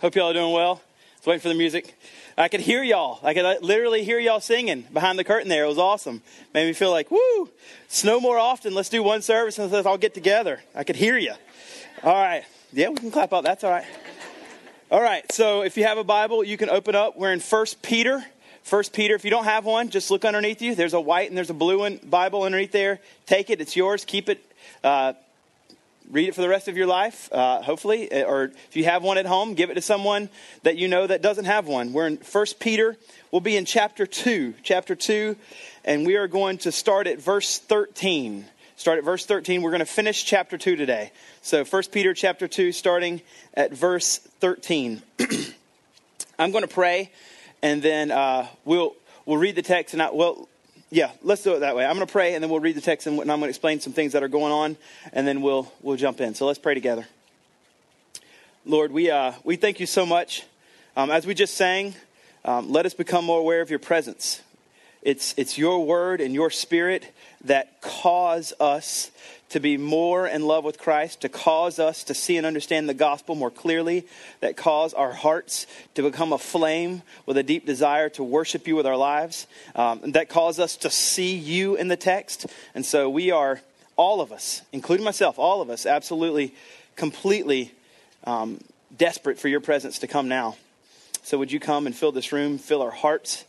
Hope 0.00 0.14
y'all 0.14 0.30
are 0.30 0.32
doing 0.32 0.52
well. 0.52 0.80
Let's 1.16 1.26
wait 1.26 1.42
for 1.42 1.48
the 1.48 1.56
music. 1.56 1.98
I 2.36 2.46
could 2.46 2.60
hear 2.60 2.84
y'all. 2.84 3.18
I 3.24 3.34
could 3.34 3.44
uh, 3.44 3.56
literally 3.60 4.04
hear 4.04 4.20
y'all 4.20 4.38
singing 4.38 4.82
behind 4.92 5.18
the 5.18 5.24
curtain 5.24 5.48
there. 5.48 5.64
It 5.64 5.66
was 5.66 5.78
awesome. 5.78 6.22
Made 6.54 6.68
me 6.68 6.72
feel 6.72 6.92
like, 6.92 7.10
woo, 7.10 7.50
snow 7.88 8.20
more 8.20 8.38
often. 8.38 8.74
Let's 8.74 8.90
do 8.90 9.02
one 9.02 9.22
service 9.22 9.58
and 9.58 9.72
let's 9.72 9.86
all 9.86 9.98
get 9.98 10.14
together. 10.14 10.60
I 10.72 10.84
could 10.84 10.94
hear 10.94 11.18
you. 11.18 11.32
All 12.04 12.14
right. 12.14 12.44
Yeah, 12.72 12.90
we 12.90 12.94
can 12.94 13.10
clap 13.10 13.32
out. 13.32 13.42
That's 13.42 13.64
all 13.64 13.72
right. 13.72 13.86
All 14.92 15.02
right. 15.02 15.24
So 15.32 15.62
if 15.62 15.76
you 15.76 15.82
have 15.82 15.98
a 15.98 16.04
Bible, 16.04 16.44
you 16.44 16.56
can 16.56 16.70
open 16.70 16.94
up. 16.94 17.16
We're 17.16 17.32
in 17.32 17.40
First 17.40 17.82
Peter. 17.82 18.24
First 18.62 18.92
Peter. 18.92 19.16
If 19.16 19.24
you 19.24 19.32
don't 19.32 19.46
have 19.46 19.64
one, 19.64 19.88
just 19.88 20.12
look 20.12 20.24
underneath 20.24 20.62
you. 20.62 20.76
There's 20.76 20.94
a 20.94 21.00
white 21.00 21.28
and 21.28 21.36
there's 21.36 21.50
a 21.50 21.54
blue 21.54 21.80
one, 21.80 21.98
Bible 22.04 22.44
underneath 22.44 22.70
there. 22.70 23.00
Take 23.26 23.50
it. 23.50 23.60
It's 23.60 23.74
yours. 23.74 24.04
Keep 24.04 24.28
it. 24.28 24.44
Uh, 24.84 25.14
read 26.10 26.28
it 26.28 26.34
for 26.34 26.40
the 26.40 26.48
rest 26.48 26.68
of 26.68 26.76
your 26.76 26.86
life, 26.86 27.28
uh, 27.32 27.62
hopefully. 27.62 28.10
Uh, 28.10 28.24
or 28.24 28.44
if 28.44 28.76
you 28.76 28.84
have 28.84 29.02
one 29.02 29.18
at 29.18 29.26
home, 29.26 29.54
give 29.54 29.70
it 29.70 29.74
to 29.74 29.82
someone 29.82 30.28
that 30.62 30.76
you 30.76 30.88
know 30.88 31.06
that 31.06 31.22
doesn't 31.22 31.44
have 31.44 31.66
one. 31.66 31.92
We're 31.92 32.06
in 32.06 32.16
First 32.16 32.60
Peter. 32.60 32.96
We'll 33.30 33.40
be 33.40 33.56
in 33.56 33.64
chapter 33.64 34.06
2. 34.06 34.54
Chapter 34.62 34.94
2, 34.94 35.36
and 35.84 36.06
we 36.06 36.16
are 36.16 36.28
going 36.28 36.58
to 36.58 36.72
start 36.72 37.06
at 37.06 37.20
verse 37.20 37.58
13. 37.58 38.44
Start 38.76 38.98
at 38.98 39.04
verse 39.04 39.26
13. 39.26 39.62
We're 39.62 39.70
going 39.70 39.80
to 39.80 39.86
finish 39.86 40.24
chapter 40.24 40.56
2 40.56 40.76
today. 40.76 41.12
So 41.42 41.64
First 41.64 41.92
Peter 41.92 42.14
chapter 42.14 42.48
2, 42.48 42.72
starting 42.72 43.20
at 43.54 43.72
verse 43.72 44.18
13. 44.40 45.02
I'm 46.38 46.52
going 46.52 46.62
to 46.62 46.72
pray, 46.72 47.10
and 47.60 47.82
then 47.82 48.10
uh, 48.10 48.46
we'll, 48.64 48.94
we'll 49.26 49.38
read 49.38 49.56
the 49.56 49.62
text, 49.62 49.94
and 49.94 50.02
I, 50.02 50.10
well, 50.10 50.48
yeah, 50.90 51.10
let's 51.22 51.42
do 51.42 51.54
it 51.54 51.60
that 51.60 51.76
way. 51.76 51.84
I'm 51.84 51.96
going 51.96 52.06
to 52.06 52.10
pray, 52.10 52.34
and 52.34 52.42
then 52.42 52.50
we'll 52.50 52.60
read 52.60 52.76
the 52.76 52.80
text, 52.80 53.06
and 53.06 53.20
I'm 53.20 53.26
going 53.26 53.42
to 53.42 53.48
explain 53.48 53.80
some 53.80 53.92
things 53.92 54.12
that 54.12 54.22
are 54.22 54.28
going 54.28 54.52
on, 54.52 54.76
and 55.12 55.26
then 55.26 55.42
we'll 55.42 55.70
we'll 55.82 55.96
jump 55.96 56.20
in. 56.20 56.34
So 56.34 56.46
let's 56.46 56.58
pray 56.58 56.74
together. 56.74 57.06
Lord, 58.64 58.92
we 58.92 59.10
uh, 59.10 59.32
we 59.44 59.56
thank 59.56 59.80
you 59.80 59.86
so 59.86 60.06
much. 60.06 60.44
Um, 60.96 61.10
as 61.10 61.26
we 61.26 61.34
just 61.34 61.54
sang, 61.54 61.94
um, 62.44 62.70
let 62.72 62.86
us 62.86 62.94
become 62.94 63.24
more 63.24 63.38
aware 63.38 63.60
of 63.60 63.70
your 63.70 63.78
presence. 63.78 64.42
It's 65.08 65.32
it's 65.38 65.56
your 65.56 65.86
word 65.86 66.20
and 66.20 66.34
your 66.34 66.50
spirit 66.50 67.14
that 67.44 67.80
cause 67.80 68.52
us 68.60 69.10
to 69.48 69.58
be 69.58 69.78
more 69.78 70.28
in 70.28 70.42
love 70.44 70.64
with 70.64 70.76
Christ, 70.76 71.22
to 71.22 71.30
cause 71.30 71.78
us 71.78 72.04
to 72.04 72.12
see 72.12 72.36
and 72.36 72.44
understand 72.44 72.90
the 72.90 72.92
gospel 72.92 73.34
more 73.34 73.50
clearly, 73.50 74.06
that 74.40 74.58
cause 74.58 74.92
our 74.92 75.12
hearts 75.12 75.66
to 75.94 76.02
become 76.02 76.34
aflame 76.34 77.00
with 77.24 77.38
a 77.38 77.42
deep 77.42 77.64
desire 77.64 78.10
to 78.10 78.22
worship 78.22 78.68
you 78.68 78.76
with 78.76 78.86
our 78.86 78.98
lives, 78.98 79.46
um, 79.74 80.12
that 80.12 80.28
cause 80.28 80.60
us 80.60 80.76
to 80.76 80.90
see 80.90 81.34
you 81.34 81.74
in 81.74 81.88
the 81.88 81.96
text. 81.96 82.44
And 82.74 82.84
so 82.84 83.08
we 83.08 83.30
are, 83.30 83.62
all 83.96 84.20
of 84.20 84.30
us, 84.30 84.60
including 84.72 85.06
myself, 85.06 85.38
all 85.38 85.62
of 85.62 85.70
us, 85.70 85.86
absolutely, 85.86 86.54
completely 86.96 87.72
um, 88.24 88.60
desperate 88.94 89.38
for 89.38 89.48
your 89.48 89.60
presence 89.60 90.00
to 90.00 90.06
come 90.06 90.28
now. 90.28 90.58
So 91.22 91.38
would 91.38 91.50
you 91.50 91.60
come 91.60 91.86
and 91.86 91.96
fill 91.96 92.12
this 92.12 92.30
room, 92.30 92.58
fill 92.58 92.82
our 92.82 92.90
hearts? 92.90 93.46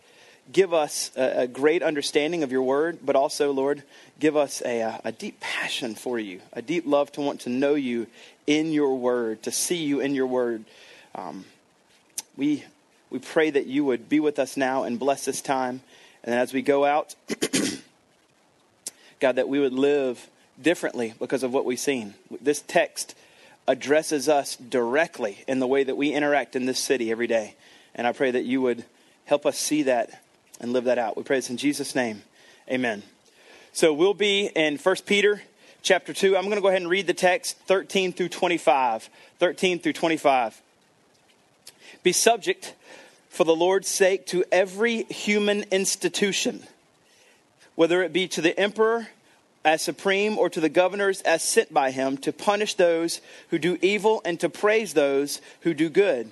Give 0.51 0.73
us 0.73 1.11
a, 1.15 1.41
a, 1.41 1.47
great 1.47 1.83
understanding 1.83 2.43
of 2.43 2.51
your 2.51 2.63
word, 2.63 2.99
but 3.03 3.15
also, 3.15 3.51
Lord, 3.51 3.83
give 4.19 4.35
us 4.35 4.61
a, 4.65 4.99
a 5.03 5.11
deep 5.11 5.39
passion 5.39 5.95
for 5.95 6.17
you, 6.17 6.41
a 6.53 6.61
deep 6.61 6.85
love 6.85 7.11
to 7.13 7.21
want 7.21 7.41
to 7.41 7.49
know 7.49 7.75
you 7.75 8.07
in 8.47 8.71
your 8.71 8.95
word, 8.97 9.43
to 9.43 9.51
see 9.51 9.77
you 9.77 9.99
in 9.99 10.15
your 10.15 10.27
word. 10.27 10.65
Um, 11.15 11.45
we, 12.35 12.63
we 13.09 13.19
pray 13.19 13.49
that 13.49 13.67
you 13.67 13.85
would 13.85 14.09
be 14.09 14.19
with 14.19 14.39
us 14.39 14.57
now 14.57 14.83
and 14.83 14.97
bless 14.97 15.25
this 15.25 15.41
time. 15.41 15.81
And 16.23 16.33
as 16.33 16.53
we 16.53 16.61
go 16.61 16.85
out, 16.85 17.15
God, 19.19 19.35
that 19.35 19.49
we 19.49 19.59
would 19.59 19.73
live 19.73 20.27
differently 20.61 21.13
because 21.19 21.43
of 21.43 21.53
what 21.53 21.65
we've 21.65 21.79
seen. 21.79 22.15
This 22.41 22.61
text 22.61 23.15
addresses 23.67 24.27
us 24.27 24.55
directly 24.55 25.43
in 25.47 25.59
the 25.59 25.67
way 25.67 25.83
that 25.83 25.95
we 25.95 26.11
interact 26.11 26.55
in 26.55 26.65
this 26.65 26.79
city 26.79 27.11
every 27.11 27.27
day. 27.27 27.55
And 27.93 28.07
I 28.07 28.13
pray 28.13 28.31
that 28.31 28.45
you 28.45 28.61
would 28.61 28.83
help 29.25 29.45
us 29.45 29.57
see 29.57 29.83
that 29.83 30.19
and 30.59 30.73
live 30.73 30.85
that 30.85 30.97
out. 30.97 31.17
We 31.17 31.23
pray 31.23 31.37
this 31.37 31.49
in 31.49 31.57
Jesus' 31.57 31.95
name. 31.95 32.21
Amen. 32.69 33.03
So 33.71 33.93
we'll 33.93 34.13
be 34.13 34.47
in 34.47 34.77
1 34.77 34.95
Peter 35.05 35.41
chapter 35.81 36.13
2. 36.13 36.35
I'm 36.35 36.45
going 36.45 36.55
to 36.55 36.61
go 36.61 36.67
ahead 36.67 36.81
and 36.81 36.89
read 36.89 37.07
the 37.07 37.13
text 37.13 37.57
13 37.67 38.13
through 38.13 38.29
25. 38.29 39.09
13 39.39 39.79
through 39.79 39.93
25. 39.93 40.61
Be 42.03 42.11
subject 42.11 42.73
for 43.29 43.43
the 43.43 43.55
Lord's 43.55 43.87
sake 43.87 44.25
to 44.27 44.43
every 44.51 45.03
human 45.03 45.63
institution, 45.71 46.63
whether 47.75 48.01
it 48.01 48.11
be 48.11 48.27
to 48.29 48.41
the 48.41 48.59
emperor 48.59 49.07
as 49.63 49.81
supreme 49.81 50.37
or 50.37 50.49
to 50.49 50.59
the 50.59 50.69
governors 50.69 51.21
as 51.21 51.43
sent 51.43 51.73
by 51.73 51.91
him 51.91 52.17
to 52.17 52.31
punish 52.31 52.75
those 52.75 53.21
who 53.49 53.59
do 53.59 53.77
evil 53.81 54.21
and 54.25 54.39
to 54.39 54.49
praise 54.49 54.93
those 54.93 55.41
who 55.61 55.73
do 55.73 55.89
good. 55.89 56.31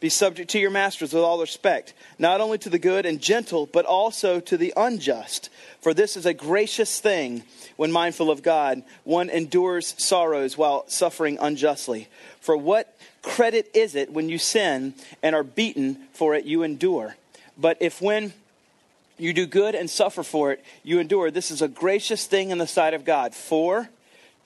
be 0.00 0.08
subject 0.08 0.50
to 0.50 0.58
your 0.58 0.70
masters 0.70 1.12
with 1.12 1.22
all 1.22 1.40
respect, 1.40 1.94
not 2.18 2.40
only 2.40 2.58
to 2.58 2.70
the 2.70 2.78
good 2.78 3.06
and 3.06 3.20
gentle, 3.20 3.66
but 3.66 3.86
also 3.86 4.40
to 4.40 4.56
the 4.56 4.72
unjust. 4.76 5.48
For 5.80 5.94
this 5.94 6.16
is 6.16 6.26
a 6.26 6.34
gracious 6.34 7.00
thing 7.00 7.44
when 7.76 7.90
mindful 7.92 8.30
of 8.30 8.42
God. 8.42 8.82
One 9.04 9.30
endures 9.30 9.94
sorrows 9.98 10.58
while 10.58 10.84
suffering 10.88 11.38
unjustly. 11.40 12.08
For 12.40 12.56
what 12.56 12.94
credit 13.22 13.70
is 13.74 13.94
it 13.94 14.12
when 14.12 14.28
you 14.28 14.38
sin 14.38 14.94
and 15.22 15.34
are 15.34 15.42
beaten 15.42 15.98
for 16.12 16.34
it, 16.34 16.44
you 16.44 16.62
endure? 16.62 17.16
But 17.56 17.78
if 17.80 18.02
when 18.02 18.34
you 19.18 19.32
do 19.32 19.46
good 19.46 19.74
and 19.74 19.88
suffer 19.88 20.22
for 20.22 20.52
it, 20.52 20.62
you 20.82 21.00
endure, 21.00 21.30
this 21.30 21.50
is 21.50 21.62
a 21.62 21.68
gracious 21.68 22.26
thing 22.26 22.50
in 22.50 22.58
the 22.58 22.66
sight 22.66 22.92
of 22.92 23.04
God. 23.04 23.34
For 23.34 23.88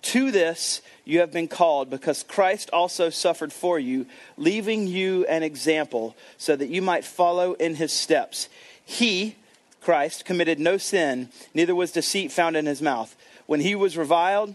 to 0.03 0.31
this 0.31 0.83
you 1.05 1.21
have 1.21 1.33
been 1.33 1.49
called, 1.49 1.91
because 1.91 2.23
Christ 2.23 2.71
also 2.73 3.11
suffered 3.11 3.53
for 3.53 3.79
you, 3.79 4.07
leaving 4.37 4.87
you 4.87 5.27
an 5.27 5.43
example, 5.43 6.15
so 6.39 6.55
that 6.55 6.69
you 6.69 6.83
might 6.83 7.05
follow 7.05 7.55
in 7.55 7.75
his 7.75 7.93
steps. 7.93 8.49
He, 8.85 9.37
Christ, 9.81 10.25
committed 10.25 10.61
no 10.61 10.77
sin, 10.77 11.31
neither 11.55 11.75
was 11.75 11.93
deceit 11.93 12.31
found 12.31 12.57
in 12.57 12.67
his 12.67 12.81
mouth. 12.81 13.17
When 13.47 13.61
he 13.61 13.75
was 13.75 13.97
reviled, 13.97 14.55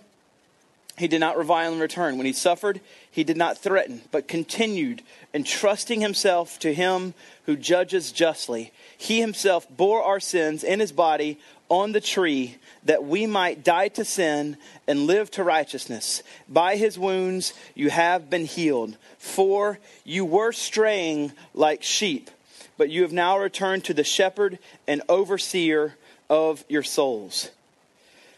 he 0.97 1.07
did 1.09 1.19
not 1.19 1.37
revile 1.37 1.73
in 1.73 1.79
return. 1.79 2.17
When 2.17 2.25
he 2.25 2.33
suffered, 2.33 2.79
he 3.15 3.23
did 3.23 3.37
not 3.37 3.57
threaten, 3.57 4.01
but 4.11 4.27
continued 4.27 5.01
entrusting 5.33 6.01
himself 6.01 6.59
to 6.59 6.73
him 6.73 7.13
who 7.45 7.55
judges 7.55 8.11
justly. 8.11 8.73
He 8.97 9.21
himself 9.21 9.65
bore 9.69 10.03
our 10.03 10.19
sins 10.19 10.65
in 10.65 10.81
his 10.81 10.91
body 10.91 11.39
on 11.69 11.93
the 11.93 12.01
tree 12.01 12.57
that 12.83 13.05
we 13.05 13.25
might 13.25 13.63
die 13.63 13.87
to 13.87 14.03
sin 14.03 14.57
and 14.85 15.07
live 15.07 15.31
to 15.31 15.45
righteousness. 15.45 16.23
By 16.49 16.75
his 16.75 16.99
wounds 16.99 17.53
you 17.73 17.89
have 17.89 18.29
been 18.29 18.43
healed. 18.43 18.97
For 19.17 19.79
you 20.03 20.25
were 20.25 20.51
straying 20.51 21.31
like 21.53 21.83
sheep, 21.83 22.29
but 22.77 22.89
you 22.89 23.03
have 23.03 23.13
now 23.13 23.39
returned 23.39 23.85
to 23.85 23.93
the 23.93 24.03
shepherd 24.03 24.59
and 24.89 25.01
overseer 25.07 25.95
of 26.29 26.65
your 26.67 26.83
souls. 26.83 27.49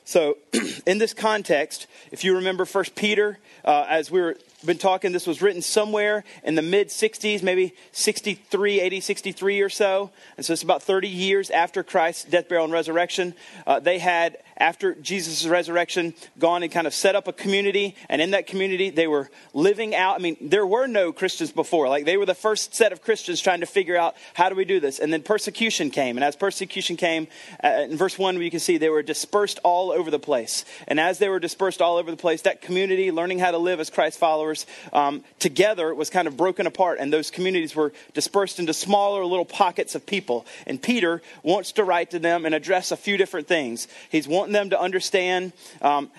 So, 0.05 0.37
in 0.85 0.99
this 0.99 1.15
context, 1.15 1.87
if 2.11 2.23
you 2.23 2.35
remember 2.35 2.63
First 2.63 2.93
Peter, 2.93 3.39
uh, 3.65 3.85
as 3.89 4.09
we 4.09 4.21
were 4.21 4.37
been 4.65 4.77
talking, 4.77 5.11
this 5.11 5.27
was 5.27 5.41
written 5.41 5.61
somewhere 5.61 6.23
in 6.43 6.55
the 6.55 6.61
mid 6.61 6.89
60s, 6.89 7.43
maybe 7.43 7.75
63, 7.91 8.79
80, 8.79 8.99
63 8.99 9.61
or 9.61 9.69
so. 9.69 10.11
And 10.35 10.45
so 10.45 10.53
it's 10.53 10.63
about 10.63 10.81
30 10.81 11.07
years 11.07 11.49
after 11.49 11.83
Christ's 11.83 12.25
death, 12.25 12.49
burial, 12.49 12.65
and 12.65 12.73
resurrection. 12.73 13.35
Uh, 13.67 13.79
they 13.79 13.99
had 13.99 14.37
after 14.57 14.95
Jesus' 14.95 15.45
resurrection, 15.45 16.13
gone 16.39 16.63
and 16.63 16.71
kind 16.71 16.87
of 16.87 16.93
set 16.93 17.15
up 17.15 17.27
a 17.27 17.33
community. 17.33 17.95
And 18.09 18.21
in 18.21 18.31
that 18.31 18.47
community, 18.47 18.89
they 18.89 19.07
were 19.07 19.29
living 19.53 19.95
out. 19.95 20.15
I 20.15 20.19
mean, 20.19 20.37
there 20.41 20.65
were 20.65 20.87
no 20.87 21.11
Christians 21.11 21.51
before. 21.51 21.89
Like, 21.89 22.05
they 22.05 22.17
were 22.17 22.25
the 22.25 22.35
first 22.35 22.73
set 22.73 22.91
of 22.91 23.01
Christians 23.01 23.39
trying 23.39 23.59
to 23.59 23.65
figure 23.65 23.95
out 23.95 24.15
how 24.33 24.49
do 24.49 24.55
we 24.55 24.65
do 24.65 24.79
this. 24.79 24.99
And 24.99 25.13
then 25.13 25.21
persecution 25.21 25.91
came. 25.91 26.17
And 26.17 26.23
as 26.23 26.35
persecution 26.35 26.97
came, 26.97 27.27
uh, 27.63 27.85
in 27.89 27.97
verse 27.97 28.17
1, 28.17 28.41
you 28.41 28.51
can 28.51 28.59
see 28.59 28.77
they 28.77 28.89
were 28.89 29.03
dispersed 29.03 29.59
all 29.63 29.91
over 29.91 30.09
the 30.09 30.19
place. 30.19 30.65
And 30.87 30.99
as 30.99 31.19
they 31.19 31.29
were 31.29 31.39
dispersed 31.39 31.81
all 31.81 31.97
over 31.97 32.09
the 32.09 32.17
place, 32.17 32.41
that 32.43 32.61
community, 32.61 33.11
learning 33.11 33.39
how 33.39 33.51
to 33.51 33.57
live 33.57 33.79
as 33.79 33.89
Christ 33.89 34.17
followers 34.17 34.65
um, 34.91 35.23
together, 35.39 35.93
was 35.93 36.09
kind 36.09 36.27
of 36.27 36.35
broken 36.35 36.65
apart. 36.67 36.97
And 36.99 37.13
those 37.13 37.31
communities 37.31 37.75
were 37.75 37.93
dispersed 38.13 38.59
into 38.59 38.73
smaller 38.73 39.23
little 39.25 39.45
pockets 39.45 39.95
of 39.95 40.05
people. 40.05 40.45
And 40.65 40.81
Peter 40.81 41.21
wants 41.43 41.73
to 41.73 41.83
write 41.83 42.11
to 42.11 42.19
them 42.19 42.45
and 42.45 42.55
address 42.55 42.91
a 42.91 42.97
few 42.97 43.17
different 43.17 43.47
things. 43.47 43.87
He's 44.09 44.27
wanting 44.27 44.46
them 44.53 44.69
to 44.71 44.79
understand. 44.79 45.53
Um, 45.81 46.09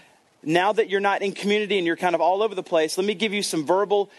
now 0.43 0.73
that 0.73 0.89
you're 0.89 1.01
not 1.01 1.23
in 1.23 1.33
community 1.33 1.79
and 1.79 1.87
you're 1.87 1.97
kind 1.97 2.15
of 2.15 2.21
all 2.21 2.43
over 2.43 2.55
the 2.55 2.63
place, 2.63 2.97
let 2.97 3.07
me 3.07 3.15
give 3.15 3.33
you 3.33 3.43
some 3.43 3.67
verbal 3.67 4.11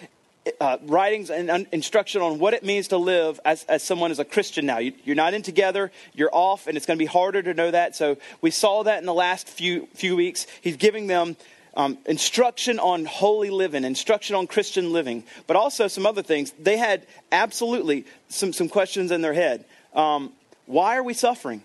uh, 0.60 0.78
writings 0.84 1.30
and 1.30 1.50
un- 1.50 1.68
instruction 1.72 2.22
on 2.22 2.40
what 2.40 2.54
it 2.54 2.64
means 2.64 2.90
to 2.90 2.98
live 2.98 3.40
as, 3.46 3.64
as 3.66 3.84
someone 3.84 4.12
as 4.12 4.20
a 4.20 4.26
Christian 4.26 4.66
now. 4.66 4.80
You, 4.80 4.94
are 5.08 5.16
not 5.16 5.34
in 5.34 5.42
together, 5.42 5.92
you're 6.14 6.34
off, 6.34 6.68
and 6.68 6.76
it's 6.78 6.86
going 6.86 6.98
to 6.98 7.02
be 7.02 7.08
harder 7.08 7.42
to 7.42 7.54
know 7.54 7.72
that. 7.72 7.96
So 7.96 8.18
we 8.42 8.52
saw 8.52 8.84
that 8.84 9.00
in 9.00 9.06
the 9.06 9.14
last 9.14 9.48
few, 9.48 9.88
few 9.94 10.16
weeks. 10.16 10.48
He's 10.62 10.78
giving 10.78 11.08
them 11.08 11.36
um, 11.76 11.98
instruction 12.06 12.80
on 12.80 13.06
holy 13.06 13.50
living, 13.50 13.84
instruction 13.84 14.36
on 14.36 14.48
Christian 14.48 14.92
living, 14.92 15.24
but 15.48 15.56
also 15.56 15.88
some 15.88 16.06
other 16.06 16.24
things. 16.24 16.52
They 16.60 16.78
had 16.78 17.06
absolutely 17.32 18.06
some, 18.28 18.54
some 18.54 18.70
questions 18.70 19.12
in 19.12 19.22
their 19.22 19.34
head. 19.34 19.66
Um, 19.94 20.34
why 20.66 20.98
are 20.98 21.04
we 21.04 21.14
suffering? 21.14 21.64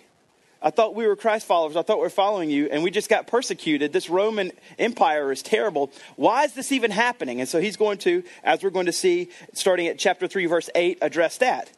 I 0.65 0.71
thought 0.71 0.95
we 0.95 1.07
were 1.07 1.15
Christ 1.15 1.47
followers. 1.47 1.77
I 1.77 1.83
thought 1.83 1.99
we 1.99 2.05
were 2.05 2.11
following 2.11 2.49
you, 2.49 2.69
and 2.73 2.83
we 2.83 2.91
just 2.91 3.11
got 3.11 3.27
persecuted. 3.27 3.93
This 3.93 4.09
Roman 4.09 4.51
Empire 4.79 5.31
is 5.31 5.43
terrible. 5.43 5.93
Why 6.17 6.45
is 6.45 6.55
this 6.55 6.73
even 6.73 6.91
happening? 6.91 7.39
And 7.41 7.49
so 7.49 7.61
he's 7.61 7.77
going 7.77 7.99
to, 7.99 8.23
as 8.43 8.63
we're 8.63 8.71
going 8.71 8.87
to 8.87 8.93
see, 8.93 9.29
starting 9.53 9.89
at 9.89 9.99
chapter 9.99 10.27
3, 10.27 10.47
verse 10.47 10.71
8, 10.75 10.99
address 11.03 11.37
that. 11.39 11.71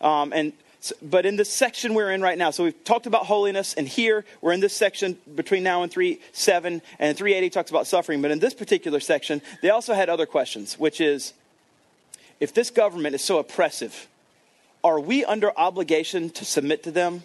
Um, 0.00 0.32
and 0.34 0.52
but 1.00 1.24
in 1.24 1.36
this 1.36 1.48
section 1.48 1.94
we're 1.94 2.10
in 2.10 2.20
right 2.20 2.36
now, 2.36 2.50
so 2.50 2.64
we've 2.64 2.84
talked 2.84 3.06
about 3.06 3.26
holiness, 3.26 3.74
and 3.74 3.86
here 3.86 4.24
we're 4.40 4.50
in 4.50 4.58
this 4.58 4.74
section 4.74 5.16
between 5.32 5.62
now 5.62 5.84
and 5.84 5.92
3 5.92 6.20
7, 6.32 6.82
and 6.98 7.16
380 7.16 7.50
talks 7.50 7.70
about 7.70 7.86
suffering. 7.86 8.20
But 8.20 8.32
in 8.32 8.40
this 8.40 8.54
particular 8.54 8.98
section, 8.98 9.40
they 9.60 9.70
also 9.70 9.94
had 9.94 10.08
other 10.08 10.26
questions, 10.26 10.76
which 10.80 11.00
is 11.00 11.32
if 12.40 12.52
this 12.52 12.70
government 12.70 13.14
is 13.14 13.22
so 13.22 13.38
oppressive, 13.38 14.08
are 14.82 14.98
we 14.98 15.24
under 15.24 15.56
obligation 15.56 16.30
to 16.30 16.44
submit 16.44 16.82
to 16.82 16.90
them? 16.90 17.22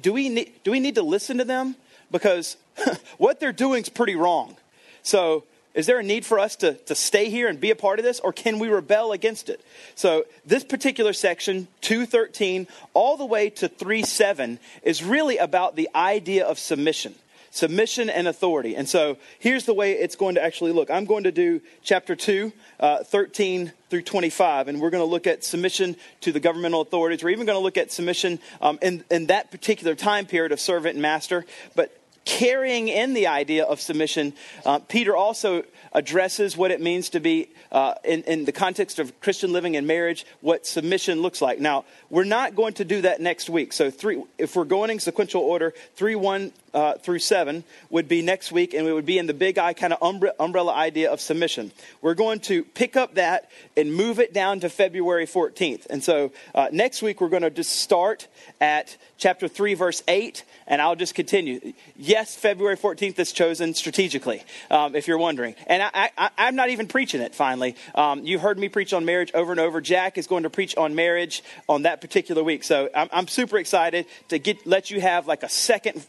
Do 0.00 0.12
we 0.12 0.28
need, 0.28 0.52
do 0.64 0.70
we 0.70 0.80
need 0.80 0.94
to 0.96 1.02
listen 1.02 1.38
to 1.38 1.44
them? 1.44 1.76
Because 2.10 2.56
what 3.18 3.40
they're 3.40 3.52
doing 3.52 3.82
is 3.82 3.88
pretty 3.88 4.14
wrong. 4.14 4.56
So 5.02 5.44
is 5.74 5.86
there 5.86 6.00
a 6.00 6.02
need 6.02 6.26
for 6.26 6.38
us 6.38 6.56
to, 6.56 6.74
to 6.74 6.94
stay 6.94 7.30
here 7.30 7.46
and 7.46 7.60
be 7.60 7.70
a 7.70 7.76
part 7.76 7.98
of 7.98 8.04
this, 8.04 8.18
or 8.20 8.32
can 8.32 8.58
we 8.58 8.68
rebel 8.68 9.12
against 9.12 9.48
it? 9.48 9.64
So, 9.94 10.24
this 10.44 10.64
particular 10.64 11.12
section, 11.12 11.68
213, 11.82 12.66
all 12.94 13.16
the 13.16 13.24
way 13.24 13.48
to 13.50 13.68
37, 13.68 14.58
is 14.82 15.04
really 15.04 15.36
about 15.36 15.76
the 15.76 15.88
idea 15.94 16.44
of 16.44 16.58
submission 16.58 17.14
submission 17.50 18.10
and 18.10 18.28
authority. 18.28 18.76
And 18.76 18.88
so 18.88 19.18
here's 19.38 19.64
the 19.64 19.74
way 19.74 19.92
it's 19.92 20.16
going 20.16 20.34
to 20.36 20.42
actually 20.42 20.72
look. 20.72 20.90
I'm 20.90 21.04
going 21.04 21.24
to 21.24 21.32
do 21.32 21.60
chapter 21.82 22.14
2, 22.14 22.52
uh, 22.80 23.04
13 23.04 23.72
through 23.90 24.02
25, 24.02 24.68
and 24.68 24.80
we're 24.80 24.90
going 24.90 25.02
to 25.02 25.10
look 25.10 25.26
at 25.26 25.44
submission 25.44 25.96
to 26.20 26.32
the 26.32 26.40
governmental 26.40 26.80
authorities. 26.80 27.22
We're 27.22 27.30
even 27.30 27.46
going 27.46 27.58
to 27.58 27.62
look 27.62 27.76
at 27.76 27.90
submission 27.90 28.38
um, 28.60 28.78
in, 28.82 29.04
in 29.10 29.26
that 29.26 29.50
particular 29.50 29.94
time 29.94 30.26
period 30.26 30.52
of 30.52 30.60
servant 30.60 30.94
and 30.94 31.02
master. 31.02 31.44
But 31.74 31.97
carrying 32.28 32.88
in 32.88 33.14
the 33.14 33.26
idea 33.26 33.64
of 33.64 33.80
submission, 33.80 34.34
uh, 34.66 34.78
Peter 34.80 35.16
also 35.16 35.64
addresses 35.94 36.58
what 36.58 36.70
it 36.70 36.78
means 36.78 37.08
to 37.08 37.20
be, 37.20 37.48
uh, 37.72 37.94
in, 38.04 38.22
in, 38.24 38.44
the 38.44 38.52
context 38.52 38.98
of 38.98 39.18
Christian 39.20 39.50
living 39.50 39.76
and 39.76 39.86
marriage, 39.86 40.26
what 40.42 40.66
submission 40.66 41.22
looks 41.22 41.40
like. 41.40 41.58
Now, 41.58 41.86
we're 42.10 42.24
not 42.24 42.54
going 42.54 42.74
to 42.74 42.84
do 42.84 43.00
that 43.00 43.22
next 43.22 43.48
week. 43.48 43.72
So, 43.72 43.90
three, 43.90 44.22
if 44.36 44.54
we're 44.56 44.66
going 44.66 44.90
in 44.90 45.00
sequential 45.00 45.40
order, 45.40 45.72
3 45.94 46.16
1 46.16 46.52
uh, 46.74 46.94
through 46.98 47.20
7 47.20 47.64
would 47.88 48.08
be 48.08 48.20
next 48.20 48.52
week, 48.52 48.74
and 48.74 48.84
we 48.84 48.92
would 48.92 49.06
be 49.06 49.16
in 49.16 49.26
the 49.26 49.32
big 49.32 49.56
I 49.56 49.72
kind 49.72 49.94
of 49.94 50.00
umbre- 50.00 50.32
umbrella 50.38 50.74
idea 50.74 51.10
of 51.10 51.22
submission. 51.22 51.72
We're 52.02 52.14
going 52.14 52.40
to 52.40 52.62
pick 52.62 52.94
up 52.94 53.14
that 53.14 53.50
and 53.74 53.94
move 53.94 54.20
it 54.20 54.34
down 54.34 54.60
to 54.60 54.68
February 54.68 55.26
14th. 55.26 55.86
And 55.88 56.04
so, 56.04 56.32
uh, 56.54 56.68
next 56.72 57.00
week, 57.00 57.22
we're 57.22 57.30
going 57.30 57.42
to 57.42 57.50
just 57.50 57.80
start 57.80 58.28
at 58.60 58.98
chapter 59.16 59.48
3, 59.48 59.72
verse 59.72 60.02
8 60.06 60.44
and 60.68 60.80
I'll 60.80 60.94
just 60.94 61.14
continue. 61.14 61.72
Yes, 61.96 62.36
February 62.36 62.76
14th 62.76 63.18
is 63.18 63.32
chosen 63.32 63.74
strategically, 63.74 64.44
um, 64.70 64.94
if 64.94 65.08
you're 65.08 65.18
wondering. 65.18 65.56
And 65.66 65.82
I, 65.82 66.30
am 66.38 66.54
not 66.54 66.68
even 66.68 66.86
preaching 66.86 67.20
it, 67.20 67.34
finally. 67.34 67.74
Um, 67.94 68.24
you 68.24 68.38
heard 68.38 68.58
me 68.58 68.68
preach 68.68 68.92
on 68.92 69.04
marriage 69.04 69.32
over 69.34 69.50
and 69.50 69.58
over. 69.58 69.80
Jack 69.80 70.18
is 70.18 70.26
going 70.26 70.44
to 70.44 70.50
preach 70.50 70.76
on 70.76 70.94
marriage 70.94 71.42
on 71.68 71.82
that 71.82 72.00
particular 72.00 72.44
week. 72.44 72.62
So 72.62 72.88
I'm, 72.94 73.08
I'm 73.10 73.28
super 73.28 73.58
excited 73.58 74.06
to 74.28 74.38
get 74.38 74.66
let 74.66 74.90
you 74.90 75.00
have 75.00 75.26
like 75.26 75.42
a 75.42 75.48
second 75.48 76.06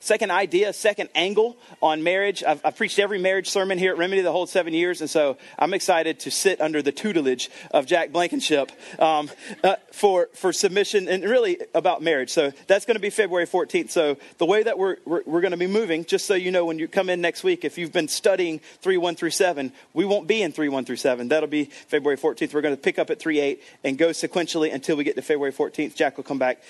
second 0.00 0.30
idea, 0.30 0.72
second 0.72 1.08
angle 1.14 1.56
on 1.82 2.02
marriage. 2.02 2.42
I've, 2.44 2.60
I've, 2.64 2.76
preached 2.76 2.98
every 2.98 3.18
marriage 3.18 3.48
sermon 3.48 3.78
here 3.78 3.92
at 3.92 3.98
Remedy 3.98 4.20
the 4.20 4.32
whole 4.32 4.46
seven 4.46 4.74
years, 4.74 5.00
and 5.00 5.08
so 5.08 5.38
I'm 5.58 5.72
excited 5.74 6.20
to 6.20 6.30
sit 6.30 6.60
under 6.60 6.82
the 6.82 6.92
tutelage 6.92 7.50
of 7.70 7.86
Jack 7.86 8.12
Blankenship 8.12 8.72
um, 8.98 9.30
uh, 9.62 9.76
for, 9.92 10.28
for 10.34 10.52
submission 10.52 11.08
and 11.08 11.24
really 11.24 11.58
about 11.74 12.02
marriage. 12.02 12.30
So 12.30 12.52
that's 12.66 12.84
going 12.84 12.96
to 12.96 13.00
be 13.00 13.10
February 13.10 13.46
14th. 13.46 13.90
So 13.90 14.18
the 14.38 14.46
way 14.46 14.62
that 14.62 14.78
we're, 14.78 14.96
we're, 15.04 15.22
we're 15.24 15.40
going 15.40 15.52
to 15.52 15.56
be 15.56 15.66
moving, 15.66 16.04
just 16.04 16.26
so 16.26 16.34
you 16.34 16.50
know, 16.50 16.64
when 16.64 16.78
you 16.78 16.88
come 16.88 17.08
in 17.08 17.20
next 17.20 17.44
week, 17.44 17.64
if 17.64 17.78
you've 17.78 17.92
been 17.92 18.08
studying 18.08 18.60
3 18.80 18.96
1 18.96 19.14
through 19.16 19.30
7, 19.30 19.72
we 19.92 20.04
won't 20.04 20.26
be 20.26 20.42
in 20.42 20.52
3 20.52 20.68
1 20.68 20.84
through 20.84 20.96
7. 20.96 21.28
That'll 21.28 21.48
be 21.48 21.64
February 21.64 22.18
14th. 22.18 22.52
We're 22.52 22.60
going 22.60 22.76
to 22.76 22.80
pick 22.80 22.98
up 22.98 23.10
at 23.10 23.20
3 23.20 23.40
8 23.40 23.62
and 23.84 23.98
go 23.98 24.08
sequentially 24.10 24.72
until 24.72 24.96
we 24.96 25.04
get 25.04 25.16
to 25.16 25.22
February 25.22 25.52
14th. 25.52 25.94
Jack 25.94 26.16
will 26.16 26.24
come 26.24 26.38
back 26.38 26.62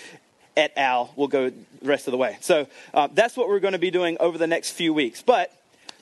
et 0.56 0.72
al. 0.76 1.12
will 1.16 1.28
go 1.28 1.50
the 1.50 1.56
rest 1.82 2.06
of 2.06 2.12
the 2.12 2.18
way. 2.18 2.36
So 2.40 2.66
uh, 2.92 3.08
that's 3.12 3.36
what 3.36 3.48
we're 3.48 3.60
going 3.60 3.72
to 3.72 3.78
be 3.78 3.90
doing 3.90 4.16
over 4.20 4.38
the 4.38 4.46
next 4.46 4.70
few 4.70 4.94
weeks. 4.94 5.22
But 5.22 5.52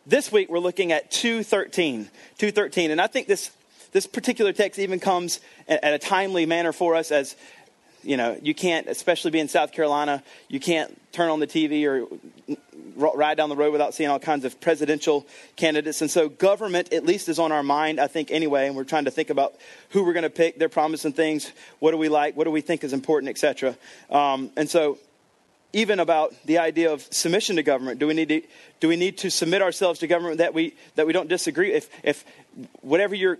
this 0.06 0.32
week 0.32 0.49
we're 0.49 0.58
looking 0.58 0.93
at 0.93 1.10
213. 1.10 2.08
213. 2.38 2.90
And 2.90 3.00
I 3.00 3.06
think 3.06 3.26
this, 3.26 3.50
this 3.93 4.06
particular 4.06 4.52
text 4.52 4.78
even 4.78 5.00
comes 5.00 5.40
at 5.69 5.94
a 5.94 5.99
timely 5.99 6.46
manner 6.46 6.72
for 6.72 6.94
us 6.94 7.10
as, 7.10 7.37
you 8.02 8.16
know, 8.16 8.38
you 8.43 8.54
can't, 8.54 8.87
especially 8.88 9.31
being 9.31 9.49
South 9.49 9.72
Carolina, 9.72 10.22
you 10.49 10.60
can't 10.60 10.99
turn 11.12 11.31
on 11.31 11.40
the 11.40 11.46
TV 11.46 11.84
or 11.87 12.06
ride 12.96 13.37
down 13.37 13.49
the 13.49 13.56
road 13.56 13.72
without 13.72 13.94
seeing 13.94 14.10
all 14.10 14.19
kinds 14.19 14.44
of 14.44 14.60
presidential 14.60 15.26
candidates. 15.56 16.00
And 16.00 16.10
so 16.10 16.28
government, 16.28 16.93
at 16.93 17.04
least, 17.04 17.28
is 17.28 17.38
on 17.38 17.52
our 17.52 17.62
mind, 17.62 18.00
I 18.00 18.06
think, 18.06 18.31
anyway. 18.31 18.66
And 18.66 18.76
we're 18.76 18.84
trying 18.84 19.04
to 19.04 19.10
think 19.10 19.31
about 19.31 19.54
who 19.90 20.04
we're 20.04 20.12
going 20.12 20.25
to 20.25 20.31
pick. 20.31 20.58
They're 20.58 20.69
promising 20.69 21.12
things. 21.12 21.52
What 21.78 21.93
do 21.93 21.96
we 21.96 22.08
like? 22.08 22.37
What 22.37 22.44
do 22.44 22.50
we 22.50 22.60
think 22.60 22.84
is 22.84 22.93
important, 22.93 23.31
etc. 23.31 23.76
Um, 24.10 24.50
and 24.56 24.69
so 24.69 24.99
even 25.72 26.00
about 26.00 26.34
the 26.44 26.58
idea 26.58 26.93
of 26.93 27.02
submission 27.10 27.56
to 27.56 27.62
government. 27.62 27.99
Do 27.99 28.06
we 28.06 28.14
need 28.14 28.28
to, 28.28 28.43
do 28.81 28.88
we 28.88 28.96
need 28.96 29.19
to 29.19 29.31
submit 29.31 29.62
ourselves 29.62 30.00
to 30.00 30.06
government 30.06 30.38
that 30.38 30.54
we, 30.54 30.75
that 30.96 31.06
we 31.06 31.12
don't 31.12 31.28
disagree? 31.28 31.72
If, 31.72 31.88
if 32.02 32.25
whatever 32.82 33.14
your 33.14 33.38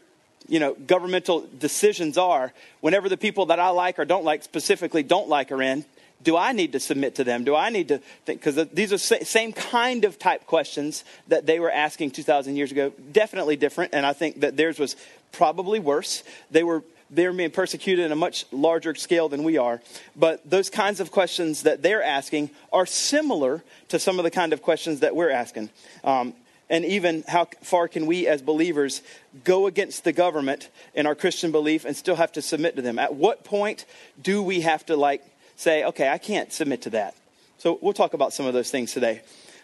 you 0.48 0.58
know, 0.58 0.74
governmental 0.74 1.46
decisions 1.58 2.18
are, 2.18 2.52
whenever 2.80 3.08
the 3.08 3.16
people 3.16 3.46
that 3.46 3.58
I 3.58 3.68
like 3.70 3.98
or 3.98 4.04
don't 4.04 4.24
like 4.24 4.42
specifically 4.42 5.02
don't 5.02 5.28
like 5.28 5.52
are 5.52 5.62
in, 5.62 5.84
do 6.22 6.36
I 6.36 6.52
need 6.52 6.72
to 6.72 6.80
submit 6.80 7.16
to 7.16 7.24
them? 7.24 7.44
Do 7.44 7.56
I 7.56 7.70
need 7.70 7.88
to 7.88 7.98
think? 8.24 8.40
Because 8.42 8.68
these 8.72 8.92
are 8.92 8.98
same 8.98 9.52
kind 9.52 10.04
of 10.04 10.18
type 10.18 10.46
questions 10.46 11.04
that 11.28 11.46
they 11.46 11.58
were 11.58 11.70
asking 11.70 12.12
2,000 12.12 12.56
years 12.56 12.70
ago. 12.70 12.92
Definitely 13.10 13.56
different, 13.56 13.92
and 13.92 14.06
I 14.06 14.12
think 14.12 14.40
that 14.40 14.56
theirs 14.56 14.78
was 14.78 14.96
probably 15.32 15.80
worse. 15.80 16.22
They 16.50 16.62
were 16.62 16.84
they 17.12 17.26
were 17.26 17.34
being 17.34 17.50
persecuted 17.50 18.06
in 18.06 18.12
a 18.12 18.16
much 18.16 18.46
larger 18.52 18.94
scale 18.94 19.28
than 19.28 19.44
we 19.44 19.58
are. 19.58 19.82
But 20.16 20.48
those 20.48 20.70
kinds 20.70 20.98
of 20.98 21.10
questions 21.10 21.64
that 21.64 21.82
they're 21.82 22.02
asking 22.02 22.50
are 22.72 22.86
similar 22.86 23.62
to 23.88 23.98
some 23.98 24.18
of 24.18 24.22
the 24.22 24.30
kind 24.30 24.54
of 24.54 24.62
questions 24.62 25.00
that 25.00 25.14
we're 25.14 25.30
asking. 25.30 25.68
Um, 26.04 26.32
and 26.72 26.86
even 26.86 27.22
how 27.28 27.44
far 27.60 27.86
can 27.86 28.06
we 28.06 28.26
as 28.26 28.40
believers 28.40 29.02
go 29.44 29.67
against 29.67 30.05
the 30.05 30.12
government 30.12 30.70
in 30.94 31.06
our 31.06 31.14
Christian 31.14 31.52
belief 31.52 31.84
and 31.84 31.94
still 31.94 32.17
have 32.17 32.32
to 32.32 32.41
submit 32.41 32.76
to 32.76 32.82
them? 32.82 32.98
At 32.98 33.14
what 33.14 33.44
point 33.44 33.84
do 34.20 34.43
we 34.43 34.62
have 34.62 34.84
to 34.86 34.96
like 34.96 35.22
say, 35.55 35.84
okay, 35.84 36.08
I 36.08 36.17
can't 36.17 36.50
submit 36.50 36.82
to 36.82 36.91
that. 36.91 37.14
So 37.58 37.79
we'll 37.82 37.93
talk 37.93 38.14
about 38.14 38.32
some 38.32 38.46
of 38.46 38.55
those 38.55 38.70
things 38.70 38.93
today. 38.93 39.20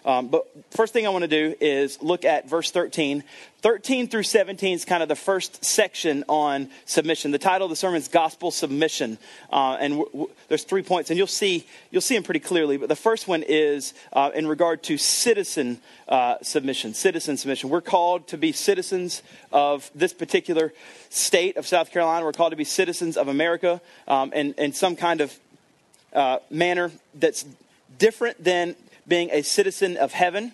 Um, 0.08 0.28
but 0.28 0.46
first 0.70 0.94
thing 0.94 1.06
I 1.06 1.10
want 1.10 1.24
to 1.24 1.28
do 1.28 1.54
is 1.60 2.00
look 2.00 2.24
at 2.24 2.48
verse 2.48 2.70
13. 2.70 3.22
13 3.60 4.08
through 4.08 4.22
17 4.22 4.74
is 4.74 4.86
kind 4.86 5.02
of 5.02 5.08
the 5.10 5.14
first 5.16 5.62
section 5.62 6.24
on 6.30 6.70
submission. 6.86 7.30
The 7.30 7.38
title 7.38 7.66
of 7.66 7.70
the 7.70 7.76
sermon 7.76 7.98
is 7.98 8.08
Gospel 8.08 8.50
Submission, 8.50 9.18
uh, 9.52 9.76
and 9.78 9.94
w- 9.98 10.10
w- 10.12 10.30
there's 10.48 10.64
three 10.64 10.82
points, 10.82 11.10
and 11.10 11.18
you'll 11.18 11.26
see 11.26 11.66
you'll 11.90 12.00
see 12.00 12.14
them 12.14 12.22
pretty 12.22 12.40
clearly. 12.40 12.78
But 12.78 12.88
the 12.88 12.96
first 12.96 13.28
one 13.28 13.44
is 13.46 13.92
uh, 14.14 14.30
in 14.34 14.46
regard 14.46 14.82
to 14.84 14.96
citizen 14.96 15.78
uh, 16.08 16.36
submission. 16.40 16.94
Citizen 16.94 17.36
submission. 17.36 17.68
We're 17.68 17.82
called 17.82 18.28
to 18.28 18.38
be 18.38 18.52
citizens 18.52 19.22
of 19.52 19.90
this 19.94 20.14
particular 20.14 20.72
state 21.10 21.58
of 21.58 21.66
South 21.66 21.90
Carolina. 21.90 22.24
We're 22.24 22.32
called 22.32 22.52
to 22.52 22.56
be 22.56 22.64
citizens 22.64 23.18
of 23.18 23.28
America, 23.28 23.82
um, 24.06 24.32
and 24.34 24.54
in 24.56 24.72
some 24.72 24.96
kind 24.96 25.20
of 25.20 25.38
uh, 26.14 26.38
manner 26.48 26.92
that's 27.14 27.44
different 27.98 28.42
than 28.42 28.74
being 29.08 29.30
a 29.32 29.42
citizen 29.42 29.96
of 29.96 30.12
heaven, 30.12 30.52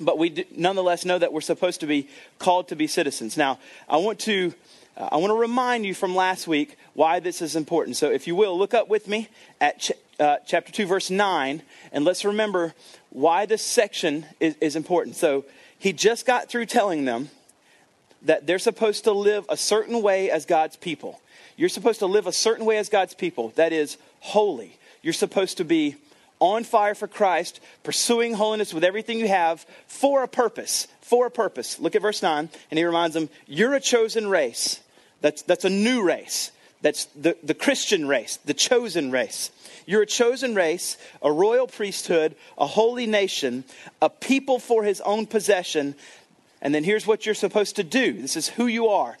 but 0.00 0.18
we 0.18 0.30
do, 0.30 0.44
nonetheless 0.54 1.04
know 1.04 1.18
that 1.18 1.32
we're 1.32 1.40
supposed 1.40 1.80
to 1.80 1.86
be 1.86 2.08
called 2.38 2.68
to 2.68 2.76
be 2.76 2.86
citizens. 2.86 3.36
Now, 3.36 3.58
I 3.88 3.96
want 3.98 4.18
to. 4.20 4.54
Uh, 4.96 5.08
I 5.12 5.16
want 5.18 5.30
to 5.30 5.36
remind 5.36 5.86
you 5.86 5.94
from 5.94 6.16
last 6.16 6.48
week 6.48 6.76
why 6.94 7.20
this 7.20 7.40
is 7.40 7.54
important. 7.54 7.96
So, 7.96 8.10
if 8.10 8.26
you 8.26 8.34
will, 8.34 8.58
look 8.58 8.74
up 8.74 8.88
with 8.88 9.06
me 9.06 9.28
at 9.60 9.78
ch- 9.78 9.92
uh, 10.18 10.38
chapter 10.44 10.72
2, 10.72 10.84
verse 10.84 11.10
9, 11.10 11.62
and 11.92 12.04
let's 12.04 12.24
remember 12.24 12.74
why 13.10 13.46
this 13.46 13.62
section 13.62 14.26
is, 14.40 14.56
is 14.60 14.74
important. 14.74 15.14
So, 15.14 15.44
he 15.78 15.92
just 15.92 16.26
got 16.26 16.50
through 16.50 16.66
telling 16.66 17.04
them 17.04 17.30
that 18.22 18.46
they're 18.46 18.58
supposed 18.58 19.04
to 19.04 19.12
live 19.12 19.46
a 19.48 19.56
certain 19.56 20.02
way 20.02 20.30
as 20.30 20.44
God's 20.44 20.76
people. 20.76 21.20
You're 21.56 21.68
supposed 21.68 22.00
to 22.00 22.06
live 22.06 22.26
a 22.26 22.32
certain 22.32 22.66
way 22.66 22.76
as 22.76 22.88
God's 22.88 23.14
people. 23.14 23.52
That 23.56 23.72
is, 23.72 23.96
holy. 24.20 24.76
You're 25.02 25.12
supposed 25.12 25.56
to 25.58 25.64
be 25.64 25.96
on 26.40 26.64
fire 26.64 26.94
for 26.94 27.06
Christ, 27.06 27.60
pursuing 27.82 28.34
holiness 28.34 28.74
with 28.74 28.84
everything 28.84 29.18
you 29.18 29.28
have 29.28 29.64
for 29.86 30.22
a 30.22 30.28
purpose. 30.28 30.88
For 31.02 31.26
a 31.26 31.30
purpose. 31.30 31.78
Look 31.78 31.94
at 31.94 32.02
verse 32.02 32.22
9, 32.22 32.48
and 32.70 32.78
he 32.78 32.84
reminds 32.84 33.14
them, 33.14 33.28
You're 33.46 33.74
a 33.74 33.80
chosen 33.80 34.28
race. 34.28 34.80
That's, 35.20 35.42
that's 35.42 35.64
a 35.64 35.70
new 35.70 36.02
race. 36.02 36.50
That's 36.82 37.04
the, 37.06 37.36
the 37.42 37.54
Christian 37.54 38.08
race, 38.08 38.38
the 38.44 38.54
chosen 38.54 39.10
race. 39.10 39.50
You're 39.86 40.02
a 40.02 40.06
chosen 40.06 40.54
race, 40.54 40.96
a 41.20 41.30
royal 41.30 41.66
priesthood, 41.66 42.36
a 42.56 42.66
holy 42.66 43.06
nation, 43.06 43.64
a 44.00 44.08
people 44.08 44.58
for 44.58 44.82
his 44.82 45.00
own 45.02 45.26
possession. 45.26 45.94
And 46.62 46.74
then 46.74 46.84
here's 46.84 47.06
what 47.06 47.26
you're 47.26 47.34
supposed 47.34 47.76
to 47.76 47.84
do 47.84 48.14
this 48.14 48.36
is 48.36 48.48
who 48.48 48.66
you 48.66 48.88
are 48.88 49.18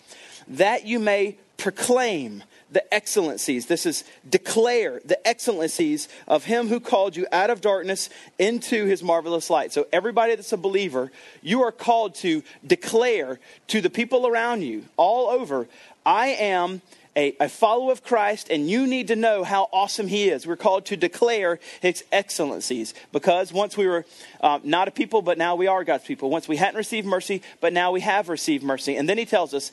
that 0.48 0.84
you 0.86 0.98
may 0.98 1.36
proclaim 1.58 2.42
the 2.70 2.94
excellencies. 2.94 3.66
This 3.66 3.86
is 3.86 4.04
declare 4.28 5.00
the 5.04 5.26
excellencies 5.26 6.08
of 6.28 6.44
him 6.44 6.68
who 6.68 6.80
called 6.80 7.16
you 7.16 7.26
out 7.32 7.50
of 7.50 7.60
darkness 7.60 8.10
into 8.38 8.86
his 8.86 9.02
marvelous 9.02 9.50
light. 9.50 9.72
So, 9.72 9.86
everybody 9.92 10.34
that's 10.34 10.52
a 10.52 10.56
believer, 10.56 11.10
you 11.42 11.62
are 11.62 11.72
called 11.72 12.14
to 12.16 12.42
declare 12.66 13.40
to 13.68 13.80
the 13.80 13.90
people 13.90 14.26
around 14.26 14.62
you 14.62 14.84
all 14.96 15.28
over, 15.28 15.66
I 16.04 16.28
am 16.28 16.82
a, 17.16 17.34
a, 17.40 17.48
follower 17.48 17.90
of 17.90 18.04
Christ, 18.04 18.48
and 18.50 18.70
you 18.70 18.86
need 18.86 19.08
to 19.08 19.16
know 19.16 19.42
how 19.42 19.68
awesome 19.72 20.06
He 20.06 20.28
is. 20.28 20.46
We're 20.46 20.56
called 20.56 20.86
to 20.86 20.96
declare 20.96 21.58
His 21.82 22.04
excellencies 22.12 22.94
because 23.12 23.52
once 23.52 23.76
we 23.76 23.86
were 23.86 24.06
um, 24.40 24.60
not 24.64 24.88
a 24.88 24.90
people, 24.90 25.20
but 25.20 25.36
now 25.36 25.56
we 25.56 25.66
are 25.66 25.82
God's 25.82 26.04
people. 26.04 26.30
Once 26.30 26.46
we 26.46 26.56
hadn't 26.56 26.76
received 26.76 27.06
mercy, 27.06 27.42
but 27.60 27.72
now 27.72 27.90
we 27.90 28.00
have 28.00 28.28
received 28.28 28.62
mercy. 28.62 28.96
And 28.96 29.08
then 29.08 29.18
He 29.18 29.26
tells 29.26 29.54
us, 29.54 29.72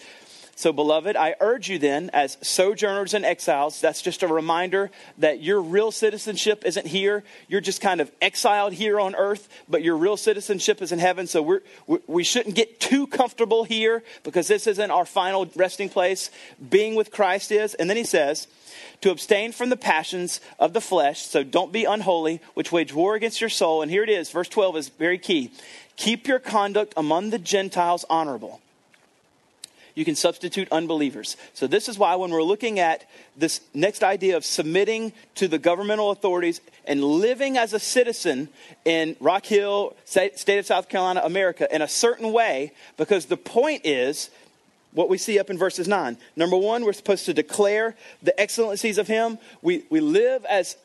so, 0.57 0.73
beloved, 0.73 1.15
I 1.15 1.35
urge 1.39 1.69
you 1.69 1.77
then, 1.77 2.09
as 2.13 2.35
sojourners 2.41 3.13
and 3.13 3.23
exiles, 3.23 3.79
that's 3.79 4.01
just 4.01 4.23
a 4.23 4.27
reminder 4.27 4.89
that 5.19 5.39
your 5.39 5.61
real 5.61 5.91
citizenship 5.91 6.63
isn't 6.65 6.87
here. 6.87 7.23
You're 7.47 7.61
just 7.61 7.79
kind 7.79 8.01
of 8.01 8.11
exiled 8.23 8.73
here 8.73 8.99
on 8.99 9.13
earth, 9.13 9.49
but 9.69 9.83
your 9.83 9.95
real 9.95 10.17
citizenship 10.17 10.81
is 10.81 10.91
in 10.91 10.97
heaven. 10.97 11.27
So, 11.27 11.43
we're, 11.43 11.61
we 12.07 12.23
shouldn't 12.23 12.55
get 12.55 12.79
too 12.79 13.05
comfortable 13.05 13.65
here 13.65 14.01
because 14.23 14.47
this 14.47 14.65
isn't 14.65 14.89
our 14.89 15.05
final 15.05 15.47
resting 15.55 15.89
place. 15.89 16.31
Being 16.71 16.95
with 16.95 17.11
Christ 17.11 17.51
is. 17.51 17.75
And 17.75 17.87
then 17.87 17.97
he 17.97 18.03
says, 18.03 18.47
to 19.01 19.11
abstain 19.11 19.51
from 19.51 19.69
the 19.69 19.77
passions 19.77 20.41
of 20.57 20.73
the 20.73 20.81
flesh, 20.81 21.21
so 21.21 21.43
don't 21.43 21.71
be 21.71 21.85
unholy, 21.85 22.41
which 22.55 22.71
wage 22.71 22.95
war 22.95 23.13
against 23.13 23.41
your 23.41 23.51
soul. 23.51 23.83
And 23.83 23.91
here 23.91 24.01
it 24.01 24.09
is, 24.09 24.31
verse 24.31 24.49
12 24.49 24.77
is 24.77 24.89
very 24.89 25.19
key. 25.19 25.51
Keep 25.97 26.27
your 26.27 26.39
conduct 26.39 26.95
among 26.97 27.29
the 27.29 27.37
Gentiles 27.37 28.05
honorable 28.09 28.59
you 29.98 30.06
can 30.06 30.16
substitute 30.16 30.68
unbelievers. 30.72 31.38
So, 31.56 31.66
this 31.66 31.89
is 31.89 31.98
why 31.98 32.16
when 32.16 32.30
we're 32.30 32.44
looking 32.44 32.80
at 32.80 33.10
this 33.36 33.62
next 33.74 34.04
idea 34.04 34.38
of 34.38 34.46
submitting 34.46 35.12
to 35.36 35.48
the 35.48 35.58
governmental 35.58 36.12
authorities 36.12 36.62
and 36.86 37.04
living 37.04 37.58
as 37.58 37.74
a 37.74 37.80
citizen 37.80 38.50
in 38.86 39.16
Rock 39.20 39.48
Hill, 39.48 39.96
state 40.06 40.60
of 40.60 40.68
South 40.68 40.88
Carolina, 40.88 41.22
America, 41.24 41.68
in 41.74 41.82
a 41.82 41.88
certain 41.88 42.32
way, 42.32 42.74
because 42.98 43.25
the 43.25 43.38
point 43.38 43.88
is 43.88 44.30
what 44.92 45.10
we 45.10 45.18
see 45.18 45.39
up 45.39 45.50
in 45.50 45.58
verses 45.58 45.88
9. 45.88 46.16
Number 46.36 46.58
one, 46.58 46.86
we're 46.86 46.94
supposed 46.94 47.25
to 47.25 47.34
declare 47.34 47.96
the 48.22 48.39
excellencies 48.39 49.00
of 49.00 49.08
Him. 49.08 49.39
We, 49.63 49.86
we 49.89 50.00
live 50.00 50.46
as 50.46 50.77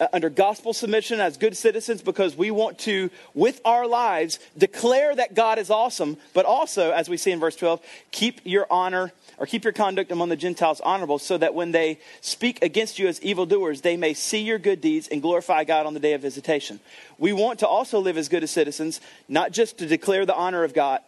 Uh, 0.00 0.06
under 0.12 0.30
gospel 0.30 0.72
submission 0.72 1.18
as 1.18 1.36
good 1.36 1.56
citizens 1.56 2.02
because 2.02 2.36
we 2.36 2.52
want 2.52 2.78
to, 2.78 3.10
with 3.34 3.60
our 3.64 3.84
lives, 3.84 4.38
declare 4.56 5.12
that 5.12 5.34
God 5.34 5.58
is 5.58 5.70
awesome, 5.70 6.16
but 6.34 6.44
also, 6.44 6.92
as 6.92 7.08
we 7.08 7.16
see 7.16 7.32
in 7.32 7.40
verse 7.40 7.56
12, 7.56 7.80
keep 8.12 8.40
your 8.44 8.68
honor 8.70 9.12
or 9.38 9.46
keep 9.46 9.64
your 9.64 9.72
conduct 9.72 10.12
among 10.12 10.28
the 10.28 10.36
Gentiles 10.36 10.80
honorable 10.82 11.18
so 11.18 11.36
that 11.38 11.52
when 11.52 11.72
they 11.72 11.98
speak 12.20 12.62
against 12.62 13.00
you 13.00 13.08
as 13.08 13.20
evildoers, 13.22 13.80
they 13.80 13.96
may 13.96 14.14
see 14.14 14.40
your 14.40 14.58
good 14.58 14.80
deeds 14.80 15.08
and 15.08 15.20
glorify 15.20 15.64
God 15.64 15.84
on 15.84 15.94
the 15.94 16.00
day 16.00 16.12
of 16.12 16.22
visitation. 16.22 16.78
We 17.18 17.32
want 17.32 17.58
to 17.60 17.66
also 17.66 17.98
live 17.98 18.16
as 18.16 18.28
good 18.28 18.44
as 18.44 18.52
citizens, 18.52 19.00
not 19.28 19.50
just 19.50 19.78
to 19.78 19.86
declare 19.86 20.24
the 20.24 20.34
honor 20.34 20.62
of 20.62 20.74
God, 20.74 21.00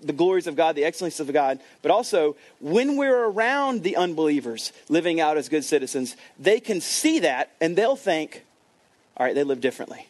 the 0.00 0.12
glories 0.12 0.46
of 0.46 0.56
God, 0.56 0.74
the 0.74 0.84
excellencies 0.84 1.20
of 1.20 1.32
God, 1.32 1.60
but 1.82 1.90
also 1.90 2.36
when 2.60 2.96
we're 2.96 3.24
around 3.24 3.82
the 3.82 3.96
unbelievers 3.96 4.72
living 4.88 5.20
out 5.20 5.36
as 5.36 5.48
good 5.48 5.64
citizens, 5.64 6.16
they 6.38 6.60
can 6.60 6.80
see 6.80 7.20
that 7.20 7.50
and 7.60 7.76
they'll 7.76 7.96
think, 7.96 8.44
all 9.16 9.26
right, 9.26 9.34
they 9.34 9.44
live 9.44 9.60
differently. 9.60 10.06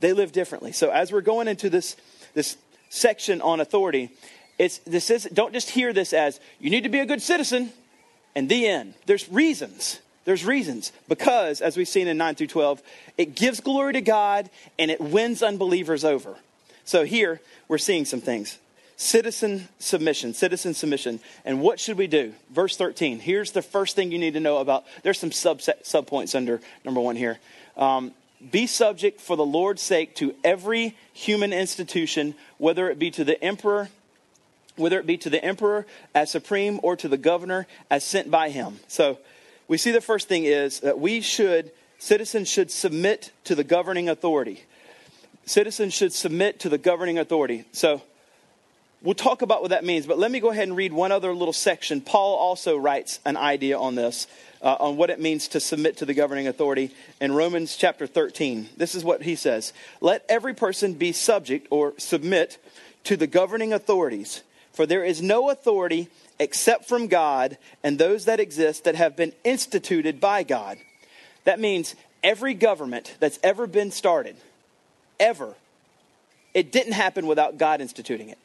They 0.00 0.12
live 0.12 0.32
differently. 0.32 0.72
So 0.72 0.90
as 0.90 1.12
we're 1.12 1.20
going 1.20 1.48
into 1.48 1.70
this, 1.70 1.96
this 2.34 2.56
section 2.90 3.40
on 3.40 3.60
authority, 3.60 4.10
it's, 4.58 4.78
this 4.78 5.10
is, 5.10 5.28
don't 5.32 5.52
just 5.52 5.70
hear 5.70 5.92
this 5.92 6.12
as 6.12 6.40
you 6.60 6.70
need 6.70 6.82
to 6.82 6.88
be 6.88 7.00
a 7.00 7.06
good 7.06 7.22
citizen 7.22 7.72
and 8.34 8.48
the 8.48 8.66
end. 8.66 8.94
There's 9.06 9.28
reasons. 9.28 10.00
There's 10.24 10.44
reasons. 10.44 10.92
Because, 11.08 11.60
as 11.60 11.76
we've 11.76 11.88
seen 11.88 12.08
in 12.08 12.16
9 12.16 12.34
through 12.34 12.48
12, 12.48 12.82
it 13.16 13.34
gives 13.34 13.60
glory 13.60 13.94
to 13.94 14.00
God 14.00 14.50
and 14.78 14.90
it 14.90 15.00
wins 15.00 15.42
unbelievers 15.42 16.04
over. 16.04 16.36
So 16.86 17.04
here, 17.04 17.40
we're 17.68 17.78
seeing 17.78 18.04
some 18.04 18.20
things. 18.20 18.58
Citizen 18.96 19.68
submission, 19.78 20.32
citizen 20.32 20.72
submission. 20.72 21.20
And 21.44 21.60
what 21.60 21.78
should 21.78 21.98
we 21.98 22.06
do? 22.06 22.32
Verse 22.50 22.76
13. 22.76 23.18
Here's 23.18 23.52
the 23.52 23.60
first 23.60 23.94
thing 23.94 24.10
you 24.10 24.18
need 24.18 24.34
to 24.34 24.40
know 24.40 24.58
about. 24.58 24.84
There's 25.02 25.18
some 25.18 25.30
subset, 25.30 25.82
subpoints 25.82 26.34
under 26.34 26.60
number 26.84 27.00
one 27.00 27.16
here. 27.16 27.38
Um, 27.76 28.12
be 28.50 28.66
subject 28.66 29.20
for 29.20 29.36
the 29.36 29.44
Lord's 29.44 29.82
sake 29.82 30.14
to 30.16 30.34
every 30.44 30.96
human 31.12 31.52
institution, 31.52 32.34
whether 32.58 32.88
it 32.88 32.98
be 32.98 33.10
to 33.10 33.24
the 33.24 33.42
emperor, 33.42 33.88
whether 34.76 34.98
it 34.98 35.06
be 35.06 35.16
to 35.18 35.30
the 35.30 35.44
emperor 35.44 35.86
as 36.14 36.30
supreme 36.30 36.78
or 36.82 36.96
to 36.96 37.08
the 37.08 37.18
governor 37.18 37.66
as 37.90 38.04
sent 38.04 38.30
by 38.30 38.50
him. 38.50 38.78
So 38.88 39.18
we 39.66 39.76
see 39.76 39.90
the 39.90 40.00
first 40.00 40.28
thing 40.28 40.44
is 40.44 40.80
that 40.80 41.00
we 41.00 41.20
should, 41.20 41.72
citizens 41.98 42.48
should 42.48 42.70
submit 42.70 43.32
to 43.44 43.54
the 43.54 43.64
governing 43.64 44.08
authority. 44.08 44.62
Citizens 45.46 45.94
should 45.94 46.12
submit 46.12 46.60
to 46.60 46.68
the 46.68 46.76
governing 46.76 47.18
authority. 47.18 47.64
So 47.70 48.02
we'll 49.00 49.14
talk 49.14 49.42
about 49.42 49.62
what 49.62 49.70
that 49.70 49.84
means, 49.84 50.04
but 50.04 50.18
let 50.18 50.30
me 50.30 50.40
go 50.40 50.50
ahead 50.50 50.66
and 50.66 50.76
read 50.76 50.92
one 50.92 51.12
other 51.12 51.32
little 51.32 51.52
section. 51.52 52.00
Paul 52.00 52.36
also 52.36 52.76
writes 52.76 53.20
an 53.24 53.36
idea 53.36 53.78
on 53.78 53.94
this, 53.94 54.26
uh, 54.60 54.76
on 54.80 54.96
what 54.96 55.08
it 55.08 55.20
means 55.20 55.46
to 55.48 55.60
submit 55.60 55.98
to 55.98 56.04
the 56.04 56.14
governing 56.14 56.48
authority 56.48 56.90
in 57.20 57.32
Romans 57.32 57.76
chapter 57.76 58.08
13. 58.08 58.68
This 58.76 58.96
is 58.96 59.04
what 59.04 59.22
he 59.22 59.36
says 59.36 59.72
Let 60.00 60.24
every 60.28 60.52
person 60.52 60.94
be 60.94 61.12
subject 61.12 61.68
or 61.70 61.94
submit 61.96 62.58
to 63.04 63.16
the 63.16 63.28
governing 63.28 63.72
authorities, 63.72 64.42
for 64.72 64.84
there 64.84 65.04
is 65.04 65.22
no 65.22 65.50
authority 65.50 66.08
except 66.40 66.86
from 66.86 67.06
God 67.06 67.56
and 67.84 67.98
those 67.98 68.24
that 68.24 68.40
exist 68.40 68.82
that 68.84 68.96
have 68.96 69.16
been 69.16 69.32
instituted 69.44 70.20
by 70.20 70.42
God. 70.42 70.78
That 71.44 71.60
means 71.60 71.94
every 72.24 72.54
government 72.54 73.14
that's 73.20 73.38
ever 73.44 73.68
been 73.68 73.92
started, 73.92 74.36
ever, 75.18 75.54
it 76.54 76.72
didn't 76.72 76.94
happen 76.94 77.26
without 77.26 77.58
God 77.58 77.80
instituting 77.80 78.28
it 78.28 78.38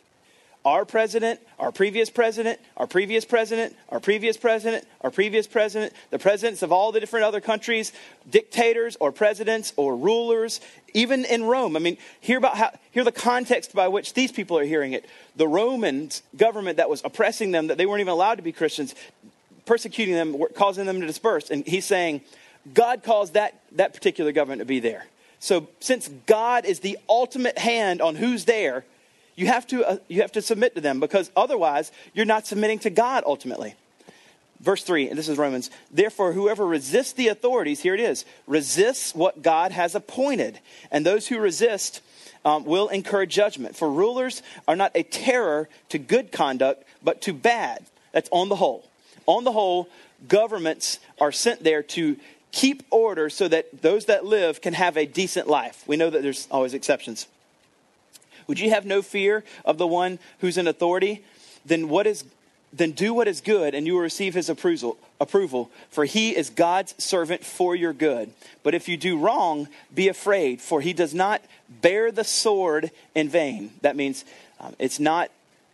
our 0.64 0.86
president, 0.86 1.40
our 1.58 1.72
previous 1.72 2.10
president, 2.10 2.60
our 2.78 2.86
previous 2.86 3.26
president, 3.26 3.76
our 3.90 4.00
previous 4.00 4.38
president, 4.38 4.86
our 5.02 5.10
previous 5.10 5.48
president, 5.48 5.94
the 6.12 6.20
presidents 6.20 6.62
of 6.62 6.72
all 6.72 6.92
the 6.92 7.00
different 7.00 7.26
other 7.26 7.42
countries, 7.42 7.92
dictators 8.30 8.96
or 9.00 9.12
presidents 9.12 9.74
or 9.76 9.96
rulers, 9.96 10.62
even 10.94 11.26
in 11.26 11.44
Rome. 11.44 11.76
I 11.76 11.80
mean, 11.80 11.98
hear 12.20 12.38
about 12.38 12.58
how 12.58 12.72
hear 12.92 13.04
the 13.04 13.12
context 13.12 13.74
by 13.74 13.88
which 13.88 14.14
these 14.14 14.32
people 14.32 14.58
are 14.58 14.64
hearing 14.64 14.94
it. 14.94 15.06
The 15.36 15.48
Roman 15.48 16.10
government 16.38 16.78
that 16.78 16.90
was 16.90 17.02
oppressing 17.04 17.52
them, 17.52 17.68
that 17.68 17.78
they 17.78 17.88
weren't 17.88 18.02
even 18.02 18.14
allowed 18.14 18.36
to 18.36 18.44
be 18.44 18.52
Christians, 18.52 18.94
persecuting 19.66 20.14
them, 20.14 20.36
causing 20.56 20.86
them 20.86 21.02
to 21.02 21.08
disperse. 21.08 21.50
And 21.50 21.66
he's 21.66 21.86
saying, 21.86 22.22
God 22.72 23.02
caused 23.02 23.34
that, 23.34 23.60
that 23.72 23.96
particular 23.96 24.32
government 24.32 24.60
to 24.60 24.66
be 24.66 24.80
there. 24.80 25.06
So 25.42 25.68
since 25.80 26.08
God 26.28 26.66
is 26.66 26.80
the 26.80 26.98
ultimate 27.10 27.58
hand 27.58 28.00
on 28.00 28.16
who's 28.16 28.46
there, 28.46 28.86
you 29.36 29.48
have 29.48 29.66
to, 29.68 29.84
uh, 29.84 29.98
you 30.08 30.22
have 30.22 30.32
to 30.34 30.42
submit 30.42 30.76
to 30.76 30.82
them 30.82 31.00
because 31.00 31.32
otherwise 31.36 31.92
you're 32.14 32.26
not 32.26 32.46
submitting 32.46 32.78
to 32.80 32.92
God 32.92 33.24
ultimately. 33.26 33.74
Verse 34.60 34.84
3, 34.84 35.10
and 35.10 35.18
this 35.18 35.28
is 35.28 35.40
Romans. 35.40 35.72
Therefore, 35.90 36.34
whoever 36.34 36.64
resists 36.64 37.14
the 37.14 37.30
authorities, 37.30 37.80
here 37.80 37.96
it 37.96 38.00
is, 38.00 38.24
resists 38.46 39.16
what 39.16 39.42
God 39.42 39.72
has 39.72 39.96
appointed. 39.96 40.60
And 40.92 41.04
those 41.04 41.28
who 41.28 41.40
resist 41.40 42.02
um, 42.46 42.64
will 42.66 42.88
incur 42.90 43.26
judgment. 43.26 43.76
For 43.76 43.92
rulers 43.92 44.44
are 44.68 44.76
not 44.76 44.92
a 44.94 45.02
terror 45.02 45.68
to 45.90 45.98
good 45.98 46.32
conduct, 46.32 46.84
but 47.02 47.24
to 47.24 47.34
bad. 47.34 47.84
That's 48.12 48.30
on 48.32 48.50
the 48.50 48.56
whole. 48.56 48.86
On 49.26 49.44
the 49.44 49.52
whole, 49.52 49.90
governments 50.28 51.00
are 51.20 51.32
sent 51.32 51.64
there 51.64 51.82
to 51.82 52.18
keep 52.52 52.84
order 52.90 53.30
so 53.30 53.48
that 53.48 53.82
those 53.82 54.06
that 54.06 54.26
live 54.26 54.62
can 54.62 54.74
have 54.74 54.98
a 54.98 55.06
decent 55.06 55.48
life. 55.48 55.84
We 55.88 55.98
know 55.98 56.10
that 56.10 56.22
there's 56.22 56.48
always 56.52 56.74
exceptions. 56.74 57.28
Would 58.48 58.60
you 58.60 58.70
have 58.72 58.86
no 58.86 59.02
fear 59.02 59.44
of 59.64 59.78
the 59.78 59.88
one 59.88 60.20
who's 60.40 60.58
in 60.58 60.68
authority? 60.68 61.24
Then 61.66 61.90
what 61.90 62.08
is 62.08 62.26
then 62.74 62.92
do 62.92 63.14
what 63.14 63.28
is 63.28 63.42
good 63.42 63.76
and 63.76 63.86
you 63.86 63.94
will 63.94 64.02
receive 64.02 64.34
his 64.34 64.50
approval 64.50 64.98
approval 65.20 65.70
for 65.90 66.06
he 66.06 66.36
is 66.36 66.50
God's 66.50 66.96
servant 67.04 67.44
for 67.44 67.76
your 67.76 67.94
good 67.94 68.32
but 68.64 68.74
if 68.74 68.88
you 68.88 68.98
do 68.98 69.20
wrong 69.20 69.68
be 69.94 70.08
afraid 70.08 70.62
for 70.62 70.82
he 70.82 70.94
does 70.94 71.14
not 71.14 71.42
bear 71.70 72.12
the 72.12 72.24
sword 72.24 72.92
in 73.14 73.30
vain 73.30 73.72
that 73.82 73.96
means 73.96 74.24
um, 74.60 74.74
it's 74.80 75.00
not 75.00 75.30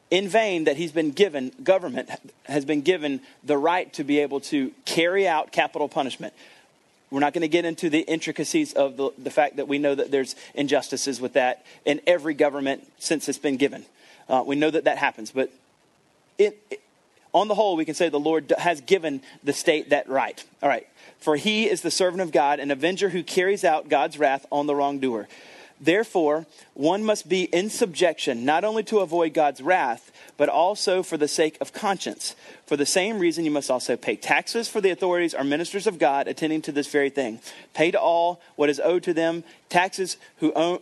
in 0.10 0.28
vain 0.28 0.64
that 0.64 0.78
he's 0.78 0.92
been 0.92 1.12
given 1.12 1.52
government 1.64 2.10
has 2.46 2.66
been 2.66 2.82
given 2.82 3.22
the 3.44 3.58
right 3.58 3.94
to 3.94 4.04
be 4.04 4.20
able 4.20 4.40
to 4.40 4.72
carry 4.86 5.28
out 5.28 5.52
capital 5.52 5.88
punishment 5.88 6.34
we're 7.10 7.22
not 7.22 7.34
going 7.34 7.42
to 7.42 7.48
get 7.48 7.66
into 7.66 7.90
the 7.90 8.00
intricacies 8.00 8.74
of 8.74 8.98
the, 8.98 9.12
the 9.18 9.30
fact 9.30 9.58
that 9.58 9.68
we 9.68 9.78
know 9.78 9.96
that 9.96 10.12
there's 10.12 10.36
injustices 10.54 11.22
with 11.22 11.34
that 11.34 11.66
in 11.86 12.02
every 12.06 12.34
government 12.34 12.86
since 13.00 13.30
it's 13.30 13.38
been 13.38 13.58
given. 13.58 13.86
Uh, 14.28 14.44
we 14.46 14.56
know 14.56 14.70
that 14.70 14.84
that 14.84 14.98
happens. 14.98 15.32
But 15.32 15.52
it, 16.38 16.62
it, 16.70 16.82
on 17.34 17.48
the 17.48 17.56
whole, 17.56 17.78
we 17.78 17.86
can 17.86 17.96
say 17.96 18.10
the 18.10 18.20
Lord 18.20 18.52
has 18.58 18.82
given 18.82 19.22
the 19.44 19.54
state 19.54 19.92
that 19.92 20.10
right. 20.10 20.44
All 20.62 20.70
right. 20.70 20.88
For 21.20 21.36
he 21.36 21.70
is 21.70 21.82
the 21.82 21.92
servant 21.92 22.22
of 22.22 22.32
God, 22.32 22.60
an 22.60 22.72
avenger 22.72 23.10
who 23.10 23.24
carries 23.24 23.64
out 23.64 23.90
God's 23.90 24.20
wrath 24.20 24.46
on 24.52 24.68
the 24.68 24.76
wrongdoer. 24.76 25.28
Therefore, 25.80 26.46
one 26.74 27.04
must 27.04 27.30
be 27.30 27.44
in 27.44 27.70
subjection, 27.70 28.46
not 28.46 28.64
only 28.64 28.84
to 28.84 29.00
avoid 29.00 29.34
God's 29.34 29.62
wrath, 29.62 30.12
but 30.36 30.50
also 30.50 31.04
for 31.04 31.18
the 31.18 31.28
sake 31.28 31.58
of 31.62 31.74
conscience. 31.74 32.36
For 32.66 32.76
the 32.78 32.86
same 32.86 33.20
reason, 33.20 33.46
you 33.46 33.52
must 33.52 33.70
also 33.70 33.96
pay 33.96 34.16
taxes, 34.16 34.68
for 34.68 34.82
the 34.82 34.90
authorities 34.90 35.34
are 35.34 35.44
ministers 35.44 35.88
of 35.88 36.00
God, 36.00 36.28
attending 36.28 36.62
to 36.64 36.72
this 36.72 36.88
very 36.88 37.10
thing. 37.10 37.40
Pay 37.74 37.92
to 37.92 38.00
all 38.00 38.42
what 38.56 38.70
is 38.70 38.80
owed 38.80 39.04
to 39.04 39.14
them, 39.14 39.44
taxes 39.70 40.18
who 40.38 40.52
own, 40.54 40.80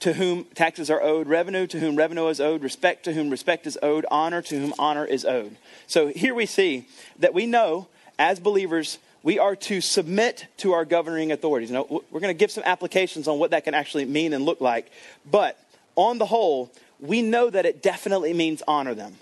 to 0.00 0.14
whom 0.14 0.44
taxes 0.54 0.90
are 0.90 1.02
owed, 1.02 1.26
revenue 1.26 1.66
to 1.66 1.78
whom 1.78 1.96
revenue 1.96 2.28
is 2.28 2.40
owed, 2.40 2.62
respect 2.62 3.04
to 3.04 3.12
whom 3.12 3.28
respect 3.28 3.66
is 3.66 3.78
owed, 3.82 4.06
honor 4.10 4.40
to 4.40 4.58
whom 4.58 4.74
honor 4.78 5.04
is 5.04 5.26
owed. 5.26 5.56
So 5.86 6.08
here 6.08 6.34
we 6.34 6.46
see 6.46 6.88
that 7.18 7.34
we 7.34 7.44
know 7.44 7.88
as 8.18 8.40
believers 8.40 8.98
we 9.22 9.38
are 9.38 9.54
to 9.54 9.80
submit 9.80 10.46
to 10.58 10.72
our 10.72 10.84
governing 10.84 11.32
authorities. 11.32 11.70
Now, 11.70 11.86
we're 11.88 12.20
going 12.20 12.34
to 12.34 12.38
give 12.38 12.50
some 12.50 12.64
applications 12.64 13.28
on 13.28 13.38
what 13.38 13.50
that 13.50 13.64
can 13.64 13.74
actually 13.74 14.06
mean 14.06 14.32
and 14.32 14.44
look 14.44 14.60
like. 14.60 14.90
But 15.30 15.58
on 15.96 16.18
the 16.18 16.26
whole, 16.26 16.70
we 17.00 17.22
know 17.22 17.50
that 17.50 17.66
it 17.66 17.82
definitely 17.82 18.32
means 18.32 18.62
honor 18.66 18.94
them. 18.94 19.16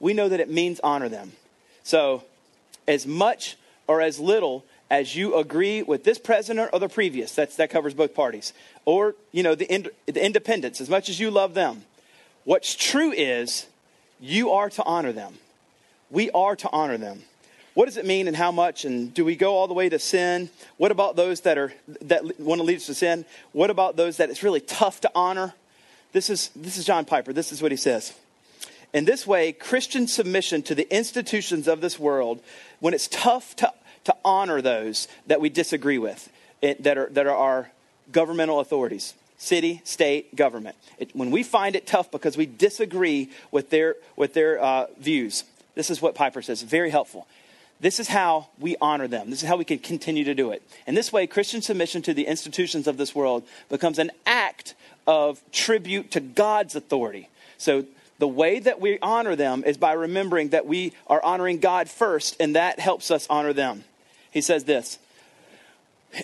We 0.00 0.14
know 0.14 0.28
that 0.28 0.40
it 0.40 0.50
means 0.50 0.80
honor 0.84 1.08
them. 1.08 1.32
So, 1.82 2.22
as 2.86 3.06
much 3.06 3.56
or 3.86 4.00
as 4.00 4.20
little 4.20 4.64
as 4.90 5.14
you 5.14 5.36
agree 5.36 5.82
with 5.82 6.04
this 6.04 6.18
president 6.18 6.70
or 6.72 6.78
the 6.78 6.88
previous, 6.88 7.34
that's, 7.34 7.56
that 7.56 7.70
covers 7.70 7.94
both 7.94 8.14
parties, 8.14 8.52
or, 8.84 9.14
you 9.32 9.42
know, 9.42 9.54
the, 9.54 9.66
ind- 9.72 9.90
the 10.06 10.24
independents, 10.24 10.80
as 10.80 10.88
much 10.88 11.08
as 11.08 11.20
you 11.20 11.30
love 11.30 11.54
them, 11.54 11.84
what's 12.44 12.74
true 12.74 13.12
is 13.12 13.66
you 14.20 14.50
are 14.50 14.70
to 14.70 14.84
honor 14.84 15.12
them. 15.12 15.34
We 16.10 16.30
are 16.30 16.56
to 16.56 16.70
honor 16.72 16.96
them 16.96 17.22
what 17.78 17.84
does 17.84 17.96
it 17.96 18.04
mean 18.04 18.26
and 18.26 18.36
how 18.36 18.50
much? 18.50 18.84
And 18.84 19.14
do 19.14 19.24
we 19.24 19.36
go 19.36 19.54
all 19.54 19.68
the 19.68 19.72
way 19.72 19.88
to 19.88 20.00
sin? 20.00 20.50
What 20.78 20.90
about 20.90 21.14
those 21.14 21.42
that 21.42 21.56
are 21.58 21.72
that 22.02 22.40
want 22.40 22.58
to 22.58 22.64
lead 22.64 22.78
us 22.78 22.86
to 22.86 22.94
sin? 22.94 23.24
What 23.52 23.70
about 23.70 23.94
those 23.94 24.16
that 24.16 24.30
it's 24.30 24.42
really 24.42 24.58
tough 24.58 25.00
to 25.02 25.10
honor? 25.14 25.54
This 26.10 26.28
is 26.28 26.48
this 26.56 26.76
is 26.76 26.84
john 26.84 27.04
piper. 27.04 27.32
This 27.32 27.52
is 27.52 27.62
what 27.62 27.70
he 27.70 27.76
says. 27.76 28.14
In 28.92 29.04
this 29.04 29.28
way 29.28 29.52
christian 29.52 30.08
submission 30.08 30.62
to 30.62 30.74
the 30.74 30.92
institutions 30.92 31.68
of 31.68 31.80
this 31.80 32.00
world 32.00 32.40
when 32.80 32.94
it's 32.94 33.06
tough 33.06 33.54
to, 33.54 33.72
to 34.02 34.16
honor 34.24 34.60
those 34.60 35.06
that 35.28 35.40
we 35.40 35.48
disagree 35.48 35.98
with 35.98 36.28
it, 36.60 36.82
that 36.82 36.98
are 36.98 37.08
that 37.10 37.28
are 37.28 37.36
our 37.36 37.70
governmental 38.10 38.58
authorities 38.58 39.14
city 39.36 39.82
state 39.84 40.34
government. 40.34 40.74
It, 40.98 41.14
when 41.14 41.30
we 41.30 41.44
find 41.44 41.76
it 41.76 41.86
tough 41.86 42.10
because 42.10 42.36
we 42.36 42.46
disagree 42.46 43.30
with 43.52 43.70
their 43.70 43.94
with 44.16 44.34
their 44.34 44.60
uh, 44.60 44.86
views. 44.98 45.44
This 45.76 45.90
is 45.90 46.02
what 46.02 46.16
piper 46.16 46.42
says. 46.42 46.62
Very 46.62 46.90
helpful 46.90 47.28
this 47.80 48.00
is 48.00 48.08
how 48.08 48.48
we 48.58 48.76
honor 48.80 49.06
them. 49.06 49.30
This 49.30 49.42
is 49.42 49.48
how 49.48 49.56
we 49.56 49.64
can 49.64 49.78
continue 49.78 50.24
to 50.24 50.34
do 50.34 50.50
it. 50.50 50.62
And 50.86 50.96
this 50.96 51.12
way, 51.12 51.26
Christian 51.26 51.62
submission 51.62 52.02
to 52.02 52.14
the 52.14 52.26
institutions 52.26 52.86
of 52.86 52.96
this 52.96 53.14
world 53.14 53.44
becomes 53.68 53.98
an 53.98 54.10
act 54.26 54.74
of 55.06 55.40
tribute 55.52 56.10
to 56.12 56.20
God's 56.20 56.74
authority. 56.74 57.28
So, 57.56 57.84
the 58.18 58.28
way 58.28 58.58
that 58.58 58.80
we 58.80 58.98
honor 59.00 59.36
them 59.36 59.62
is 59.64 59.76
by 59.76 59.92
remembering 59.92 60.48
that 60.48 60.66
we 60.66 60.92
are 61.06 61.22
honoring 61.22 61.60
God 61.60 61.88
first, 61.88 62.36
and 62.40 62.56
that 62.56 62.80
helps 62.80 63.12
us 63.12 63.28
honor 63.30 63.52
them. 63.52 63.84
He 64.32 64.40
says 64.40 64.64
this 64.64 64.98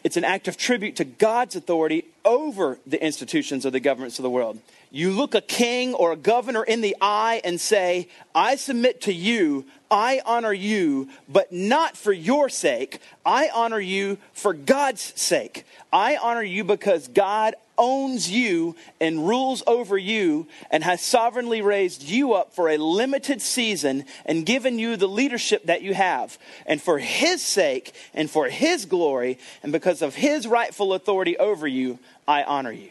it's 0.03 0.17
an 0.17 0.25
act 0.25 0.49
of 0.49 0.57
tribute 0.57 0.97
to 0.97 1.05
God's 1.05 1.57
authority 1.57 2.07
over 2.25 2.79
the 2.87 3.03
institutions 3.05 3.65
of 3.65 3.73
the 3.73 3.81
governments 3.81 4.19
of 4.19 4.23
the 4.23 4.31
world. 4.31 4.59
You 4.95 5.11
look 5.11 5.35
a 5.35 5.41
king 5.41 5.93
or 5.95 6.13
a 6.13 6.17
governor 6.17 6.63
in 6.63 6.81
the 6.81 6.97
eye 7.01 7.41
and 7.45 7.61
say, 7.61 8.09
I 8.35 8.55
submit 8.55 9.03
to 9.03 9.13
you 9.13 9.65
I 9.95 10.21
honor 10.27 10.53
you, 10.53 11.09
but 11.29 11.53
not 11.53 11.97
for 11.97 12.13
your 12.13 12.49
sake. 12.49 12.99
I 13.25 13.49
honor 13.55 13.79
you 13.79 14.19
for 14.33 14.53
God's 14.53 15.13
sake. 15.15 15.65
I 15.93 16.17
honor 16.17 16.43
you 16.43 16.65
because 16.65 17.07
God 17.07 17.55
owns 17.79 18.29
you 18.29 18.75
and 19.01 19.29
rules 19.29 19.63
over 19.69 19.97
you 19.97 20.49
and 20.73 20.83
has 20.83 21.01
sovereignly 21.01 21.63
raised 21.63 22.03
you 22.03 22.33
up 22.33 22.57
for 22.57 22.71
a 22.71 22.77
limited 22.77 23.41
season 23.41 24.05
and 24.27 24.45
given 24.45 24.81
you 24.81 24.97
the 24.97 25.07
leadership 25.07 25.67
that 25.67 25.83
you 25.83 25.95
have. 25.95 26.39
And 26.67 26.83
for 26.83 26.99
his 26.99 27.41
sake 27.41 27.95
and 28.15 28.29
for 28.29 28.49
his 28.49 28.87
glory 28.87 29.39
and 29.63 29.71
because 29.71 30.03
of 30.03 30.17
his 30.17 30.49
rightful 30.49 30.93
authority 30.93 31.39
over 31.39 31.69
you, 31.69 32.01
I 32.27 32.43
honor 32.43 32.73
you. 32.73 32.91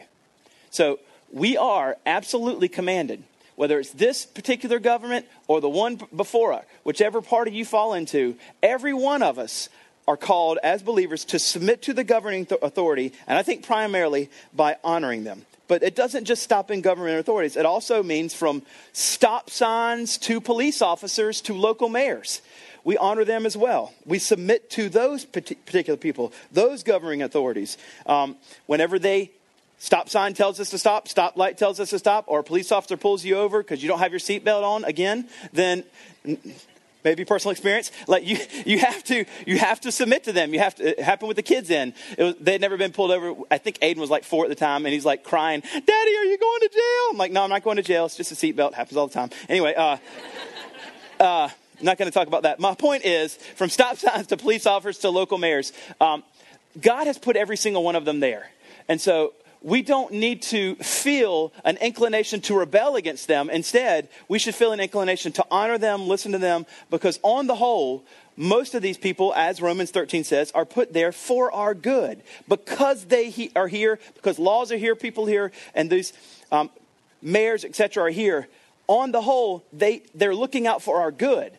So 0.70 1.00
we 1.34 1.58
are 1.58 1.98
absolutely 2.06 2.68
commanded 2.68 3.22
whether 3.56 3.78
it's 3.78 3.90
this 3.90 4.26
particular 4.26 4.78
government 4.78 5.26
or 5.46 5.60
the 5.60 5.68
one 5.68 6.00
before 6.14 6.52
it, 6.54 6.64
whichever 6.82 7.22
party 7.22 7.52
you 7.52 7.64
fall 7.64 7.94
into, 7.94 8.36
every 8.62 8.92
one 8.92 9.22
of 9.22 9.38
us 9.38 9.68
are 10.06 10.16
called 10.16 10.58
as 10.62 10.82
believers 10.82 11.24
to 11.24 11.38
submit 11.38 11.82
to 11.82 11.94
the 11.94 12.04
governing 12.04 12.46
authority, 12.62 13.12
and 13.26 13.38
I 13.38 13.42
think 13.42 13.64
primarily 13.64 14.28
by 14.52 14.76
honoring 14.84 15.24
them. 15.24 15.46
But 15.66 15.82
it 15.82 15.96
doesn't 15.96 16.26
just 16.26 16.42
stop 16.42 16.70
in 16.70 16.82
government 16.82 17.18
authorities. 17.18 17.56
It 17.56 17.64
also 17.64 18.02
means 18.02 18.34
from 18.34 18.62
stop 18.92 19.48
signs 19.48 20.18
to 20.18 20.40
police 20.40 20.82
officers 20.82 21.40
to 21.42 21.54
local 21.54 21.88
mayors. 21.88 22.42
We 22.82 22.98
honor 22.98 23.24
them 23.24 23.46
as 23.46 23.56
well. 23.56 23.94
We 24.04 24.18
submit 24.18 24.68
to 24.70 24.90
those 24.90 25.24
particular 25.24 25.96
people, 25.96 26.34
those 26.52 26.82
governing 26.82 27.22
authorities. 27.22 27.78
Um, 28.04 28.36
whenever 28.66 28.98
they 28.98 29.30
Stop 29.84 30.08
sign 30.08 30.32
tells 30.32 30.58
us 30.60 30.70
to 30.70 30.78
stop, 30.78 31.08
stop 31.08 31.36
light 31.36 31.58
tells 31.58 31.78
us 31.78 31.90
to 31.90 31.98
stop, 31.98 32.24
or 32.26 32.38
a 32.38 32.42
police 32.42 32.72
officer 32.72 32.96
pulls 32.96 33.22
you 33.22 33.36
over 33.36 33.62
because 33.62 33.82
you 33.82 33.88
don't 33.90 33.98
have 33.98 34.12
your 34.12 34.18
seatbelt 34.18 34.62
on 34.62 34.82
again, 34.84 35.28
then 35.52 35.84
maybe 37.04 37.22
personal 37.26 37.50
experience 37.50 37.92
like 38.08 38.26
you 38.26 38.38
you 38.64 38.78
have 38.78 39.04
to 39.04 39.26
you 39.46 39.58
have 39.58 39.78
to 39.82 39.92
submit 39.92 40.24
to 40.24 40.32
them. 40.32 40.54
You 40.54 40.60
have 40.60 40.74
to 40.76 40.98
it 40.98 41.00
happened 41.00 41.28
with 41.28 41.36
the 41.36 41.42
kids 41.42 41.68
in 41.68 41.92
was, 42.16 42.34
they'd 42.40 42.62
never 42.62 42.78
been 42.78 42.92
pulled 42.92 43.10
over. 43.10 43.34
I 43.50 43.58
think 43.58 43.78
aiden 43.80 43.98
was 43.98 44.08
like 44.08 44.24
four 44.24 44.44
at 44.44 44.48
the 44.48 44.54
time 44.54 44.86
and 44.86 44.94
he's 44.94 45.04
like 45.04 45.22
crying 45.22 45.60
daddy 45.60 46.16
are 46.16 46.24
you 46.24 46.38
going 46.38 46.60
to 46.60 46.68
jail? 46.72 47.10
I'm 47.10 47.18
like 47.18 47.30
no 47.30 47.42
i'm 47.42 47.50
not 47.50 47.62
going 47.62 47.76
to 47.76 47.82
jail. 47.82 48.06
It's 48.06 48.16
just 48.16 48.32
a 48.32 48.34
seatbelt. 48.34 48.72
Happens 48.72 48.96
all 48.96 49.06
the 49.06 49.12
time. 49.12 49.28
Anyway 49.50 49.74
uh, 49.74 49.98
uh, 51.20 51.50
i'm 51.50 51.84
not 51.84 51.98
going 51.98 52.10
to 52.10 52.14
talk 52.14 52.26
about 52.26 52.44
that. 52.44 52.58
My 52.58 52.74
point 52.74 53.04
is 53.04 53.36
from 53.36 53.68
stop 53.68 53.98
signs 53.98 54.28
to 54.28 54.38
police 54.38 54.64
officers 54.64 54.96
to 55.00 55.10
local 55.10 55.36
mayors 55.36 55.74
um, 56.00 56.22
god 56.80 57.06
has 57.06 57.18
put 57.18 57.36
every 57.36 57.58
single 57.58 57.84
one 57.84 57.96
of 57.96 58.06
them 58.06 58.20
there. 58.20 58.48
And 58.88 58.98
so 58.98 59.34
we 59.64 59.80
don't 59.80 60.12
need 60.12 60.42
to 60.42 60.74
feel 60.76 61.50
an 61.64 61.78
inclination 61.78 62.42
to 62.42 62.54
rebel 62.54 62.96
against 62.96 63.26
them. 63.26 63.48
Instead, 63.48 64.10
we 64.28 64.38
should 64.38 64.54
feel 64.54 64.72
an 64.72 64.78
inclination 64.78 65.32
to 65.32 65.46
honor 65.50 65.78
them, 65.78 66.06
listen 66.06 66.32
to 66.32 66.38
them, 66.38 66.66
because 66.90 67.18
on 67.22 67.46
the 67.46 67.54
whole, 67.54 68.04
most 68.36 68.74
of 68.74 68.82
these 68.82 68.98
people, 68.98 69.32
as 69.34 69.62
Romans 69.62 69.90
13 69.90 70.22
says, 70.22 70.52
are 70.52 70.66
put 70.66 70.92
there 70.92 71.12
for 71.12 71.50
our 71.50 71.72
good. 71.72 72.20
Because 72.46 73.06
they 73.06 73.30
he, 73.30 73.50
are 73.56 73.66
here, 73.66 73.98
because 74.12 74.38
laws 74.38 74.70
are 74.70 74.76
here, 74.76 74.94
people 74.94 75.24
here, 75.24 75.50
and 75.74 75.88
these 75.88 76.12
um, 76.52 76.68
mayors, 77.22 77.64
etc., 77.64 78.04
are 78.04 78.10
here, 78.10 78.48
on 78.86 79.12
the 79.12 79.22
whole, 79.22 79.64
they, 79.72 80.02
they're 80.14 80.34
looking 80.34 80.66
out 80.66 80.82
for 80.82 81.00
our 81.00 81.10
good. 81.10 81.52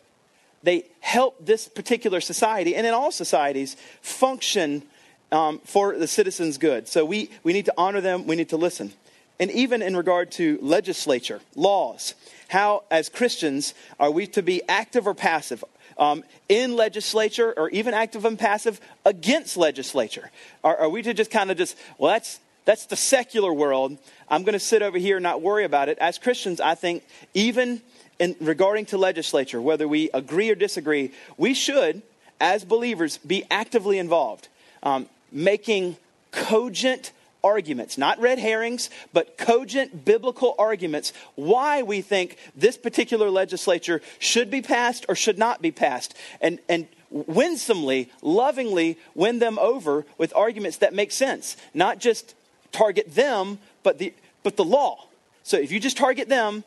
They 0.62 0.84
help 1.00 1.44
this 1.44 1.66
particular 1.66 2.20
society, 2.20 2.76
and 2.76 2.86
in 2.86 2.94
all 2.94 3.10
societies, 3.10 3.74
function 4.00 4.84
um, 5.32 5.60
for 5.64 5.96
the 5.96 6.06
citizens' 6.06 6.58
good. 6.58 6.88
So 6.88 7.04
we, 7.04 7.30
we 7.42 7.52
need 7.52 7.64
to 7.66 7.74
honor 7.76 8.00
them, 8.00 8.26
we 8.26 8.36
need 8.36 8.50
to 8.50 8.56
listen. 8.56 8.92
And 9.38 9.50
even 9.50 9.82
in 9.82 9.96
regard 9.96 10.30
to 10.32 10.58
legislature, 10.62 11.40
laws, 11.54 12.14
how, 12.48 12.84
as 12.90 13.08
Christians, 13.08 13.74
are 14.00 14.10
we 14.10 14.26
to 14.28 14.42
be 14.42 14.62
active 14.68 15.06
or 15.06 15.14
passive? 15.14 15.62
Um, 15.98 16.24
in 16.48 16.76
legislature 16.76 17.54
or 17.56 17.70
even 17.70 17.94
active 17.94 18.24
and 18.24 18.38
passive 18.38 18.80
against 19.04 19.56
legislature? 19.56 20.30
Are, 20.62 20.76
are 20.76 20.88
we 20.90 21.02
to 21.02 21.14
just 21.14 21.30
kind 21.30 21.50
of 21.50 21.56
just, 21.56 21.76
well, 21.96 22.12
that's, 22.12 22.38
that's 22.66 22.86
the 22.86 22.96
secular 22.96 23.52
world. 23.52 23.96
I'm 24.28 24.42
going 24.42 24.52
to 24.52 24.58
sit 24.58 24.82
over 24.82 24.98
here 24.98 25.16
and 25.16 25.22
not 25.22 25.40
worry 25.40 25.64
about 25.64 25.88
it. 25.88 25.98
As 25.98 26.18
Christians, 26.18 26.60
I 26.60 26.74
think 26.74 27.02
even 27.32 27.80
in 28.18 28.36
regarding 28.40 28.86
to 28.86 28.98
legislature, 28.98 29.60
whether 29.60 29.88
we 29.88 30.10
agree 30.12 30.50
or 30.50 30.54
disagree, 30.54 31.12
we 31.36 31.54
should, 31.54 32.02
as 32.40 32.64
believers, 32.64 33.18
be 33.18 33.44
actively 33.50 33.98
involved. 33.98 34.48
Um, 34.82 35.08
making 35.30 35.96
cogent 36.30 37.12
arguments, 37.42 37.96
not 37.96 38.20
red 38.20 38.38
herrings, 38.38 38.90
but 39.12 39.38
cogent 39.38 40.04
biblical 40.04 40.54
arguments 40.58 41.12
why 41.36 41.82
we 41.82 42.02
think 42.02 42.36
this 42.56 42.76
particular 42.76 43.30
legislature 43.30 44.02
should 44.18 44.50
be 44.50 44.60
passed 44.60 45.06
or 45.08 45.14
should 45.14 45.38
not 45.38 45.62
be 45.62 45.70
passed. 45.70 46.14
And, 46.40 46.58
and 46.68 46.88
winsomely, 47.10 48.10
lovingly 48.20 48.98
win 49.14 49.38
them 49.38 49.58
over 49.58 50.04
with 50.18 50.34
arguments 50.34 50.78
that 50.78 50.92
make 50.92 51.12
sense. 51.12 51.56
Not 51.72 51.98
just 51.98 52.34
target 52.72 53.14
them, 53.14 53.58
but 53.82 53.98
the, 53.98 54.12
but 54.42 54.56
the 54.56 54.64
law. 54.64 55.06
So 55.44 55.56
if 55.56 55.70
you 55.70 55.78
just 55.78 55.96
target 55.96 56.28
them, 56.28 56.64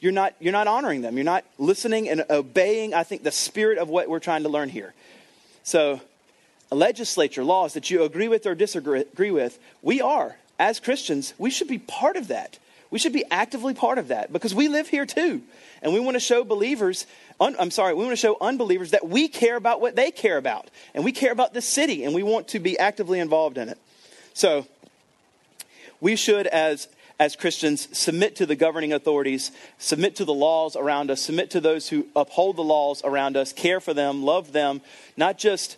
you're 0.00 0.12
not, 0.12 0.34
you're 0.40 0.52
not 0.52 0.66
honoring 0.66 1.02
them. 1.02 1.16
You're 1.16 1.24
not 1.24 1.44
listening 1.58 2.08
and 2.08 2.24
obeying, 2.30 2.94
I 2.94 3.04
think, 3.04 3.22
the 3.22 3.30
spirit 3.30 3.78
of 3.78 3.88
what 3.88 4.08
we're 4.08 4.18
trying 4.18 4.42
to 4.42 4.48
learn 4.48 4.68
here. 4.68 4.94
So 5.62 6.00
legislature, 6.74 7.44
laws 7.44 7.74
that 7.74 7.90
you 7.90 8.02
agree 8.02 8.28
with 8.28 8.46
or 8.46 8.54
disagree 8.54 9.30
with, 9.30 9.58
we 9.82 10.00
are, 10.00 10.36
as 10.58 10.80
Christians, 10.80 11.34
we 11.38 11.50
should 11.50 11.68
be 11.68 11.78
part 11.78 12.16
of 12.16 12.28
that. 12.28 12.58
We 12.90 12.98
should 12.98 13.12
be 13.12 13.24
actively 13.30 13.72
part 13.72 13.98
of 13.98 14.08
that 14.08 14.32
because 14.32 14.54
we 14.54 14.68
live 14.68 14.88
here 14.88 15.06
too. 15.06 15.42
And 15.80 15.94
we 15.94 16.00
want 16.00 16.14
to 16.14 16.20
show 16.20 16.44
believers, 16.44 17.06
un, 17.40 17.56
I'm 17.58 17.70
sorry, 17.70 17.94
we 17.94 18.04
want 18.04 18.12
to 18.12 18.16
show 18.16 18.36
unbelievers 18.40 18.90
that 18.90 19.08
we 19.08 19.28
care 19.28 19.56
about 19.56 19.80
what 19.80 19.96
they 19.96 20.10
care 20.10 20.36
about. 20.36 20.68
And 20.94 21.04
we 21.04 21.12
care 21.12 21.32
about 21.32 21.54
this 21.54 21.66
city 21.66 22.04
and 22.04 22.14
we 22.14 22.22
want 22.22 22.48
to 22.48 22.58
be 22.58 22.78
actively 22.78 23.18
involved 23.18 23.56
in 23.56 23.68
it. 23.68 23.78
So, 24.34 24.66
we 26.00 26.16
should, 26.16 26.46
as 26.46 26.88
as 27.18 27.36
Christians, 27.36 27.88
submit 27.96 28.36
to 28.36 28.46
the 28.46 28.56
governing 28.56 28.92
authorities, 28.92 29.52
submit 29.78 30.16
to 30.16 30.24
the 30.24 30.34
laws 30.34 30.74
around 30.74 31.08
us, 31.10 31.20
submit 31.20 31.50
to 31.52 31.60
those 31.60 31.88
who 31.88 32.06
uphold 32.16 32.56
the 32.56 32.64
laws 32.64 33.00
around 33.04 33.36
us, 33.36 33.52
care 33.52 33.80
for 33.80 33.94
them, 33.94 34.24
love 34.24 34.52
them, 34.52 34.80
not 35.16 35.38
just 35.38 35.76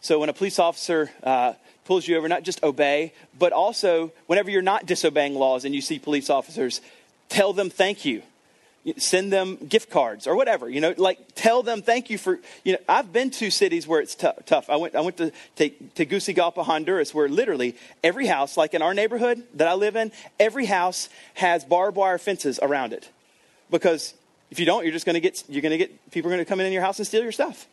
so 0.00 0.18
when 0.18 0.28
a 0.28 0.32
police 0.32 0.58
officer 0.58 1.10
uh, 1.22 1.54
pulls 1.84 2.06
you 2.08 2.16
over, 2.16 2.28
not 2.28 2.42
just 2.42 2.62
obey, 2.62 3.12
but 3.38 3.52
also 3.52 4.12
whenever 4.26 4.50
you're 4.50 4.62
not 4.62 4.86
disobeying 4.86 5.34
laws 5.34 5.64
and 5.64 5.74
you 5.74 5.80
see 5.80 5.98
police 5.98 6.30
officers, 6.30 6.80
tell 7.28 7.52
them 7.52 7.68
thank 7.68 8.04
you. 8.04 8.22
Send 8.96 9.30
them 9.30 9.56
gift 9.56 9.90
cards 9.90 10.26
or 10.26 10.34
whatever 10.34 10.66
you 10.66 10.80
know 10.80 10.94
like 10.96 11.18
tell 11.34 11.62
them 11.62 11.82
thank 11.82 12.08
you 12.08 12.16
for 12.16 12.40
you 12.64 12.72
know 12.72 12.78
i've 12.88 13.12
been 13.12 13.28
to 13.30 13.50
cities 13.50 13.86
where 13.86 14.00
it's 14.00 14.14
t- 14.14 14.26
tough. 14.46 14.70
I 14.70 14.76
went 14.76 14.94
i 14.94 15.02
went 15.02 15.18
to 15.18 15.32
tegucigalpa 15.58 16.64
honduras 16.64 17.12
where 17.12 17.28
literally 17.28 17.76
every 18.02 18.26
house 18.26 18.56
like 18.56 18.72
in 18.72 18.80
our 18.80 18.94
neighborhood 18.94 19.42
that 19.52 19.68
i 19.68 19.74
live 19.74 19.96
in 19.96 20.10
every 20.40 20.64
house 20.64 21.10
has 21.34 21.62
barbed 21.62 21.98
wire 21.98 22.16
fences 22.16 22.58
around 22.62 22.94
it. 22.94 23.10
Because 23.70 24.14
if 24.50 24.58
you 24.58 24.64
don't 24.64 24.84
you're 24.84 24.94
just 24.94 25.04
going 25.04 25.14
to 25.14 25.20
get 25.20 25.44
you're 25.50 25.60
going 25.60 25.78
to 25.78 25.78
get 25.78 26.10
people 26.10 26.30
are 26.30 26.34
going 26.34 26.44
to 26.44 26.48
come 26.48 26.58
in 26.58 26.72
your 26.72 26.82
house 26.82 26.98
and 26.98 27.06
steal 27.06 27.22
your 27.22 27.32
stuff 27.32 27.66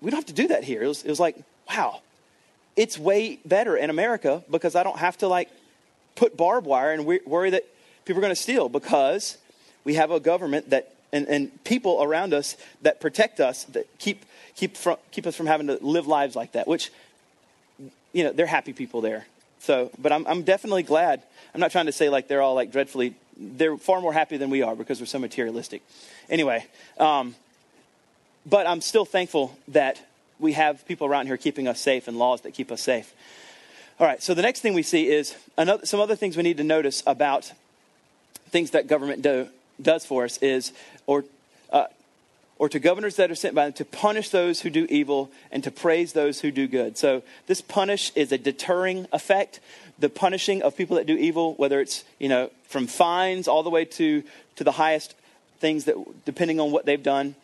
we 0.00 0.10
don't 0.10 0.18
have 0.18 0.26
to 0.26 0.32
do 0.32 0.48
that 0.48 0.64
here. 0.64 0.82
It 0.82 0.88
was, 0.88 1.02
it 1.02 1.08
was 1.08 1.20
like 1.20 1.36
wow 1.68 2.00
it's 2.74 2.98
way 2.98 3.38
better 3.44 3.76
in 3.76 3.90
america 3.90 4.42
because 4.50 4.74
i 4.74 4.82
don't 4.82 4.98
have 4.98 5.16
to 5.16 5.28
like 5.28 5.48
put 6.16 6.36
barbed 6.36 6.66
wire 6.66 6.92
and 6.92 7.06
worry 7.26 7.50
that 7.50 7.64
people 8.04 8.18
are 8.18 8.22
going 8.22 8.34
to 8.34 8.40
steal 8.40 8.68
because 8.68 9.38
we 9.84 9.94
have 9.94 10.10
a 10.10 10.20
government 10.20 10.70
that 10.70 10.92
and, 11.12 11.28
and 11.28 11.64
people 11.64 12.02
around 12.02 12.32
us 12.32 12.56
that 12.82 13.00
protect 13.00 13.40
us 13.40 13.64
that 13.64 13.86
keep 13.98 14.24
keep 14.56 14.76
from, 14.76 14.96
keep 15.10 15.26
us 15.26 15.36
from 15.36 15.46
having 15.46 15.66
to 15.66 15.78
live 15.80 16.06
lives 16.06 16.34
like 16.34 16.52
that 16.52 16.66
which 16.66 16.90
you 18.12 18.24
know 18.24 18.32
they're 18.32 18.46
happy 18.46 18.72
people 18.72 19.00
there. 19.00 19.26
So 19.60 19.90
but 19.98 20.12
I'm, 20.12 20.26
I'm 20.26 20.42
definitely 20.42 20.82
glad. 20.82 21.22
I'm 21.54 21.60
not 21.60 21.70
trying 21.70 21.86
to 21.86 21.92
say 21.92 22.08
like 22.08 22.28
they're 22.28 22.42
all 22.42 22.54
like 22.54 22.72
dreadfully 22.72 23.14
they're 23.36 23.76
far 23.76 24.00
more 24.00 24.12
happy 24.12 24.36
than 24.36 24.50
we 24.50 24.62
are 24.62 24.76
because 24.76 25.00
we're 25.00 25.06
so 25.06 25.18
materialistic. 25.18 25.82
Anyway 26.28 26.66
um, 26.98 27.34
but 28.46 28.66
i'm 28.66 28.80
still 28.80 29.04
thankful 29.04 29.56
that 29.68 30.00
we 30.38 30.52
have 30.52 30.86
people 30.86 31.06
around 31.06 31.26
here 31.26 31.36
keeping 31.36 31.68
us 31.68 31.80
safe 31.80 32.08
and 32.08 32.18
laws 32.18 32.40
that 32.42 32.52
keep 32.52 32.70
us 32.72 32.80
safe 32.80 33.12
all 33.98 34.06
right 34.06 34.22
so 34.22 34.34
the 34.34 34.42
next 34.42 34.60
thing 34.60 34.74
we 34.74 34.82
see 34.82 35.08
is 35.08 35.34
another, 35.56 35.86
some 35.86 36.00
other 36.00 36.16
things 36.16 36.36
we 36.36 36.42
need 36.42 36.56
to 36.56 36.64
notice 36.64 37.02
about 37.06 37.52
things 38.52 38.70
that 38.70 38.86
government 38.86 39.22
do 39.22 39.48
does 39.80 40.04
for 40.04 40.24
us 40.24 40.38
is, 40.38 40.72
or, 41.06 41.24
uh, 41.70 41.86
or 42.58 42.68
to 42.68 42.78
governors 42.78 43.16
that 43.16 43.30
are 43.30 43.34
sent 43.34 43.54
by 43.54 43.64
them, 43.64 43.72
to 43.72 43.84
punish 43.84 44.28
those 44.28 44.60
who 44.60 44.70
do 44.70 44.86
evil 44.88 45.30
and 45.50 45.64
to 45.64 45.70
praise 45.70 46.12
those 46.12 46.40
who 46.40 46.50
do 46.50 46.68
good. 46.68 46.96
So 46.96 47.22
this 47.46 47.60
punish 47.60 48.12
is 48.14 48.30
a 48.30 48.38
deterring 48.38 49.06
effect. 49.12 49.58
The 49.98 50.08
punishing 50.08 50.62
of 50.62 50.76
people 50.76 50.96
that 50.96 51.06
do 51.06 51.16
evil, 51.16 51.54
whether 51.54 51.80
it's 51.80 52.04
you 52.18 52.28
know 52.28 52.50
from 52.68 52.86
fines 52.86 53.48
all 53.48 53.62
the 53.62 53.70
way 53.70 53.84
to 53.84 54.22
to 54.56 54.64
the 54.64 54.72
highest 54.72 55.14
things 55.60 55.84
that 55.84 55.96
depending 56.24 56.60
on 56.60 56.72
what 56.72 56.86
they've 56.86 57.02
done, 57.02 57.34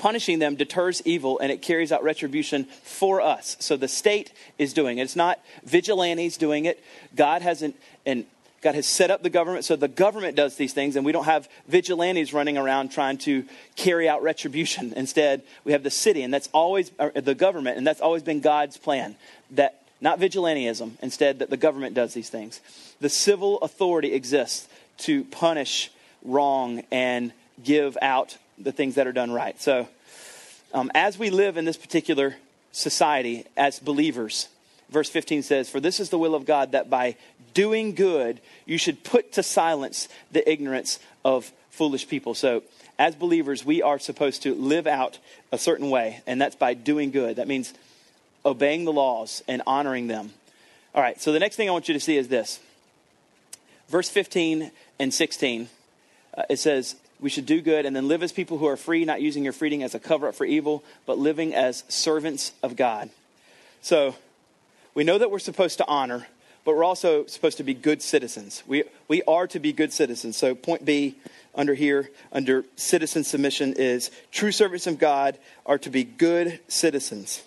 punishing 0.00 0.38
them 0.38 0.56
deters 0.56 1.02
evil 1.04 1.38
and 1.38 1.52
it 1.52 1.60
carries 1.60 1.92
out 1.92 2.02
retribution 2.02 2.64
for 2.64 3.20
us. 3.20 3.56
So 3.60 3.76
the 3.76 3.86
state 3.86 4.32
is 4.58 4.72
doing 4.72 4.96
it. 4.96 5.02
It's 5.02 5.14
not 5.14 5.38
vigilantes 5.62 6.38
doing 6.38 6.64
it. 6.64 6.82
God 7.14 7.42
has 7.42 7.60
an, 7.60 7.74
an 8.06 8.24
God 8.62 8.74
has 8.74 8.86
set 8.86 9.10
up 9.10 9.22
the 9.22 9.30
government 9.30 9.64
so 9.64 9.76
the 9.76 9.88
government 9.88 10.36
does 10.36 10.56
these 10.56 10.74
things, 10.74 10.96
and 10.96 11.04
we 11.04 11.12
don't 11.12 11.24
have 11.24 11.48
vigilantes 11.66 12.32
running 12.34 12.58
around 12.58 12.90
trying 12.90 13.16
to 13.18 13.44
carry 13.76 14.08
out 14.08 14.22
retribution. 14.22 14.92
Instead, 14.96 15.42
we 15.64 15.72
have 15.72 15.82
the 15.82 15.90
city, 15.90 16.22
and 16.22 16.32
that's 16.32 16.48
always 16.52 16.90
the 17.14 17.34
government, 17.34 17.78
and 17.78 17.86
that's 17.86 18.00
always 18.00 18.22
been 18.22 18.40
God's 18.40 18.76
plan. 18.76 19.16
That 19.52 19.80
not 20.00 20.18
vigilantism, 20.18 20.92
instead, 21.02 21.38
that 21.40 21.50
the 21.50 21.56
government 21.56 21.94
does 21.94 22.14
these 22.14 22.30
things. 22.30 22.60
The 23.00 23.10
civil 23.10 23.58
authority 23.58 24.14
exists 24.14 24.66
to 24.98 25.24
punish 25.24 25.90
wrong 26.22 26.82
and 26.90 27.32
give 27.62 27.96
out 28.00 28.38
the 28.60 28.72
things 28.72 28.94
that 28.96 29.06
are 29.06 29.12
done 29.12 29.30
right. 29.32 29.60
So, 29.60 29.88
um, 30.72 30.90
as 30.94 31.18
we 31.18 31.30
live 31.30 31.56
in 31.56 31.64
this 31.64 31.76
particular 31.76 32.36
society 32.72 33.44
as 33.56 33.78
believers, 33.78 34.48
verse 34.90 35.08
15 35.10 35.42
says, 35.42 35.68
For 35.68 35.80
this 35.80 35.98
is 36.00 36.10
the 36.10 36.18
will 36.18 36.34
of 36.34 36.46
God 36.46 36.72
that 36.72 36.88
by 36.88 37.16
doing 37.54 37.94
good, 37.94 38.40
you 38.66 38.78
should 38.78 39.02
put 39.02 39.32
to 39.32 39.42
silence 39.42 40.08
the 40.30 40.48
ignorance 40.48 41.00
of 41.24 41.50
foolish 41.70 42.08
people. 42.08 42.34
So, 42.34 42.62
as 42.98 43.14
believers, 43.14 43.64
we 43.64 43.82
are 43.82 43.98
supposed 43.98 44.42
to 44.42 44.54
live 44.54 44.86
out 44.86 45.18
a 45.50 45.58
certain 45.58 45.88
way, 45.88 46.20
and 46.26 46.40
that's 46.40 46.56
by 46.56 46.74
doing 46.74 47.10
good. 47.10 47.36
That 47.36 47.48
means 47.48 47.72
obeying 48.44 48.84
the 48.84 48.92
laws 48.92 49.42
and 49.48 49.62
honoring 49.66 50.06
them. 50.06 50.32
All 50.94 51.02
right, 51.02 51.20
so 51.20 51.32
the 51.32 51.38
next 51.38 51.56
thing 51.56 51.68
I 51.68 51.72
want 51.72 51.88
you 51.88 51.94
to 51.94 52.00
see 52.00 52.16
is 52.16 52.28
this. 52.28 52.60
Verse 53.88 54.08
15 54.08 54.70
and 54.98 55.14
16, 55.14 55.68
uh, 56.36 56.42
it 56.50 56.58
says, 56.58 56.94
We 57.20 57.30
should 57.30 57.46
do 57.46 57.60
good 57.60 57.86
and 57.86 57.94
then 57.94 58.08
live 58.08 58.22
as 58.22 58.32
people 58.32 58.58
who 58.58 58.66
are 58.66 58.76
free, 58.76 59.04
not 59.04 59.20
using 59.20 59.44
your 59.44 59.52
freedom 59.52 59.82
as 59.82 59.94
a 59.94 60.00
cover 60.00 60.28
up 60.28 60.34
for 60.34 60.44
evil, 60.44 60.82
but 61.06 61.18
living 61.18 61.54
as 61.54 61.84
servants 61.88 62.52
of 62.62 62.76
God. 62.76 63.10
So, 63.82 64.14
we 64.94 65.04
know 65.04 65.18
that 65.18 65.30
we're 65.30 65.38
supposed 65.38 65.78
to 65.78 65.86
honor, 65.86 66.26
but 66.64 66.74
we're 66.74 66.84
also 66.84 67.26
supposed 67.26 67.58
to 67.58 67.62
be 67.62 67.74
good 67.74 68.02
citizens. 68.02 68.62
We, 68.66 68.84
we 69.08 69.22
are 69.22 69.46
to 69.48 69.58
be 69.58 69.72
good 69.72 69.92
citizens. 69.92 70.36
So, 70.36 70.54
point 70.54 70.84
B 70.84 71.16
under 71.54 71.74
here, 71.74 72.10
under 72.32 72.64
citizen 72.76 73.24
submission, 73.24 73.74
is 73.74 74.10
true 74.30 74.52
servants 74.52 74.86
of 74.86 74.98
God 74.98 75.38
are 75.66 75.78
to 75.78 75.90
be 75.90 76.04
good 76.04 76.60
citizens. 76.68 77.42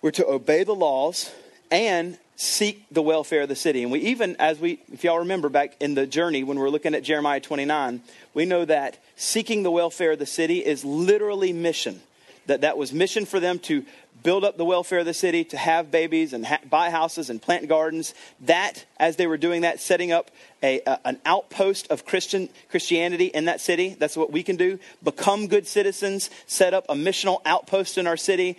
We're 0.00 0.10
to 0.12 0.26
obey 0.26 0.64
the 0.64 0.74
laws 0.74 1.32
and 1.70 2.18
seek 2.40 2.86
the 2.92 3.02
welfare 3.02 3.42
of 3.42 3.48
the 3.48 3.56
city. 3.56 3.82
And 3.82 3.90
we 3.90 3.98
even, 3.98 4.36
as 4.38 4.60
we, 4.60 4.78
if 4.92 5.02
y'all 5.02 5.18
remember 5.18 5.48
back 5.48 5.74
in 5.80 5.94
the 5.94 6.06
journey 6.06 6.44
when 6.44 6.56
we 6.56 6.62
we're 6.62 6.70
looking 6.70 6.94
at 6.94 7.02
Jeremiah 7.02 7.40
29, 7.40 8.00
we 8.32 8.44
know 8.46 8.64
that 8.64 8.96
seeking 9.16 9.64
the 9.64 9.72
welfare 9.72 10.12
of 10.12 10.20
the 10.20 10.26
city 10.26 10.64
is 10.64 10.84
literally 10.84 11.52
mission. 11.52 12.00
That 12.46 12.60
that 12.60 12.78
was 12.78 12.92
mission 12.92 13.26
for 13.26 13.40
them 13.40 13.58
to 13.60 13.84
build 14.22 14.44
up 14.44 14.56
the 14.56 14.64
welfare 14.64 15.00
of 15.00 15.04
the 15.04 15.14
city, 15.14 15.42
to 15.44 15.56
have 15.56 15.90
babies 15.90 16.32
and 16.32 16.46
ha- 16.46 16.60
buy 16.70 16.90
houses 16.90 17.28
and 17.28 17.42
plant 17.42 17.68
gardens. 17.68 18.14
That, 18.42 18.84
as 19.00 19.16
they 19.16 19.26
were 19.26 19.36
doing 19.36 19.62
that, 19.62 19.80
setting 19.80 20.12
up 20.12 20.30
a, 20.62 20.80
a, 20.86 21.00
an 21.04 21.20
outpost 21.26 21.88
of 21.90 22.06
Christian 22.06 22.48
Christianity 22.70 23.26
in 23.26 23.46
that 23.46 23.60
city. 23.60 23.96
That's 23.98 24.16
what 24.16 24.30
we 24.30 24.44
can 24.44 24.54
do. 24.54 24.78
Become 25.02 25.48
good 25.48 25.66
citizens, 25.66 26.30
set 26.46 26.72
up 26.72 26.86
a 26.88 26.94
missional 26.94 27.40
outpost 27.44 27.98
in 27.98 28.06
our 28.06 28.16
city, 28.16 28.58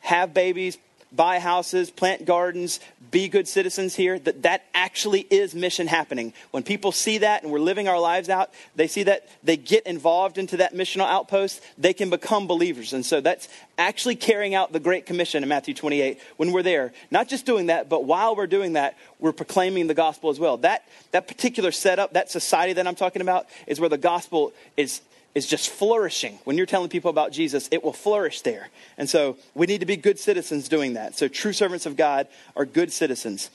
have 0.00 0.34
babies, 0.34 0.76
buy 1.14 1.38
houses, 1.38 1.90
plant 1.90 2.24
gardens, 2.24 2.80
be 3.10 3.28
good 3.28 3.46
citizens 3.46 3.94
here, 3.94 4.18
that 4.18 4.42
that 4.42 4.64
actually 4.74 5.20
is 5.20 5.54
mission 5.54 5.86
happening. 5.86 6.32
When 6.50 6.62
people 6.62 6.92
see 6.92 7.18
that 7.18 7.42
and 7.42 7.52
we're 7.52 7.60
living 7.60 7.86
our 7.86 7.98
lives 7.98 8.28
out, 8.28 8.50
they 8.74 8.86
see 8.86 9.04
that 9.04 9.28
they 9.42 9.56
get 9.56 9.86
involved 9.86 10.38
into 10.38 10.56
that 10.58 10.74
missional 10.74 11.06
outpost, 11.06 11.60
they 11.78 11.92
can 11.92 12.10
become 12.10 12.46
believers. 12.46 12.92
And 12.92 13.06
so 13.06 13.20
that's 13.20 13.48
actually 13.78 14.16
carrying 14.16 14.54
out 14.54 14.72
the 14.72 14.80
Great 14.80 15.06
Commission 15.06 15.42
in 15.42 15.48
Matthew 15.48 15.74
28 15.74 16.18
when 16.36 16.52
we're 16.52 16.62
there. 16.62 16.92
Not 17.10 17.28
just 17.28 17.46
doing 17.46 17.66
that, 17.66 17.88
but 17.88 18.04
while 18.04 18.34
we're 18.34 18.46
doing 18.46 18.72
that, 18.72 18.96
we're 19.18 19.32
proclaiming 19.32 19.86
the 19.86 19.94
gospel 19.94 20.30
as 20.30 20.40
well. 20.40 20.56
That, 20.58 20.86
that 21.12 21.28
particular 21.28 21.72
setup, 21.72 22.14
that 22.14 22.30
society 22.30 22.72
that 22.74 22.86
I'm 22.86 22.94
talking 22.94 23.22
about, 23.22 23.46
is 23.66 23.78
where 23.78 23.88
the 23.88 23.98
gospel 23.98 24.52
is 24.76 25.00
is 25.34 25.46
just 25.46 25.68
flourishing. 25.68 26.38
When 26.44 26.56
you're 26.56 26.66
telling 26.66 26.88
people 26.88 27.10
about 27.10 27.32
Jesus, 27.32 27.68
it 27.72 27.82
will 27.82 27.92
flourish 27.92 28.42
there. 28.42 28.68
And 28.96 29.10
so 29.10 29.36
we 29.54 29.66
need 29.66 29.80
to 29.80 29.86
be 29.86 29.96
good 29.96 30.18
citizens 30.18 30.68
doing 30.68 30.94
that. 30.94 31.16
So 31.16 31.26
true 31.26 31.52
servants 31.52 31.86
of 31.86 31.96
God 31.96 32.28
are 32.54 32.64
good 32.64 32.92
citizens. 32.92 33.50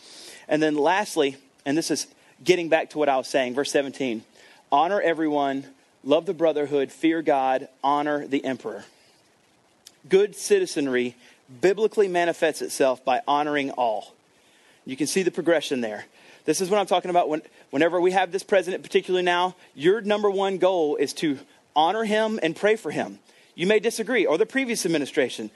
And 0.47 0.61
then 0.61 0.75
lastly, 0.75 1.37
and 1.65 1.77
this 1.77 1.89
is 1.89 2.07
getting 2.43 2.69
back 2.69 2.89
to 2.91 2.97
what 2.97 3.09
I 3.09 3.17
was 3.17 3.27
saying, 3.27 3.53
verse 3.53 3.71
17 3.71 4.23
honor 4.71 5.01
everyone, 5.01 5.65
love 6.03 6.25
the 6.25 6.33
brotherhood, 6.33 6.91
fear 6.91 7.21
God, 7.21 7.67
honor 7.83 8.27
the 8.27 8.43
emperor. 8.45 8.83
Good 10.07 10.35
citizenry 10.35 11.15
biblically 11.61 12.07
manifests 12.07 12.61
itself 12.61 13.03
by 13.03 13.21
honoring 13.27 13.71
all. 13.71 14.13
You 14.85 14.95
can 14.95 15.07
see 15.07 15.23
the 15.23 15.31
progression 15.31 15.81
there. 15.81 16.05
This 16.45 16.61
is 16.61 16.69
what 16.69 16.79
I'm 16.79 16.85
talking 16.85 17.09
about 17.09 17.29
when, 17.29 17.41
whenever 17.69 17.99
we 17.99 18.11
have 18.11 18.31
this 18.31 18.43
president, 18.43 18.83
particularly 18.83 19.23
now, 19.23 19.55
your 19.75 20.01
number 20.01 20.29
one 20.29 20.57
goal 20.57 20.95
is 20.95 21.13
to 21.13 21.39
honor 21.79 22.03
him 22.03 22.39
and 22.43 22.55
pray 22.55 22.75
for 22.75 22.91
him. 22.91 23.19
You 23.55 23.65
may 23.65 23.79
disagree, 23.79 24.25
or 24.25 24.37
the 24.37 24.45
previous 24.45 24.85
administration. 24.85 25.49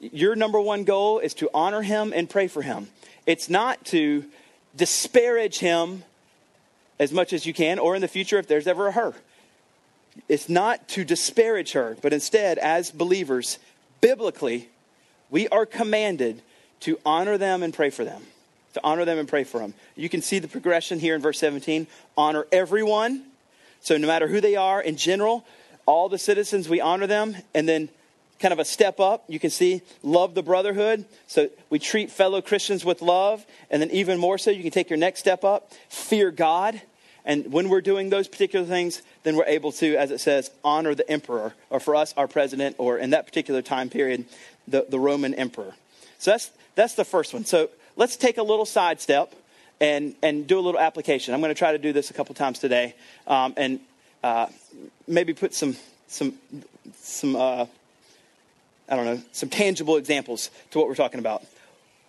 Your 0.00 0.36
number 0.36 0.60
one 0.60 0.84
goal 0.84 1.18
is 1.18 1.32
to 1.34 1.48
honor 1.54 1.80
him 1.80 2.12
and 2.14 2.28
pray 2.28 2.48
for 2.48 2.60
him. 2.60 2.88
It's 3.26 3.48
not 3.48 3.82
to 3.86 4.24
disparage 4.76 5.58
him 5.58 6.04
as 6.98 7.10
much 7.12 7.32
as 7.32 7.46
you 7.46 7.54
can, 7.54 7.78
or 7.78 7.94
in 7.94 8.02
the 8.02 8.08
future 8.08 8.38
if 8.38 8.46
there's 8.46 8.66
ever 8.66 8.88
a 8.88 8.92
her. 8.92 9.14
It's 10.28 10.48
not 10.48 10.88
to 10.88 11.04
disparage 11.04 11.72
her, 11.72 11.96
but 12.02 12.12
instead, 12.12 12.58
as 12.58 12.90
believers, 12.90 13.58
biblically, 14.02 14.68
we 15.30 15.48
are 15.48 15.64
commanded 15.64 16.42
to 16.80 16.98
honor 17.06 17.38
them 17.38 17.62
and 17.62 17.72
pray 17.72 17.90
for 17.90 18.04
them. 18.04 18.22
to 18.74 18.80
honor 18.82 19.04
them 19.04 19.18
and 19.18 19.28
pray 19.28 19.44
for 19.44 19.60
them. 19.60 19.74
You 19.96 20.08
can 20.08 20.22
see 20.22 20.38
the 20.38 20.48
progression 20.48 20.98
here 20.98 21.14
in 21.14 21.20
verse 21.20 21.38
17. 21.38 21.86
Honor 22.16 22.46
everyone. 22.50 23.24
So, 23.80 23.96
no 23.96 24.06
matter 24.06 24.28
who 24.28 24.40
they 24.40 24.56
are 24.56 24.80
in 24.80 24.96
general, 24.96 25.44
all 25.86 26.08
the 26.08 26.18
citizens, 26.18 26.68
we 26.68 26.80
honor 26.80 27.06
them. 27.06 27.36
And 27.54 27.68
then, 27.68 27.88
kind 28.40 28.52
of 28.52 28.58
a 28.58 28.64
step 28.64 28.98
up, 28.98 29.24
you 29.28 29.38
can 29.38 29.50
see 29.50 29.82
love 30.02 30.34
the 30.34 30.42
brotherhood. 30.42 31.04
So, 31.26 31.50
we 31.70 31.78
treat 31.78 32.10
fellow 32.10 32.40
Christians 32.40 32.84
with 32.84 33.02
love. 33.02 33.44
And 33.70 33.80
then, 33.80 33.90
even 33.90 34.18
more 34.18 34.38
so, 34.38 34.50
you 34.50 34.62
can 34.62 34.70
take 34.70 34.90
your 34.90 34.98
next 34.98 35.20
step 35.20 35.44
up 35.44 35.72
fear 35.88 36.30
God. 36.30 36.80
And 37.24 37.52
when 37.52 37.68
we're 37.68 37.82
doing 37.82 38.10
those 38.10 38.26
particular 38.26 38.66
things, 38.66 39.02
then 39.22 39.36
we're 39.36 39.44
able 39.46 39.70
to, 39.72 39.94
as 39.96 40.10
it 40.10 40.20
says, 40.20 40.50
honor 40.64 40.94
the 40.94 41.08
emperor, 41.08 41.54
or 41.70 41.78
for 41.78 41.94
us, 41.94 42.12
our 42.16 42.26
president, 42.26 42.76
or 42.78 42.98
in 42.98 43.10
that 43.10 43.26
particular 43.26 43.62
time 43.62 43.90
period, 43.90 44.24
the, 44.66 44.86
the 44.88 44.98
Roman 44.98 45.34
emperor. 45.34 45.74
So 46.18 46.32
that's, 46.32 46.50
that's 46.74 46.94
the 46.94 47.04
first 47.04 47.32
one. 47.32 47.44
So 47.44 47.70
let's 47.96 48.16
take 48.16 48.38
a 48.38 48.42
little 48.42 48.66
sidestep 48.66 49.34
and, 49.80 50.14
and 50.22 50.46
do 50.46 50.58
a 50.58 50.62
little 50.62 50.80
application. 50.80 51.34
I'm 51.34 51.40
going 51.40 51.54
to 51.54 51.58
try 51.58 51.72
to 51.72 51.78
do 51.78 51.92
this 51.92 52.10
a 52.10 52.14
couple 52.14 52.34
times 52.34 52.58
today 52.58 52.94
um, 53.26 53.54
and 53.56 53.80
uh, 54.22 54.46
maybe 55.06 55.34
put 55.34 55.54
some, 55.54 55.76
some, 56.08 56.34
some 56.96 57.36
uh, 57.36 57.66
I 58.88 58.96
don't 58.96 59.04
know, 59.04 59.22
some 59.32 59.48
tangible 59.48 59.96
examples 59.96 60.50
to 60.70 60.78
what 60.78 60.88
we're 60.88 60.94
talking 60.94 61.20
about. 61.20 61.44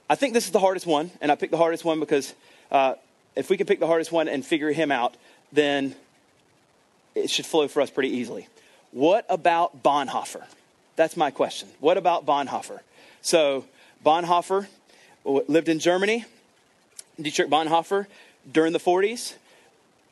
I 0.10 0.16
think 0.16 0.34
this 0.34 0.46
is 0.46 0.52
the 0.52 0.60
hardest 0.60 0.86
one, 0.86 1.12
and 1.22 1.32
I 1.32 1.36
picked 1.36 1.52
the 1.52 1.58
hardest 1.58 1.86
one 1.86 2.00
because 2.00 2.34
uh, 2.72 2.96
if 3.36 3.50
we 3.50 3.58
can 3.58 3.66
pick 3.66 3.80
the 3.80 3.88
hardest 3.88 4.12
one 4.12 4.28
and 4.28 4.46
figure 4.46 4.72
him 4.72 4.92
out, 4.92 5.16
then 5.52 5.96
it 7.16 7.30
should 7.30 7.46
flow 7.46 7.68
for 7.68 7.82
us 7.82 7.90
pretty 7.90 8.10
easily. 8.10 8.48
What 8.92 9.26
about 9.30 9.84
Bonhoeffer? 9.84 10.44
That's 10.96 11.18
my 11.18 11.32
question. 11.32 11.70
What 11.80 11.98
about 11.98 12.26
Bonhoeffer? 12.26 12.80
So, 13.22 13.66
Bonhoeffer 14.06 14.68
lived 15.24 15.70
in 15.70 15.80
Germany. 15.80 16.26
Dietrich 17.20 17.50
Bonhoeffer 17.50 18.08
during 18.52 18.74
the 18.74 18.80
40s 18.80 19.36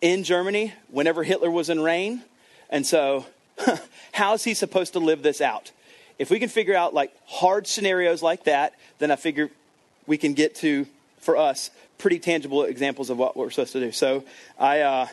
in 0.02 0.24
Germany 0.24 0.74
whenever 0.90 1.24
Hitler 1.24 1.50
was 1.50 1.70
in 1.70 1.80
reign. 1.80 2.22
And 2.70 2.86
so, 2.86 3.26
how's 4.12 4.44
he 4.44 4.54
supposed 4.54 4.94
to 4.94 5.00
live 5.00 5.24
this 5.24 5.42
out? 5.42 5.72
If 6.18 6.30
we 6.30 6.40
can 6.40 6.50
figure 6.50 6.76
out 6.76 6.94
like 6.94 7.12
hard 7.26 7.68
scenarios 7.68 8.22
like 8.22 8.46
that, 8.46 8.74
then 9.00 9.12
I 9.12 9.16
figure 9.16 9.50
we 10.08 10.18
can 10.18 10.34
get 10.34 10.56
to, 10.56 10.86
for 11.20 11.38
us, 11.38 11.72
pretty 11.98 12.20
tangible 12.20 12.64
examples 12.64 13.10
of 13.10 13.18
what 13.18 13.38
we're 13.38 13.50
supposed 13.52 13.74
to 13.74 13.80
do. 13.80 13.92
So, 13.92 14.24
I, 14.60 14.82
uh, 14.82 15.08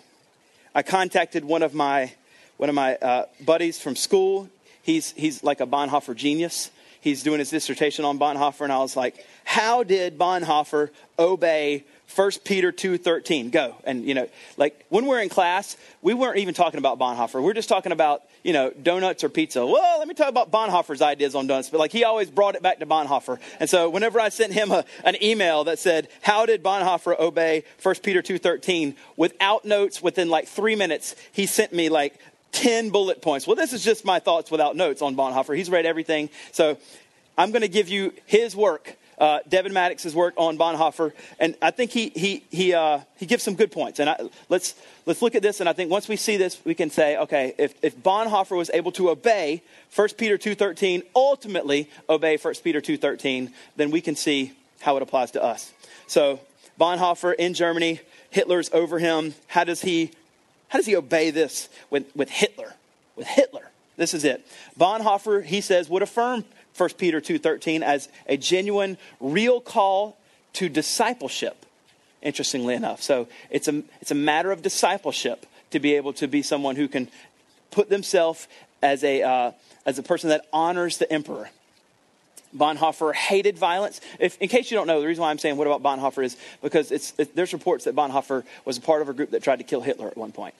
I 0.74 0.83
contacted 0.83 1.44
one 1.44 1.62
of 1.62 1.74
my, 1.74 2.12
one 2.57 2.68
of 2.68 2.74
my 2.74 2.96
uh, 2.96 3.27
buddies 3.44 3.81
from 3.81 3.96
school. 3.96 4.48
He's, 4.83 5.12
he's 5.12 5.44
like 5.44 5.61
a 5.61 5.66
Bonhoeffer 5.66 6.16
genius 6.16 6.70
he's 7.01 7.22
doing 7.22 7.38
his 7.38 7.51
dissertation 7.51 8.05
on 8.05 8.18
Bonhoeffer, 8.18 8.62
and 8.62 8.72
I 8.72 8.79
was 8.79 8.96
like, 8.96 9.24
how 9.44 9.83
did 9.83 10.18
Bonhoeffer 10.18 10.90
obey 11.18 11.85
1 12.14 12.31
Peter 12.44 12.73
2.13? 12.73 13.51
Go. 13.51 13.77
And, 13.85 14.05
you 14.05 14.14
know, 14.14 14.29
like 14.57 14.87
when 14.88 15.07
we're 15.07 15.21
in 15.21 15.29
class, 15.29 15.77
we 16.03 16.14
weren't 16.14 16.38
even 16.38 16.55
talking 16.55 16.79
about 16.79 16.99
Bonhoeffer. 16.99 17.42
We're 17.42 17.55
just 17.55 17.68
talking 17.68 17.92
about, 17.92 18.23
you 18.42 18.53
know, 18.53 18.71
donuts 18.71 19.25
or 19.25 19.29
pizza. 19.29 19.64
Well, 19.64 19.99
let 19.99 20.09
me 20.09 20.14
talk 20.14 20.29
about 20.29 20.51
Bonhoeffer's 20.51 21.03
ideas 21.03 21.35
on 21.35 21.47
donuts. 21.47 21.71
But, 21.71 21.79
like, 21.79 21.92
he 21.92 22.05
always 22.05 22.31
brought 22.31 22.55
it 22.55 22.62
back 22.62 22.79
to 22.79 22.87
Bonhoeffer. 22.87 23.38
And 23.61 23.68
so 23.68 23.90
whenever 23.90 24.18
I 24.21 24.31
sent 24.31 24.53
him 24.53 24.71
a, 24.71 24.85
an 25.05 25.23
email 25.23 25.64
that 25.64 25.79
said, 25.79 26.09
how 26.23 26.47
did 26.47 26.62
Bonhoeffer 26.62 27.18
obey 27.18 27.64
1 27.83 27.94
Peter 28.03 28.23
2.13? 28.23 28.97
Without 29.16 29.64
notes, 29.64 30.03
within 30.03 30.29
like 30.29 30.49
three 30.49 30.77
minutes, 30.77 31.14
he 31.33 31.47
sent 31.47 31.73
me 31.73 31.88
like 31.88 32.18
10 32.53 32.90
bullet 32.90 33.23
points. 33.23 33.47
Well, 33.47 33.57
this 33.57 33.73
is 33.73 33.85
just 33.85 34.05
my 34.05 34.18
thoughts 34.18 34.51
without 34.51 34.77
notes 34.77 35.03
on 35.03 35.14
Bonhoeffer. 35.14 35.57
He's 35.57 35.71
read 35.71 35.87
everything. 35.87 36.31
So 36.53 36.79
I'm 37.37 37.53
going 37.53 37.62
to 37.62 37.68
give 37.68 37.88
you 37.88 38.12
his 38.27 38.57
work, 38.57 38.97
uh, 39.19 39.41
Devin 39.49 39.73
Maddox's 39.73 40.15
work 40.15 40.35
on 40.37 40.57
Bonhoeffer. 40.57 41.13
And 41.39 41.57
I 41.61 41.71
think 41.71 41.91
he, 41.91 42.11
he, 42.11 42.45
he, 42.51 42.75
uh, 42.75 43.01
he 43.17 43.27
gives 43.27 43.43
some 43.43 43.55
good 43.55 43.73
points. 43.73 43.99
And 43.99 44.11
I, 44.11 44.29
let's, 44.49 44.75
let's 45.07 45.23
look 45.23 45.35
at 45.35 45.43
this. 45.43 45.61
And 45.61 45.69
I 45.69 45.73
think 45.73 45.91
once 45.91 46.09
we 46.09 46.17
see 46.17 46.37
this, 46.37 46.61
we 46.65 46.75
can 46.75 46.91
say, 46.91 47.17
okay, 47.17 47.55
if, 47.59 47.75
if 47.83 47.97
Bonhoeffer 47.97 48.57
was 48.57 48.71
able 48.73 48.93
to 48.93 49.11
obey 49.11 49.63
1 49.95 50.09
Peter 50.17 50.39
2.13, 50.39 51.03
ultimately 51.15 51.91
obey 52.09 52.37
1 52.37 52.55
Peter 52.63 52.81
2.13, 52.81 53.53
then 53.77 53.91
we 53.91 54.01
can 54.01 54.17
see 54.17 54.53
how 54.81 54.97
it 54.97 55.03
applies 55.03 55.33
to 55.33 55.43
us. 55.43 55.73
So 56.07 56.41
Bonhoeffer 56.79 57.35
in 57.35 57.55
Germany, 57.55 58.01
Hitler's 58.31 58.71
over 58.73 58.99
him. 58.99 59.35
How 59.49 59.65
does 59.65 59.81
he 59.81 60.13
how 60.69 60.79
does 60.79 60.87
he 60.87 60.97
obey 60.97 61.31
this 61.31 61.69
with, 61.91 62.15
with 62.15 62.29
Hitler? 62.29 62.75
With 63.17 63.27
Hitler. 63.27 63.71
This 63.97 64.15
is 64.15 64.25
it. 64.25 64.47
Bonhoeffer, 64.79 65.43
he 65.43 65.61
says, 65.61 65.89
would 65.89 66.03
affirm 66.03 66.45
1 66.79 66.91
Peter 66.99 67.21
2.13 67.21 67.83
as 67.83 68.09
a 68.27 68.37
genuine, 68.37 68.99
real 69.21 69.61
call 69.61 70.17
to 70.55 70.69
discipleship, 70.69 71.67
interestingly 72.23 72.75
enough. 72.75 73.03
So 73.03 73.29
it's 73.51 73.69
a, 73.69 73.83
it's 74.01 74.11
a 74.11 74.14
matter 74.14 74.53
of 74.53 74.62
discipleship 74.62 75.47
to 75.71 75.81
be 75.81 75.95
able 75.95 76.12
to 76.14 76.29
be 76.29 76.43
someone 76.43 76.77
who 76.77 76.88
can 76.88 77.09
put 77.71 77.88
themselves 77.88 78.49
as 78.83 79.05
a, 79.05 79.23
uh, 79.23 79.53
as 79.85 79.99
a 79.99 80.03
person 80.03 80.31
that 80.31 80.47
honors 80.53 80.99
the 80.99 81.11
emperor. 81.12 81.51
Bonhoeffer 82.57 83.14
hated 83.14 83.59
violence. 83.59 84.01
If, 84.19 84.38
in 84.41 84.49
case 84.49 84.71
you 84.71 84.77
don't 84.77 84.87
know, 84.87 85.01
the 85.01 85.07
reason 85.07 85.23
why 85.23 85.31
I'm 85.31 85.38
saying 85.38 85.57
what 85.57 85.67
about 85.67 85.83
Bonhoeffer 85.83 86.25
is 86.25 86.37
because 86.62 86.91
it's, 86.91 87.12
it, 87.19 87.35
there's 87.35 87.53
reports 87.53 87.85
that 87.85 87.95
Bonhoeffer 87.95 88.45
was 88.64 88.79
a 88.79 88.81
part 88.81 89.03
of 89.03 89.09
a 89.09 89.12
group 89.12 89.33
that 89.33 89.43
tried 89.43 89.57
to 89.57 89.64
kill 89.64 89.83
Hitler 89.83 90.09
at 90.09 90.17
one 90.17 90.33
point. 90.33 90.55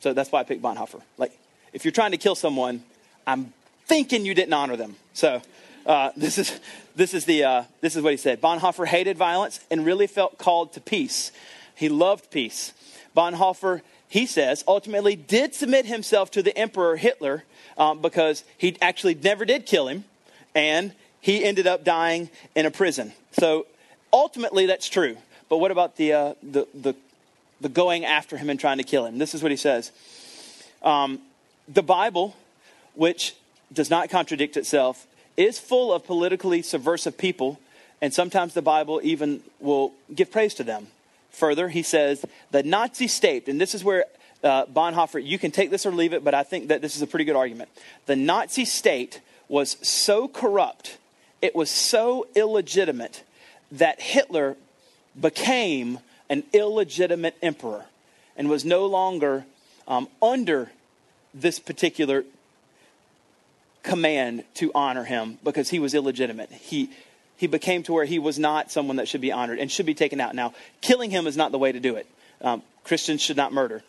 So 0.00 0.12
that's 0.12 0.32
why 0.32 0.40
I 0.40 0.44
picked 0.44 0.62
Bonhoeffer. 0.62 1.00
Like, 1.16 1.32
if 1.72 1.84
you're 1.84 1.92
trying 1.92 2.10
to 2.12 2.16
kill 2.16 2.34
someone, 2.34 2.82
I'm 3.26 3.52
thinking 3.86 4.24
you 4.24 4.34
didn't 4.34 4.52
honor 4.52 4.76
them. 4.76 4.96
So 5.14 5.42
uh, 5.88 6.12
this 6.16 6.38
is 6.38 6.60
this 6.94 7.14
is 7.14 7.24
the 7.24 7.42
uh, 7.42 7.64
this 7.80 7.96
is 7.96 8.02
what 8.02 8.12
he 8.12 8.16
said. 8.18 8.40
Bonhoeffer 8.40 8.86
hated 8.86 9.16
violence 9.16 9.58
and 9.70 9.84
really 9.84 10.06
felt 10.06 10.38
called 10.38 10.74
to 10.74 10.80
peace. 10.80 11.32
He 11.74 11.88
loved 11.88 12.30
peace. 12.30 12.72
Bonhoeffer, 13.16 13.80
he 14.08 14.26
says, 14.26 14.62
ultimately 14.68 15.16
did 15.16 15.54
submit 15.54 15.86
himself 15.86 16.30
to 16.32 16.42
the 16.42 16.56
emperor 16.56 16.96
Hitler 16.96 17.44
um, 17.78 18.00
because 18.00 18.44
he 18.58 18.76
actually 18.82 19.14
never 19.14 19.44
did 19.44 19.64
kill 19.64 19.88
him, 19.88 20.04
and 20.54 20.92
he 21.20 21.44
ended 21.44 21.66
up 21.66 21.84
dying 21.84 22.28
in 22.54 22.66
a 22.66 22.70
prison. 22.70 23.12
So 23.32 23.66
ultimately, 24.12 24.66
that's 24.66 24.88
true. 24.88 25.16
But 25.48 25.58
what 25.58 25.70
about 25.70 25.96
the, 25.96 26.12
uh, 26.12 26.34
the, 26.42 26.66
the, 26.74 26.94
the, 27.60 27.68
going 27.68 28.04
after 28.04 28.36
him 28.36 28.50
and 28.50 28.60
trying 28.60 28.78
to 28.78 28.84
kill 28.84 29.06
him? 29.06 29.18
This 29.18 29.34
is 29.34 29.42
what 29.42 29.50
he 29.50 29.56
says. 29.56 29.90
Um, 30.82 31.20
the 31.66 31.82
Bible, 31.82 32.36
which 32.94 33.34
does 33.72 33.88
not 33.88 34.10
contradict 34.10 34.56
itself, 34.56 35.06
is 35.38 35.58
full 35.58 35.92
of 35.92 36.04
politically 36.04 36.60
subversive 36.60 37.16
people, 37.16 37.58
and 38.02 38.12
sometimes 38.12 38.52
the 38.52 38.62
Bible 38.62 39.00
even 39.02 39.40
will 39.60 39.92
give 40.14 40.30
praise 40.30 40.52
to 40.54 40.64
them. 40.64 40.88
Further, 41.30 41.68
he 41.68 41.82
says, 41.82 42.24
the 42.50 42.62
Nazi 42.62 43.08
state, 43.08 43.48
and 43.48 43.60
this 43.60 43.74
is 43.74 43.82
where 43.82 44.04
uh, 44.44 44.66
Bonhoeffer, 44.66 45.24
you 45.24 45.38
can 45.38 45.50
take 45.50 45.70
this 45.70 45.86
or 45.86 45.92
leave 45.92 46.12
it, 46.12 46.22
but 46.22 46.34
I 46.34 46.42
think 46.42 46.68
that 46.68 46.82
this 46.82 46.96
is 46.96 47.02
a 47.02 47.06
pretty 47.06 47.24
good 47.24 47.36
argument. 47.36 47.70
The 48.06 48.16
Nazi 48.16 48.64
state 48.64 49.20
was 49.48 49.76
so 49.80 50.28
corrupt 50.28 50.98
it 51.40 51.54
was 51.54 51.70
so 51.70 52.26
illegitimate 52.34 53.22
that 53.72 54.00
Hitler 54.00 54.56
became 55.18 56.00
an 56.28 56.42
illegitimate 56.52 57.36
emperor 57.42 57.84
and 58.36 58.48
was 58.48 58.64
no 58.64 58.86
longer 58.86 59.44
um, 59.86 60.08
under 60.20 60.70
this 61.32 61.58
particular 61.58 62.24
command 63.88 64.44
to 64.54 64.70
honor 64.74 65.04
him 65.04 65.38
because 65.42 65.70
he 65.70 65.78
was 65.78 65.94
illegitimate. 65.94 66.52
He, 66.52 66.90
he 67.36 67.46
became 67.46 67.82
to 67.84 67.92
where 67.92 68.04
he 68.04 68.18
was 68.18 68.38
not 68.38 68.70
someone 68.70 68.96
that 68.96 69.08
should 69.08 69.22
be 69.22 69.32
honored 69.32 69.58
and 69.58 69.72
should 69.72 69.86
be 69.86 69.94
taken 69.94 70.20
out. 70.20 70.34
Now, 70.34 70.52
killing 70.80 71.10
him 71.10 71.26
is 71.26 71.36
not 71.36 71.52
the 71.52 71.58
way 71.58 71.72
to 71.72 71.80
do 71.80 71.96
it. 71.96 72.06
Um, 72.42 72.62
Christians 72.84 73.22
should 73.22 73.36
not 73.36 73.52
murder. 73.52 73.82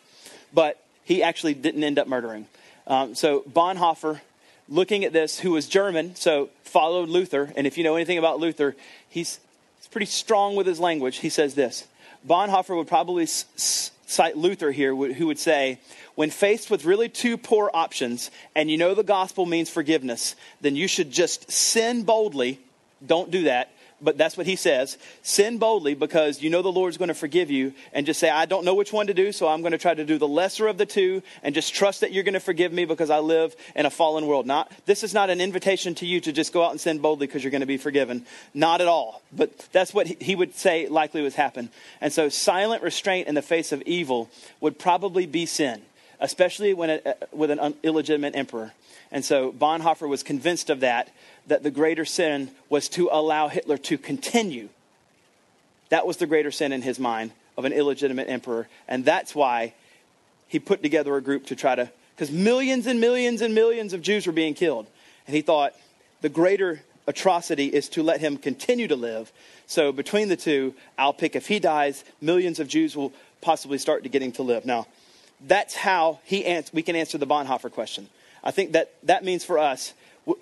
But 0.52 0.82
he 1.04 1.22
actually 1.22 1.54
didn't 1.54 1.84
end 1.84 1.98
up 1.98 2.08
murdering. 2.08 2.46
Um, 2.86 3.14
so 3.14 3.40
Bonhoeffer 3.42 4.20
looking 4.68 5.04
at 5.04 5.12
this 5.12 5.38
who 5.38 5.50
was 5.50 5.68
German, 5.68 6.16
so 6.16 6.48
followed 6.62 7.08
Luther. 7.08 7.52
And 7.54 7.66
if 7.66 7.76
you 7.76 7.84
know 7.84 7.96
anything 7.96 8.18
about 8.18 8.40
Luther, 8.40 8.76
he's, 9.08 9.38
he's 9.78 9.88
pretty 9.88 10.06
strong 10.06 10.56
with 10.56 10.66
his 10.66 10.80
language. 10.80 11.18
He 11.18 11.28
says 11.28 11.54
this 11.54 11.86
Bonhoeffer 12.26 12.76
would 12.76 12.88
probably 12.88 13.24
s- 13.24 13.90
cite 14.10 14.36
Luther 14.36 14.72
here, 14.72 14.94
who 14.94 15.26
would 15.26 15.38
say, 15.38 15.80
when 16.14 16.30
faced 16.30 16.70
with 16.70 16.84
really 16.84 17.08
two 17.08 17.36
poor 17.36 17.70
options, 17.72 18.30
and 18.54 18.70
you 18.70 18.76
know 18.76 18.94
the 18.94 19.02
gospel 19.02 19.46
means 19.46 19.70
forgiveness, 19.70 20.34
then 20.60 20.76
you 20.76 20.88
should 20.88 21.10
just 21.10 21.50
sin 21.50 22.02
boldly. 22.02 22.60
Don't 23.06 23.30
do 23.30 23.44
that 23.44 23.70
but 24.00 24.16
that's 24.16 24.36
what 24.36 24.46
he 24.46 24.56
says. 24.56 24.98
Sin 25.22 25.58
boldly 25.58 25.94
because 25.94 26.42
you 26.42 26.50
know 26.50 26.62
the 26.62 26.72
Lord's 26.72 26.96
going 26.96 27.08
to 27.08 27.14
forgive 27.14 27.50
you, 27.50 27.72
and 27.92 28.06
just 28.06 28.20
say, 28.20 28.30
I 28.30 28.46
don't 28.46 28.64
know 28.64 28.74
which 28.74 28.92
one 28.92 29.06
to 29.08 29.14
do, 29.14 29.32
so 29.32 29.48
I'm 29.48 29.60
going 29.60 29.72
to 29.72 29.78
try 29.78 29.94
to 29.94 30.04
do 30.04 30.18
the 30.18 30.28
lesser 30.28 30.66
of 30.68 30.78
the 30.78 30.86
two, 30.86 31.22
and 31.42 31.54
just 31.54 31.74
trust 31.74 32.00
that 32.00 32.12
you're 32.12 32.24
going 32.24 32.34
to 32.34 32.40
forgive 32.40 32.72
me 32.72 32.84
because 32.84 33.10
I 33.10 33.18
live 33.18 33.54
in 33.74 33.86
a 33.86 33.90
fallen 33.90 34.26
world. 34.26 34.46
Not, 34.46 34.70
this 34.86 35.02
is 35.02 35.14
not 35.14 35.30
an 35.30 35.40
invitation 35.40 35.94
to 35.96 36.06
you 36.06 36.20
to 36.20 36.32
just 36.32 36.52
go 36.52 36.64
out 36.64 36.70
and 36.70 36.80
sin 36.80 36.98
boldly 36.98 37.26
because 37.26 37.44
you're 37.44 37.50
going 37.50 37.60
to 37.60 37.66
be 37.66 37.76
forgiven. 37.76 38.24
Not 38.54 38.80
at 38.80 38.88
all. 38.88 39.22
But 39.32 39.56
that's 39.72 39.94
what 39.94 40.06
he 40.06 40.34
would 40.34 40.54
say 40.54 40.88
likely 40.88 41.22
was 41.22 41.34
happen. 41.34 41.70
And 42.00 42.12
so 42.12 42.28
silent 42.28 42.82
restraint 42.82 43.28
in 43.28 43.34
the 43.34 43.42
face 43.42 43.72
of 43.72 43.82
evil 43.82 44.28
would 44.60 44.78
probably 44.78 45.26
be 45.26 45.46
sin, 45.46 45.82
especially 46.20 46.74
when 46.74 46.90
it, 46.90 47.28
with 47.32 47.50
an 47.50 47.74
illegitimate 47.82 48.34
emperor. 48.34 48.72
And 49.12 49.24
so 49.24 49.52
Bonhoeffer 49.52 50.08
was 50.08 50.22
convinced 50.22 50.70
of 50.70 50.80
that 50.80 51.10
that 51.46 51.62
the 51.62 51.70
greater 51.70 52.04
sin 52.04 52.50
was 52.68 52.88
to 52.90 53.08
allow 53.10 53.48
Hitler 53.48 53.78
to 53.78 53.98
continue 53.98 54.68
That 55.90 56.06
was 56.06 56.16
the 56.16 56.26
greater 56.26 56.50
sin 56.50 56.72
in 56.72 56.82
his 56.82 56.98
mind 56.98 57.32
of 57.58 57.64
an 57.64 57.72
illegitimate 57.72 58.28
emperor. 58.28 58.68
And 58.88 59.04
that's 59.04 59.34
why 59.34 59.74
he 60.48 60.58
put 60.58 60.82
together 60.82 61.16
a 61.16 61.20
group 61.20 61.46
to 61.46 61.56
try 61.56 61.74
to, 61.74 61.90
because 62.16 62.30
millions 62.30 62.86
and 62.86 63.00
millions 63.00 63.42
and 63.42 63.54
millions 63.54 63.92
of 63.92 64.00
Jews 64.00 64.26
were 64.26 64.32
being 64.32 64.54
killed. 64.54 64.86
And 65.26 65.36
he 65.36 65.42
thought 65.42 65.74
the 66.22 66.28
greater 66.28 66.82
atrocity 67.06 67.66
is 67.66 67.88
to 67.90 68.02
let 68.02 68.20
him 68.20 68.36
continue 68.36 68.88
to 68.88 68.96
live. 68.96 69.32
So 69.66 69.92
between 69.92 70.28
the 70.28 70.36
two, 70.36 70.74
I'll 70.96 71.12
pick 71.12 71.36
if 71.36 71.48
he 71.48 71.58
dies, 71.58 72.04
millions 72.20 72.60
of 72.60 72.68
Jews 72.68 72.96
will 72.96 73.12
possibly 73.40 73.78
start 73.78 74.04
to 74.04 74.08
getting 74.08 74.32
to 74.32 74.42
live. 74.42 74.64
Now, 74.64 74.86
that's 75.46 75.74
how 75.74 76.20
he 76.24 76.44
ans- 76.44 76.72
we 76.72 76.82
can 76.82 76.94
answer 76.94 77.18
the 77.18 77.26
Bonhoeffer 77.26 77.72
question. 77.72 78.08
I 78.44 78.52
think 78.52 78.72
that 78.72 78.94
that 79.02 79.24
means 79.24 79.44
for 79.44 79.58
us, 79.58 79.92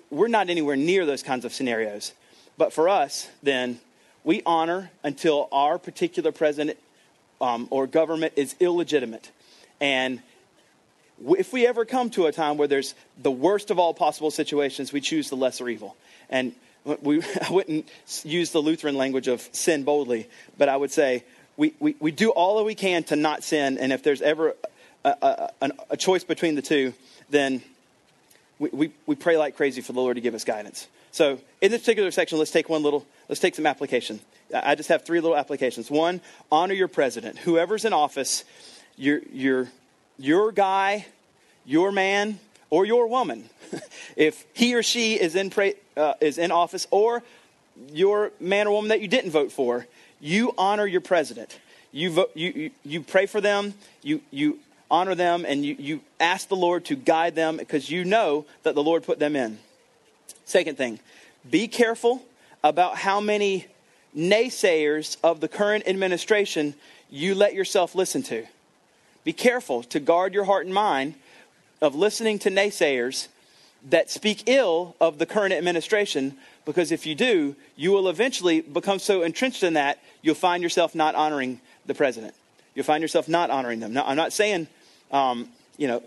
we're 0.09 0.27
not 0.27 0.49
anywhere 0.49 0.75
near 0.75 1.05
those 1.05 1.23
kinds 1.23 1.45
of 1.45 1.53
scenarios. 1.53 2.13
But 2.57 2.73
for 2.73 2.89
us, 2.89 3.27
then, 3.41 3.79
we 4.23 4.41
honor 4.45 4.91
until 5.03 5.47
our 5.51 5.77
particular 5.77 6.31
president 6.31 6.77
um, 7.41 7.67
or 7.71 7.87
government 7.87 8.33
is 8.35 8.55
illegitimate. 8.59 9.31
And 9.79 10.21
if 11.37 11.53
we 11.53 11.65
ever 11.65 11.85
come 11.85 12.09
to 12.11 12.25
a 12.25 12.31
time 12.31 12.57
where 12.57 12.67
there's 12.67 12.95
the 13.21 13.31
worst 13.31 13.71
of 13.71 13.79
all 13.79 13.93
possible 13.93 14.31
situations, 14.31 14.91
we 14.91 15.01
choose 15.01 15.29
the 15.29 15.35
lesser 15.35 15.67
evil. 15.69 15.95
And 16.29 16.53
we, 17.01 17.21
I 17.41 17.51
wouldn't 17.51 17.87
use 18.23 18.51
the 18.51 18.61
Lutheran 18.61 18.95
language 18.95 19.27
of 19.27 19.47
sin 19.51 19.83
boldly, 19.83 20.27
but 20.57 20.69
I 20.69 20.77
would 20.77 20.91
say 20.91 21.23
we, 21.57 21.73
we, 21.79 21.95
we 21.99 22.11
do 22.11 22.29
all 22.29 22.57
that 22.57 22.63
we 22.63 22.75
can 22.75 23.03
to 23.05 23.15
not 23.15 23.43
sin. 23.43 23.77
And 23.77 23.91
if 23.91 24.03
there's 24.03 24.21
ever 24.21 24.55
a, 25.03 25.49
a, 25.61 25.71
a 25.91 25.97
choice 25.97 26.23
between 26.23 26.55
the 26.55 26.61
two, 26.61 26.93
then 27.29 27.61
we, 28.59 28.91
we, 29.05 29.15
pray 29.15 29.37
like 29.37 29.55
crazy 29.55 29.81
for 29.81 29.93
the 29.93 30.01
Lord 30.01 30.15
to 30.15 30.21
give 30.21 30.35
us 30.35 30.43
guidance. 30.43 30.87
So 31.11 31.39
in 31.61 31.71
this 31.71 31.81
particular 31.81 32.11
section, 32.11 32.37
let's 32.37 32.51
take 32.51 32.69
one 32.69 32.83
little, 32.83 33.05
let's 33.29 33.39
take 33.39 33.55
some 33.55 33.65
application. 33.65 34.19
I 34.53 34.75
just 34.75 34.89
have 34.89 35.05
three 35.05 35.21
little 35.21 35.37
applications. 35.37 35.89
One, 35.89 36.21
honor 36.51 36.73
your 36.73 36.87
president. 36.87 37.39
Whoever's 37.39 37.85
in 37.85 37.93
office, 37.93 38.43
your, 38.97 39.21
your, 39.31 39.69
your 40.17 40.51
guy, 40.51 41.05
your 41.65 41.91
man, 41.91 42.39
or 42.69 42.85
your 42.85 43.07
woman, 43.07 43.49
if 44.15 44.45
he 44.53 44.75
or 44.75 44.83
she 44.83 45.19
is 45.19 45.35
in, 45.35 45.51
uh, 45.95 46.13
is 46.19 46.37
in 46.37 46.51
office, 46.51 46.85
or 46.91 47.23
your 47.91 48.31
man 48.39 48.67
or 48.67 48.71
woman 48.71 48.89
that 48.89 49.01
you 49.01 49.07
didn't 49.07 49.31
vote 49.31 49.51
for, 49.51 49.87
you 50.19 50.53
honor 50.57 50.85
your 50.85 51.01
president. 51.01 51.59
You, 51.91 52.11
vote, 52.11 52.31
you, 52.35 52.51
you, 52.51 52.71
you 52.83 53.01
pray 53.01 53.25
for 53.25 53.41
them, 53.41 53.73
you, 54.03 54.21
you 54.31 54.59
honor 54.91 55.15
them, 55.15 55.45
and 55.45 55.65
you, 55.65 55.75
you 55.77 56.01
ask 56.19 56.47
the 56.47 56.55
Lord 56.55 56.85
to 56.85 56.95
guide 56.95 57.35
them 57.35 57.57
because 57.57 57.89
you 57.89 58.05
know 58.05 58.45
that 58.63 58.75
the 58.75 58.83
Lord 58.83 59.03
put 59.03 59.19
them 59.19 59.35
in. 59.35 59.59
Second 60.45 60.77
thing, 60.77 60.99
be 61.49 61.67
careful 61.67 62.23
about 62.63 62.97
how 62.97 63.19
many 63.19 63.67
naysayers 64.15 65.17
of 65.23 65.39
the 65.39 65.47
current 65.47 65.87
administration 65.87 66.73
you 67.09 67.35
let 67.35 67.53
yourself 67.53 67.95
listen 67.95 68.23
to. 68.23 68.45
Be 69.23 69.33
careful 69.33 69.83
to 69.83 69.99
guard 69.99 70.33
your 70.33 70.45
heart 70.45 70.65
and 70.65 70.73
mind 70.73 71.15
of 71.81 71.95
listening 71.95 72.39
to 72.39 72.49
naysayers 72.49 73.27
that 73.89 74.09
speak 74.09 74.43
ill 74.47 74.95
of 74.99 75.19
the 75.19 75.25
current 75.25 75.53
administration 75.53 76.35
because 76.65 76.91
if 76.91 77.05
you 77.05 77.15
do, 77.15 77.55
you 77.75 77.91
will 77.91 78.09
eventually 78.09 78.61
become 78.61 78.99
so 78.99 79.21
entrenched 79.21 79.63
in 79.63 79.73
that 79.73 79.99
you'll 80.21 80.35
find 80.35 80.61
yourself 80.61 80.93
not 80.93 81.15
honoring 81.15 81.59
the 81.85 81.93
president. 81.93 82.33
You'll 82.75 82.85
find 82.85 83.01
yourself 83.01 83.27
not 83.27 83.49
honoring 83.49 83.79
them. 83.79 83.93
Now, 83.93 84.05
I'm 84.05 84.17
not 84.17 84.33
saying, 84.33 84.67
um, 85.11 85.49
you 85.77 85.87
know, 85.87 86.03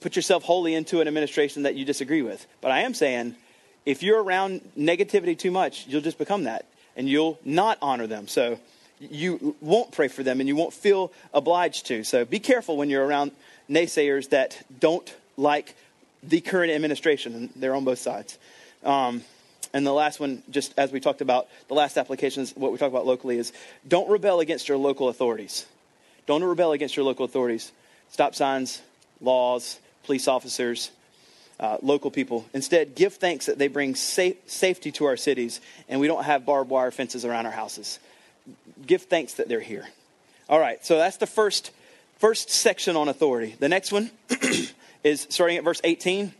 put 0.00 0.16
yourself 0.16 0.44
wholly 0.44 0.74
into 0.74 1.00
an 1.00 1.08
administration 1.08 1.64
that 1.64 1.74
you 1.74 1.84
disagree 1.84 2.22
with, 2.22 2.46
but 2.60 2.70
I 2.70 2.80
am 2.80 2.94
saying 2.94 3.34
if 3.84 4.02
you're 4.02 4.22
around 4.22 4.60
negativity 4.78 5.38
too 5.38 5.50
much, 5.50 5.86
you'll 5.86 6.02
just 6.02 6.18
become 6.18 6.44
that 6.44 6.66
and 6.96 7.08
you'll 7.08 7.38
not 7.44 7.78
honor 7.80 8.06
them. 8.06 8.28
So 8.28 8.58
you 9.00 9.56
won't 9.60 9.92
pray 9.92 10.08
for 10.08 10.22
them 10.22 10.40
and 10.40 10.48
you 10.48 10.56
won't 10.56 10.72
feel 10.72 11.12
obliged 11.32 11.86
to. 11.86 12.04
So 12.04 12.24
be 12.24 12.38
careful 12.38 12.76
when 12.76 12.90
you're 12.90 13.06
around 13.06 13.32
naysayers 13.70 14.30
that 14.30 14.62
don't 14.80 15.14
like 15.36 15.74
the 16.22 16.40
current 16.40 16.72
administration, 16.72 17.34
and 17.34 17.50
they're 17.54 17.74
on 17.74 17.84
both 17.84 17.98
sides. 17.98 18.38
Um, 18.82 19.22
and 19.72 19.86
the 19.86 19.92
last 19.92 20.18
one, 20.18 20.42
just 20.50 20.74
as 20.76 20.90
we 20.90 21.00
talked 21.00 21.20
about, 21.20 21.46
the 21.68 21.74
last 21.74 21.96
application 21.96 22.42
is 22.42 22.56
what 22.56 22.72
we 22.72 22.78
talk 22.78 22.90
about 22.90 23.06
locally 23.06 23.38
is 23.38 23.52
don't 23.86 24.10
rebel 24.10 24.40
against 24.40 24.68
your 24.68 24.78
local 24.78 25.08
authorities. 25.08 25.66
Don't 26.28 26.44
rebel 26.44 26.72
against 26.72 26.94
your 26.94 27.06
local 27.06 27.24
authorities. 27.24 27.72
Stop 28.10 28.34
signs, 28.34 28.82
laws, 29.22 29.80
police 30.04 30.28
officers, 30.28 30.90
uh, 31.58 31.78
local 31.80 32.10
people. 32.10 32.44
Instead, 32.52 32.94
give 32.94 33.14
thanks 33.14 33.46
that 33.46 33.58
they 33.58 33.66
bring 33.66 33.94
safe, 33.94 34.36
safety 34.46 34.92
to 34.92 35.06
our 35.06 35.16
cities 35.16 35.62
and 35.88 36.00
we 36.00 36.06
don't 36.06 36.24
have 36.24 36.44
barbed 36.44 36.68
wire 36.68 36.90
fences 36.90 37.24
around 37.24 37.46
our 37.46 37.52
houses. 37.52 37.98
Give 38.86 39.00
thanks 39.00 39.34
that 39.34 39.48
they're 39.48 39.62
here. 39.62 39.88
All 40.50 40.60
right, 40.60 40.84
so 40.84 40.98
that's 40.98 41.16
the 41.16 41.26
first, 41.26 41.70
first 42.18 42.50
section 42.50 42.94
on 42.94 43.08
authority. 43.08 43.56
The 43.58 43.70
next 43.70 43.90
one 43.90 44.10
is 45.02 45.26
starting 45.30 45.56
at 45.56 45.64
verse 45.64 45.80
18. 45.82 46.34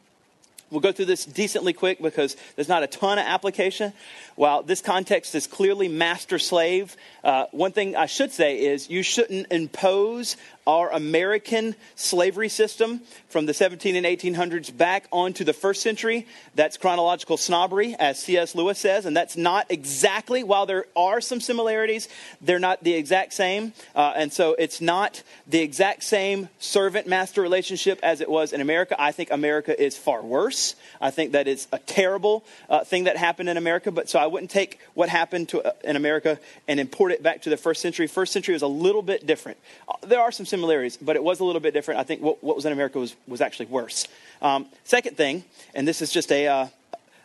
We'll 0.70 0.80
go 0.80 0.92
through 0.92 1.06
this 1.06 1.24
decently 1.24 1.72
quick 1.72 2.02
because 2.02 2.36
there's 2.54 2.68
not 2.68 2.82
a 2.82 2.86
ton 2.86 3.18
of 3.18 3.24
application. 3.24 3.94
While 4.36 4.62
this 4.62 4.82
context 4.82 5.34
is 5.34 5.46
clearly 5.46 5.88
master 5.88 6.38
slave, 6.38 6.94
uh, 7.24 7.46
one 7.52 7.72
thing 7.72 7.96
I 7.96 8.06
should 8.06 8.32
say 8.32 8.66
is 8.66 8.90
you 8.90 9.02
shouldn't 9.02 9.50
impose 9.50 10.36
our 10.68 10.92
American 10.92 11.74
slavery 11.96 12.50
system 12.50 13.00
from 13.28 13.46
the 13.46 13.54
17 13.54 13.96
and 13.96 14.04
1800s 14.04 14.76
back 14.76 15.08
onto 15.10 15.42
the 15.42 15.54
first 15.54 15.82
century. 15.82 16.26
That's 16.54 16.76
chronological 16.76 17.38
snobbery, 17.38 17.96
as 17.98 18.18
C.S. 18.18 18.54
Lewis 18.54 18.78
says, 18.78 19.06
and 19.06 19.16
that's 19.16 19.36
not 19.36 19.66
exactly, 19.70 20.44
while 20.44 20.66
there 20.66 20.84
are 20.94 21.22
some 21.22 21.40
similarities, 21.40 22.08
they're 22.42 22.58
not 22.58 22.84
the 22.84 22.92
exact 22.92 23.32
same. 23.32 23.72
Uh, 23.94 24.12
and 24.14 24.30
so 24.30 24.54
it's 24.58 24.82
not 24.82 25.22
the 25.46 25.60
exact 25.60 26.02
same 26.02 26.50
servant 26.58 27.06
master 27.06 27.40
relationship 27.40 27.98
as 28.02 28.20
it 28.20 28.28
was 28.28 28.52
in 28.52 28.60
America. 28.60 28.94
I 28.98 29.12
think 29.12 29.30
America 29.30 29.80
is 29.82 29.96
far 29.96 30.22
worse. 30.22 30.76
I 31.00 31.10
think 31.10 31.32
that 31.32 31.48
it's 31.48 31.66
a 31.72 31.78
terrible 31.78 32.44
uh, 32.68 32.84
thing 32.84 33.04
that 33.04 33.16
happened 33.16 33.48
in 33.48 33.56
America, 33.56 33.90
but 33.90 34.10
so 34.10 34.18
I 34.18 34.26
wouldn't 34.26 34.50
take 34.50 34.80
what 34.92 35.08
happened 35.08 35.48
to, 35.50 35.62
uh, 35.62 35.72
in 35.82 35.96
America 35.96 36.38
and 36.66 36.78
import 36.78 37.12
it 37.12 37.22
back 37.22 37.42
to 37.42 37.50
the 37.50 37.56
first 37.56 37.80
century. 37.80 38.06
First 38.06 38.34
century 38.34 38.52
was 38.52 38.62
a 38.62 38.66
little 38.66 39.02
bit 39.02 39.26
different. 39.26 39.56
Uh, 39.88 39.94
there 40.02 40.20
are 40.20 40.30
some 40.30 40.44
similarities, 40.44 40.57
but 40.62 41.16
it 41.16 41.22
was 41.22 41.40
a 41.40 41.44
little 41.44 41.60
bit 41.60 41.74
different. 41.74 42.00
I 42.00 42.04
think 42.04 42.22
what, 42.22 42.42
what 42.42 42.56
was 42.56 42.64
in 42.64 42.72
America 42.72 42.98
was, 42.98 43.14
was 43.26 43.40
actually 43.40 43.66
worse. 43.66 44.06
Um, 44.40 44.66
second 44.84 45.16
thing, 45.16 45.44
and 45.74 45.86
this 45.86 46.02
is 46.02 46.10
just 46.10 46.30
a, 46.32 46.46
uh, 46.46 46.66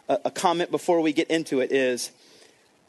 a 0.10 0.32
comment 0.32 0.72
before 0.72 1.02
we 1.02 1.14
get 1.14 1.30
into 1.30 1.62
it, 1.62 1.72
is 1.72 2.12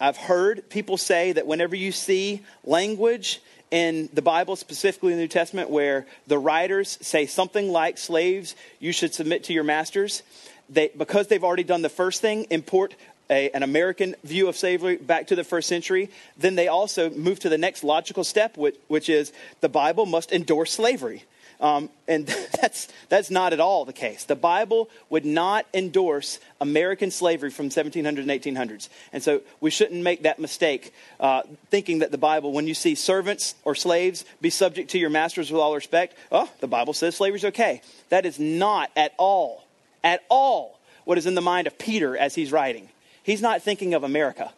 I've 0.00 0.16
heard 0.16 0.68
people 0.70 0.96
say 0.96 1.32
that 1.32 1.46
whenever 1.46 1.76
you 1.76 1.92
see 1.92 2.42
language 2.64 3.40
in 3.70 4.08
the 4.12 4.22
Bible, 4.22 4.56
specifically 4.56 5.12
in 5.12 5.18
the 5.18 5.24
New 5.24 5.28
Testament, 5.28 5.70
where 5.70 6.06
the 6.26 6.38
writers 6.38 6.98
say 7.00 7.26
something 7.26 7.70
like, 7.70 7.98
slaves, 7.98 8.54
you 8.80 8.92
should 8.92 9.14
submit 9.14 9.44
to 9.44 9.52
your 9.52 9.64
masters, 9.64 10.22
they, 10.68 10.90
because 10.96 11.28
they've 11.28 11.44
already 11.44 11.64
done 11.64 11.82
the 11.82 11.88
first 11.88 12.20
thing, 12.20 12.46
import 12.50 12.94
a, 13.30 13.50
an 13.50 13.62
American 13.62 14.14
view 14.24 14.48
of 14.48 14.56
slavery 14.56 14.96
back 14.96 15.28
to 15.28 15.36
the 15.36 15.44
first 15.44 15.68
century, 15.68 16.10
then 16.36 16.54
they 16.54 16.68
also 16.68 17.10
move 17.10 17.40
to 17.40 17.48
the 17.48 17.58
next 17.58 17.84
logical 17.84 18.24
step, 18.24 18.56
which, 18.56 18.76
which 18.88 19.08
is 19.08 19.32
the 19.60 19.68
Bible 19.68 20.06
must 20.06 20.32
endorse 20.32 20.72
slavery. 20.72 21.24
Um, 21.60 21.88
and 22.06 22.26
that's, 22.60 22.88
that's 23.08 23.30
not 23.30 23.52
at 23.52 23.60
all 23.60 23.84
the 23.84 23.92
case. 23.92 24.24
The 24.24 24.36
Bible 24.36 24.90
would 25.08 25.24
not 25.24 25.66
endorse 25.72 26.38
American 26.60 27.10
slavery 27.10 27.50
from 27.50 27.68
1700s 27.68 28.18
and 28.18 28.28
1800s. 28.28 28.88
And 29.12 29.22
so 29.22 29.40
we 29.60 29.70
shouldn't 29.70 30.02
make 30.02 30.22
that 30.24 30.38
mistake 30.38 30.92
uh, 31.20 31.42
thinking 31.70 32.00
that 32.00 32.10
the 32.10 32.18
Bible, 32.18 32.52
when 32.52 32.66
you 32.66 32.74
see 32.74 32.94
servants 32.94 33.54
or 33.64 33.74
slaves 33.74 34.24
be 34.40 34.50
subject 34.50 34.90
to 34.90 34.98
your 34.98 35.10
masters 35.10 35.50
with 35.50 35.60
all 35.60 35.74
respect, 35.74 36.16
oh, 36.30 36.50
the 36.60 36.68
Bible 36.68 36.92
says 36.92 37.16
slavery's 37.16 37.44
okay. 37.46 37.80
That 38.10 38.26
is 38.26 38.38
not 38.38 38.90
at 38.96 39.14
all, 39.16 39.64
at 40.02 40.22
all 40.28 40.78
what 41.04 41.18
is 41.18 41.26
in 41.26 41.34
the 41.34 41.40
mind 41.40 41.66
of 41.66 41.78
Peter 41.78 42.16
as 42.16 42.34
he's 42.34 42.52
writing. 42.52 42.88
He's 43.24 43.42
not 43.42 43.62
thinking 43.62 43.94
of 43.94 44.04
America 44.04 44.52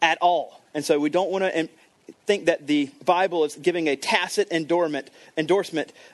at 0.00 0.18
all. 0.20 0.60
And 0.74 0.84
so 0.84 1.00
we 1.00 1.10
don't 1.10 1.30
want 1.30 1.44
to 1.44 1.68
think 2.26 2.46
that 2.46 2.66
the 2.66 2.90
Bible 3.04 3.44
is 3.44 3.56
giving 3.56 3.88
a 3.88 3.96
tacit 3.96 4.52
endorsement, 4.52 5.10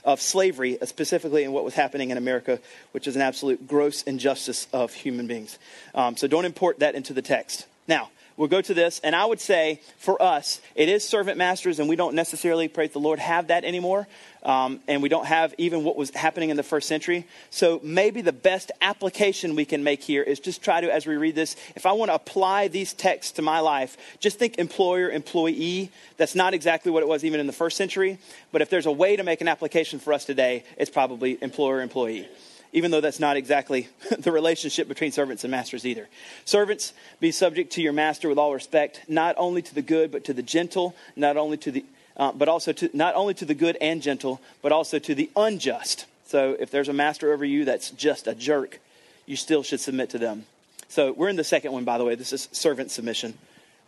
of 0.04 0.20
slavery, 0.20 0.80
uh, 0.80 0.86
specifically 0.86 1.44
in 1.44 1.52
what 1.52 1.64
was 1.64 1.74
happening 1.74 2.10
in 2.10 2.16
America, 2.16 2.60
which 2.92 3.06
is 3.06 3.16
an 3.16 3.22
absolute 3.22 3.66
gross 3.66 4.02
injustice 4.02 4.66
of 4.72 4.94
human 4.94 5.26
beings. 5.26 5.58
Um, 5.94 6.16
so 6.16 6.26
don't 6.26 6.44
import 6.44 6.78
that 6.78 6.94
into 6.94 7.12
the 7.12 7.22
text. 7.22 7.66
Now, 7.88 8.10
we'll 8.36 8.48
go 8.48 8.60
to 8.60 8.74
this, 8.74 9.00
and 9.00 9.14
I 9.14 9.24
would 9.24 9.40
say 9.40 9.80
for 9.98 10.20
us, 10.22 10.60
it 10.74 10.88
is 10.88 11.06
servant 11.06 11.38
masters, 11.38 11.78
and 11.78 11.88
we 11.88 11.96
don't 11.96 12.14
necessarily, 12.14 12.68
praise 12.68 12.92
the 12.92 13.00
Lord, 13.00 13.18
have 13.18 13.48
that 13.48 13.64
anymore 13.64 14.06
um, 14.42 14.80
and 14.88 15.02
we 15.02 15.08
don't 15.08 15.26
have 15.26 15.54
even 15.58 15.84
what 15.84 15.96
was 15.96 16.10
happening 16.10 16.50
in 16.50 16.56
the 16.56 16.62
first 16.62 16.88
century. 16.88 17.26
So 17.50 17.80
maybe 17.82 18.22
the 18.22 18.32
best 18.32 18.72
application 18.80 19.54
we 19.54 19.64
can 19.64 19.84
make 19.84 20.02
here 20.02 20.22
is 20.22 20.40
just 20.40 20.62
try 20.62 20.80
to, 20.80 20.92
as 20.92 21.06
we 21.06 21.16
read 21.16 21.34
this, 21.34 21.56
if 21.76 21.86
I 21.86 21.92
want 21.92 22.10
to 22.10 22.14
apply 22.14 22.68
these 22.68 22.92
texts 22.92 23.32
to 23.32 23.42
my 23.42 23.60
life, 23.60 23.96
just 24.18 24.38
think 24.38 24.58
employer, 24.58 25.10
employee. 25.10 25.90
That's 26.16 26.34
not 26.34 26.54
exactly 26.54 26.90
what 26.90 27.02
it 27.02 27.08
was 27.08 27.24
even 27.24 27.40
in 27.40 27.46
the 27.46 27.52
first 27.52 27.76
century. 27.76 28.18
But 28.52 28.62
if 28.62 28.70
there's 28.70 28.86
a 28.86 28.92
way 28.92 29.16
to 29.16 29.22
make 29.22 29.40
an 29.40 29.48
application 29.48 29.98
for 29.98 30.12
us 30.12 30.24
today, 30.24 30.64
it's 30.76 30.90
probably 30.90 31.38
employer, 31.42 31.80
employee. 31.80 32.28
Even 32.72 32.90
though 32.90 33.00
that's 33.00 33.20
not 33.20 33.36
exactly 33.36 33.88
the 34.18 34.32
relationship 34.32 34.88
between 34.88 35.12
servants 35.12 35.44
and 35.44 35.50
masters 35.50 35.86
either. 35.86 36.08
Servants, 36.44 36.92
be 37.20 37.30
subject 37.30 37.72
to 37.72 37.82
your 37.82 37.92
master 37.92 38.28
with 38.28 38.38
all 38.38 38.52
respect, 38.52 39.02
not 39.08 39.34
only 39.38 39.62
to 39.62 39.74
the 39.74 39.82
good, 39.82 40.10
but 40.10 40.24
to 40.24 40.32
the 40.32 40.42
gentle, 40.42 40.94
not 41.16 41.36
only 41.36 41.56
to 41.58 41.70
the, 41.70 41.84
uh, 42.16 42.32
but 42.32 42.48
also 42.48 42.72
to, 42.72 42.90
not 42.92 43.14
only 43.14 43.34
to 43.34 43.44
the 43.44 43.54
good 43.54 43.76
and 43.80 44.02
gentle, 44.02 44.40
but 44.62 44.72
also 44.72 44.98
to 44.98 45.14
the 45.14 45.30
unjust. 45.36 46.06
So 46.26 46.56
if 46.58 46.70
there's 46.70 46.88
a 46.88 46.92
master 46.92 47.32
over 47.32 47.44
you 47.44 47.64
that's 47.64 47.90
just 47.90 48.26
a 48.26 48.34
jerk, 48.34 48.78
you 49.26 49.36
still 49.36 49.62
should 49.62 49.80
submit 49.80 50.10
to 50.10 50.18
them. 50.18 50.44
So 50.88 51.12
we're 51.12 51.28
in 51.28 51.36
the 51.36 51.44
second 51.44 51.72
one, 51.72 51.84
by 51.84 51.98
the 51.98 52.04
way. 52.04 52.14
This 52.14 52.32
is 52.32 52.48
servant 52.52 52.90
submission. 52.90 53.34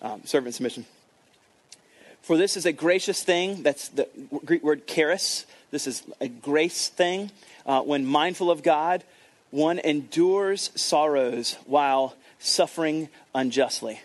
Um, 0.00 0.22
servant 0.24 0.54
submission. 0.54 0.84
For 2.22 2.36
this 2.36 2.56
is 2.56 2.66
a 2.66 2.72
gracious 2.72 3.22
thing. 3.22 3.62
That's 3.62 3.88
the 3.88 4.08
Greek 4.44 4.62
word 4.62 4.86
charis. 4.86 5.44
This 5.72 5.86
is 5.86 6.04
a 6.20 6.28
grace 6.28 6.88
thing. 6.88 7.30
Uh, 7.66 7.82
when 7.82 8.04
mindful 8.04 8.50
of 8.50 8.62
God, 8.62 9.04
one 9.50 9.78
endures 9.78 10.70
sorrows 10.74 11.56
while 11.66 12.16
suffering 12.38 13.08
unjustly. 13.34 14.00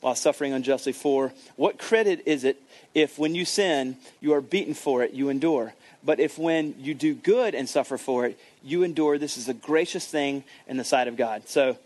While 0.00 0.14
suffering 0.14 0.52
unjustly. 0.52 0.92
For 0.92 1.32
what 1.56 1.78
credit 1.78 2.22
is 2.26 2.44
it 2.44 2.60
if 2.94 3.18
when 3.18 3.34
you 3.34 3.44
sin, 3.44 3.96
you 4.20 4.34
are 4.34 4.40
beaten 4.40 4.74
for 4.74 5.02
it, 5.02 5.12
you 5.12 5.28
endure? 5.28 5.74
But 6.04 6.20
if 6.20 6.38
when 6.38 6.74
you 6.78 6.94
do 6.94 7.14
good 7.14 7.54
and 7.54 7.68
suffer 7.68 7.96
for 7.96 8.26
it, 8.26 8.38
you 8.62 8.82
endure, 8.82 9.18
this 9.18 9.36
is 9.36 9.48
a 9.48 9.54
gracious 9.54 10.06
thing 10.06 10.44
in 10.66 10.76
the 10.76 10.84
sight 10.84 11.08
of 11.08 11.16
God. 11.16 11.48
So, 11.48 11.78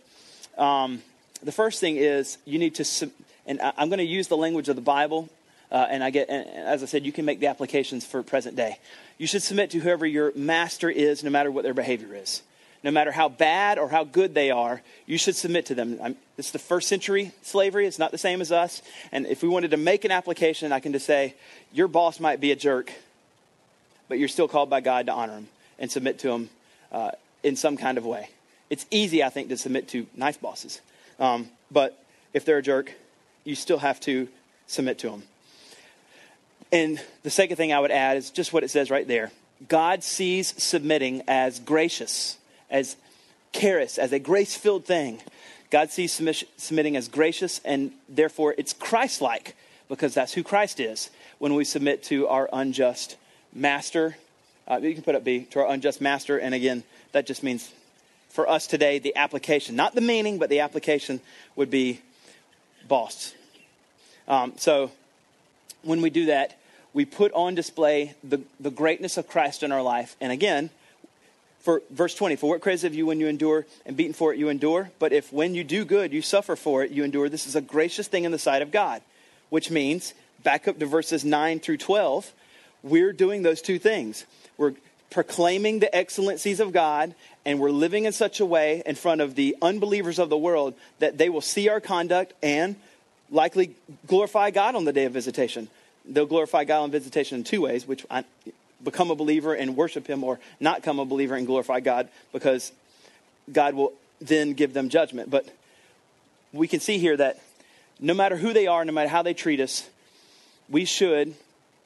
um, 0.59 1.03
the 1.43 1.53
first 1.53 1.81
thing 1.81 1.97
is 1.97 2.39
you 2.45 2.59
need 2.59 2.75
to, 2.77 3.11
and 3.47 3.61
I'm 3.61 3.89
going 3.89 3.99
to 3.99 4.05
use 4.05 4.29
the 4.29 4.37
language 4.37 4.69
of 4.69 4.77
the 4.77 4.83
Bible, 4.83 5.29
uh, 5.71 5.87
and 5.91 6.03
I 6.03 6.11
get, 6.11 6.29
and 6.29 6.49
as 6.49 6.83
I 6.83 6.87
said, 6.87 7.05
you 7.05 7.13
can 7.13 7.25
make 7.25 7.41
the 7.41 7.49
applications 7.49 8.05
for 8.05 8.23
present 8.23 8.57
day. 8.57 8.79
You 9.19 9.27
should 9.27 9.43
submit 9.43 9.71
to 9.71 9.79
whoever 9.79 10.07
your 10.07 10.33
master 10.35 10.91
is, 10.91 11.25
no 11.25 11.31
matter 11.31 11.51
what 11.51 11.65
their 11.65 11.75
behavior 11.75 12.15
is. 12.15 12.43
No 12.83 12.91
matter 12.93 13.11
how 13.11 13.29
bad 13.29 13.79
or 13.79 13.89
how 13.89 14.05
good 14.05 14.35
they 14.35 14.51
are, 14.51 14.81
you 15.07 15.19
should 15.19 15.35
submit 15.35 15.67
to 15.67 15.75
them. 15.75 15.99
I'm, 16.01 16.17
this 16.37 16.47
is 16.47 16.53
the 16.53 16.59
first 16.61 16.89
century 16.89 17.33
slavery. 17.43 17.87
It's 17.87 17.99
not 17.99 18.13
the 18.13 18.19
same 18.19 18.41
as 18.41 18.53
us. 18.53 18.81
And 19.11 19.27
if 19.27 19.43
we 19.43 19.49
wanted 19.49 19.73
to 19.73 19.77
make 19.77 20.05
an 20.05 20.13
application, 20.13 20.71
I 20.73 20.79
can 20.79 20.93
just 20.93 21.07
say, 21.07 21.35
your 21.73 21.89
boss 21.89 22.21
might 22.21 22.41
be 22.41 22.53
a 22.53 22.57
jerk, 22.57 22.93
but 24.09 24.19
you're 24.19 24.29
still 24.29 24.47
called 24.47 24.71
by 24.71 24.83
God 24.83 25.07
to 25.07 25.13
honor 25.13 25.33
him 25.33 25.49
and 25.79 25.91
submit 25.91 26.21
to 26.21 26.31
him 26.31 26.51
uh, 26.93 27.11
in 27.43 27.57
some 27.57 27.77
kind 27.77 27.99
of 27.99 28.07
way. 28.07 28.29
It's 28.71 28.87
easy, 28.91 29.25
I 29.25 29.31
think, 29.31 29.49
to 29.49 29.57
submit 29.57 29.89
to 29.89 30.07
nice 30.15 30.37
bosses. 30.37 30.81
Um, 31.19 31.49
but 31.71 32.01
if 32.35 32.45
they're 32.45 32.59
a 32.59 32.63
jerk, 32.63 32.93
you 33.45 33.55
still 33.55 33.79
have 33.79 33.99
to 34.01 34.29
submit 34.67 34.99
to 35.01 35.11
them. 35.11 35.23
And 36.73 37.01
the 37.23 37.31
second 37.31 37.57
thing 37.57 37.73
I 37.73 37.81
would 37.81 37.91
add 37.91 38.17
is 38.17 38.31
just 38.31 38.53
what 38.53 38.65
it 38.65 38.71
says 38.71 38.91
right 38.91 39.07
there 39.07 39.31
God 39.69 40.03
sees 40.03 40.55
submitting 40.63 41.23
as 41.27 41.59
gracious, 41.59 42.37
as 42.71 42.97
charis, 43.53 43.99
as 43.99 44.13
a 44.13 44.19
grace 44.19 44.57
filled 44.57 44.85
thing. 44.85 45.21
God 45.71 45.91
sees 45.91 46.13
submitting 46.57 46.97
as 46.97 47.09
gracious, 47.09 47.61
and 47.65 47.93
therefore 48.09 48.55
it's 48.57 48.73
Christ 48.73 49.21
like, 49.21 49.57
because 49.89 50.15
that's 50.15 50.33
who 50.35 50.45
Christ 50.45 50.79
is 50.79 51.11
when 51.39 51.55
we 51.55 51.65
submit 51.65 52.05
to 52.05 52.29
our 52.29 52.49
unjust 52.53 53.17
master. 53.53 54.17
Uh, 54.69 54.79
you 54.81 54.95
can 54.95 55.03
put 55.03 55.15
up 55.15 55.25
B, 55.25 55.45
to 55.51 55.61
our 55.61 55.73
unjust 55.73 56.01
master, 56.01 56.39
and 56.39 56.55
again, 56.55 56.85
that 57.13 57.27
just 57.27 57.43
means 57.43 57.73
for 58.29 58.49
us 58.49 58.67
today, 58.67 58.99
the 58.99 59.17
application, 59.17 59.75
not 59.75 59.95
the 59.95 60.01
meaning, 60.01 60.39
but 60.39 60.51
the 60.51 60.61
application 60.61 61.21
would 61.57 61.71
be 61.71 62.01
boss. 62.87 63.35
Um, 64.29 64.53
so 64.57 64.91
when 65.87 66.03
we 66.03 66.11
do 66.11 66.27
that, 66.27 66.59
we 66.93 67.05
put 67.05 67.33
on 67.33 67.55
display 67.55 68.15
the, 68.25 68.41
the 68.59 68.71
greatness 68.71 69.17
of 69.17 69.29
Christ 69.29 69.63
in 69.63 69.73
our 69.73 69.83
life. 69.83 70.17
And 70.21 70.33
again, 70.33 70.71
for 71.61 71.83
verse 71.91 72.15
20, 72.15 72.37
for 72.37 72.49
what 72.49 72.61
credit 72.61 72.85
of 72.85 72.95
you 72.95 73.07
when 73.07 73.21
you 73.21 73.29
endure 73.29 73.67
and 73.85 73.97
beaten 73.97 74.13
for 74.13 74.33
it, 74.33 74.39
you 74.39 74.49
endure? 74.49 74.91
But 74.99 75.13
if 75.13 75.33
when 75.33 75.55
you 75.55 75.65
do 75.65 75.85
good, 75.85 76.13
you 76.13 76.23
suffer 76.23 76.57
for 76.57 76.85
it, 76.85 76.91
you 76.91 77.05
endure, 77.05 77.29
this 77.29 77.47
is 77.47 77.57
a 77.57 77.61
gracious 77.61 78.09
thing 78.09 78.25
in 78.25 78.33
the 78.33 78.39
sight 78.39 78.63
of 78.63 78.71
God. 78.71 79.03
Which 79.49 79.71
means, 79.71 80.15
back 80.43 80.67
up 80.69 80.79
to 80.79 80.87
verses 80.87 81.25
9 81.25 81.61
through 81.61 81.79
12, 81.79 82.33
we're 82.83 83.13
doing 83.13 83.43
those 83.43 83.61
two 83.61 83.79
things. 83.79 84.25
We're 84.57 84.75
proclaiming 85.11 85.81
the 85.81 85.95
excellencies 85.95 86.61
of 86.61 86.73
God, 86.73 87.15
and 87.45 87.59
we're 87.59 87.71
living 87.71 88.05
in 88.05 88.13
such 88.13 88.41
a 88.41 88.47
way 88.47 88.83
in 88.87 88.95
front 88.95 89.21
of 89.21 89.35
the 89.35 89.57
unbelievers 89.61 90.19
of 90.19 90.29
the 90.29 90.39
world 90.39 90.75
that 90.99 91.19
they 91.19 91.29
will 91.29 91.41
see 91.41 91.69
our 91.69 91.81
conduct 91.81 92.33
and 92.43 92.77
likely 93.31 93.75
glorify 94.07 94.51
God 94.51 94.75
on 94.75 94.85
the 94.85 94.93
day 94.93 95.05
of 95.05 95.13
visitation. 95.13 95.69
They'll 96.05 96.27
glorify 96.27 96.65
God 96.65 96.83
on 96.83 96.91
visitation 96.91 97.39
in 97.39 97.45
two 97.45 97.63
ways, 97.63 97.87
which 97.87 98.07
I 98.11 98.25
become 98.83 99.11
a 99.11 99.15
believer 99.15 99.55
and 99.55 99.77
worship 99.77 100.07
Him, 100.07 100.23
or 100.23 100.39
not 100.61 100.83
come 100.83 100.99
a 100.99 101.05
believer 101.05 101.35
and 101.35 101.47
glorify 101.47 101.81
God, 101.81 102.09
because 102.33 102.73
God 103.53 103.75
will 103.75 103.93
then 104.21 104.53
give 104.53 104.73
them 104.73 104.89
judgment. 104.89 105.31
But 105.31 105.49
we 106.53 106.69
can 106.69 106.81
see 106.81 106.99
here 106.99 107.17
that 107.17 107.41
no 107.99 108.15
matter 108.15 108.37
who 108.37 108.53
they 108.53 108.67
are, 108.67 108.85
no 108.85 108.93
matter 108.93 109.09
how 109.09 109.23
they 109.23 109.35
treat 109.35 109.61
us, 109.61 109.89
we 110.69 110.85
should 110.85 111.35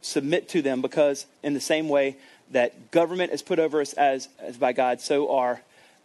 submit 0.03 0.49
to 0.51 0.62
them 0.62 0.82
because, 0.82 1.26
in 1.43 1.55
the 1.55 1.61
same 1.61 1.88
way 1.88 2.16
that 2.51 2.91
government 2.91 3.32
is 3.32 3.43
put 3.43 3.59
over 3.59 3.80
us 3.80 3.93
as, 3.93 4.28
as 4.41 4.57
by 4.57 4.72
God, 4.72 5.01
so 5.01 5.32
are 5.34 5.61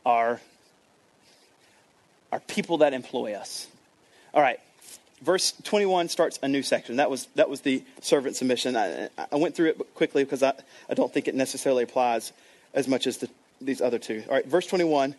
our, 0.05 0.39
our 2.31 2.39
people 2.41 2.79
that 2.79 2.93
employ 2.93 3.33
us. 3.33 3.67
All 4.33 4.41
right, 4.41 4.59
verse 5.25 5.53
21 5.63 6.07
starts 6.07 6.39
a 6.43 6.47
new 6.47 6.61
section. 6.61 6.97
That 6.97 7.09
was, 7.09 7.27
that 7.35 7.49
was 7.49 7.61
the 7.61 7.83
servant 8.01 8.35
submission. 8.35 8.77
I, 8.77 9.09
I 9.31 9.35
went 9.35 9.55
through 9.55 9.69
it 9.69 9.95
quickly 9.95 10.23
because 10.23 10.43
I, 10.43 10.53
I 10.89 10.93
don't 10.93 11.11
think 11.11 11.27
it 11.27 11.35
necessarily 11.35 11.83
applies 11.83 12.31
as 12.73 12.87
much 12.87 13.07
as 13.07 13.17
the, 13.17 13.29
these 13.59 13.81
other 13.81 13.99
two. 13.99 14.23
All 14.27 14.35
right, 14.35 14.45
verse 14.45 14.67
21. 14.67 15.15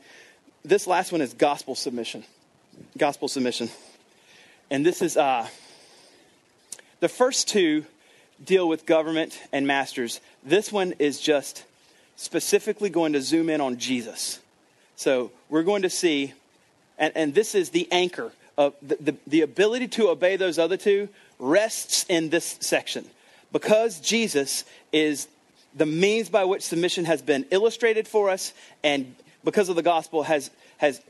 This 0.65 0.87
last 0.87 1.13
one 1.13 1.21
is 1.21 1.35
gospel 1.35 1.75
submission. 1.75 2.25
Gospel 2.97 3.29
submission. 3.29 3.69
And 4.71 4.87
this 4.87 5.03
is 5.03 5.17
uh, 5.17 5.49
the 7.01 7.09
first 7.09 7.49
two 7.49 7.85
deal 8.45 8.69
with 8.69 8.87
government 8.87 9.41
and 9.53 9.67
masters. 9.67 10.21
This 10.45 10.71
one 10.71 10.93
is 10.99 11.21
just 11.21 11.65
specifically 12.17 12.91
going 12.91 13.13
to 13.15 13.23
zoom 13.23 13.51
in 13.51 13.61
on 13.61 13.79
Jesus. 13.79 14.41
So 14.95 15.31
we're 15.49 15.63
going 15.63 15.83
to 15.83 15.91
see, 15.91 16.33
and, 16.99 17.13
and 17.17 17.35
this 17.35 17.55
is 17.55 17.71
the 17.71 17.91
anchor 17.91 18.33
of 18.59 18.75
the, 18.83 18.97
the, 19.01 19.17
the 19.27 19.41
ability 19.43 19.89
to 19.89 20.09
obey 20.09 20.37
those 20.37 20.59
other 20.59 20.77
two 20.77 21.09
rests 21.39 22.05
in 22.09 22.31
this 22.31 22.57
section. 22.61 23.05
Because 23.53 24.01
Jesus 24.01 24.65
is 24.93 25.29
the 25.75 25.87
means 25.87 26.29
by 26.29 26.45
which 26.45 26.63
submission 26.63 27.05
has 27.05 27.23
been 27.23 27.45
illustrated 27.51 28.09
for 28.09 28.31
us, 28.31 28.53
and 28.83 29.15
because 29.45 29.69
of 29.69 29.77
the 29.77 29.83
gospel 29.83 30.23
has, 30.23 30.51
has 30.79 31.01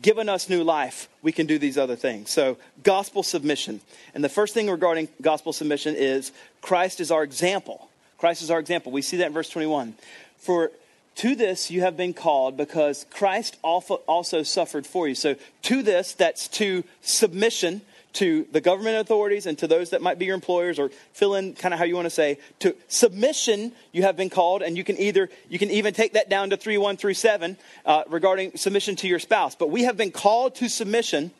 given 0.00 0.28
us 0.28 0.48
new 0.48 0.62
life, 0.62 1.08
we 1.22 1.32
can 1.32 1.46
do 1.46 1.58
these 1.58 1.76
other 1.76 1.96
things. 1.96 2.30
So, 2.30 2.56
gospel 2.82 3.22
submission. 3.22 3.80
And 4.14 4.22
the 4.22 4.28
first 4.28 4.54
thing 4.54 4.70
regarding 4.70 5.08
gospel 5.20 5.52
submission 5.52 5.96
is 5.96 6.32
Christ 6.62 7.00
is 7.00 7.10
our 7.10 7.22
example. 7.22 7.88
Christ 8.16 8.42
is 8.42 8.50
our 8.50 8.60
example. 8.60 8.92
We 8.92 9.02
see 9.02 9.16
that 9.18 9.26
in 9.26 9.32
verse 9.32 9.50
21. 9.50 9.94
For 10.38 10.70
to 11.16 11.34
this 11.34 11.70
you 11.70 11.82
have 11.82 11.96
been 11.96 12.14
called 12.14 12.56
because 12.56 13.06
Christ 13.10 13.58
also 13.62 14.42
suffered 14.42 14.86
for 14.86 15.08
you. 15.08 15.14
So, 15.14 15.36
to 15.62 15.82
this, 15.82 16.12
that's 16.14 16.48
to 16.48 16.84
submission 17.00 17.82
to 18.14 18.46
the 18.52 18.60
government 18.60 18.98
authorities 18.98 19.46
and 19.46 19.58
to 19.58 19.66
those 19.66 19.90
that 19.90 20.02
might 20.02 20.18
be 20.18 20.26
your 20.26 20.34
employers 20.34 20.78
or 20.78 20.90
fill 21.12 21.34
in 21.34 21.54
kind 21.54 21.72
of 21.72 21.78
how 21.78 21.84
you 21.84 21.94
want 21.94 22.06
to 22.06 22.10
say. 22.10 22.38
To 22.60 22.76
submission 22.88 23.72
you 23.92 24.02
have 24.02 24.16
been 24.16 24.30
called 24.30 24.62
and 24.62 24.76
you 24.76 24.84
can 24.84 24.98
either 24.98 25.30
you 25.48 25.58
can 25.58 25.70
even 25.70 25.94
take 25.94 26.12
that 26.12 26.28
down 26.28 26.50
to 26.50 26.56
3 26.56 26.76
1 26.78 26.96
through 26.96 27.14
7 27.14 27.56
uh, 27.86 28.02
regarding 28.08 28.56
submission 28.56 28.96
to 28.96 29.08
your 29.08 29.18
spouse. 29.18 29.54
But 29.54 29.70
we 29.70 29.84
have 29.84 29.96
been 29.96 30.10
called 30.10 30.54
to 30.56 30.68
submission 30.68 31.30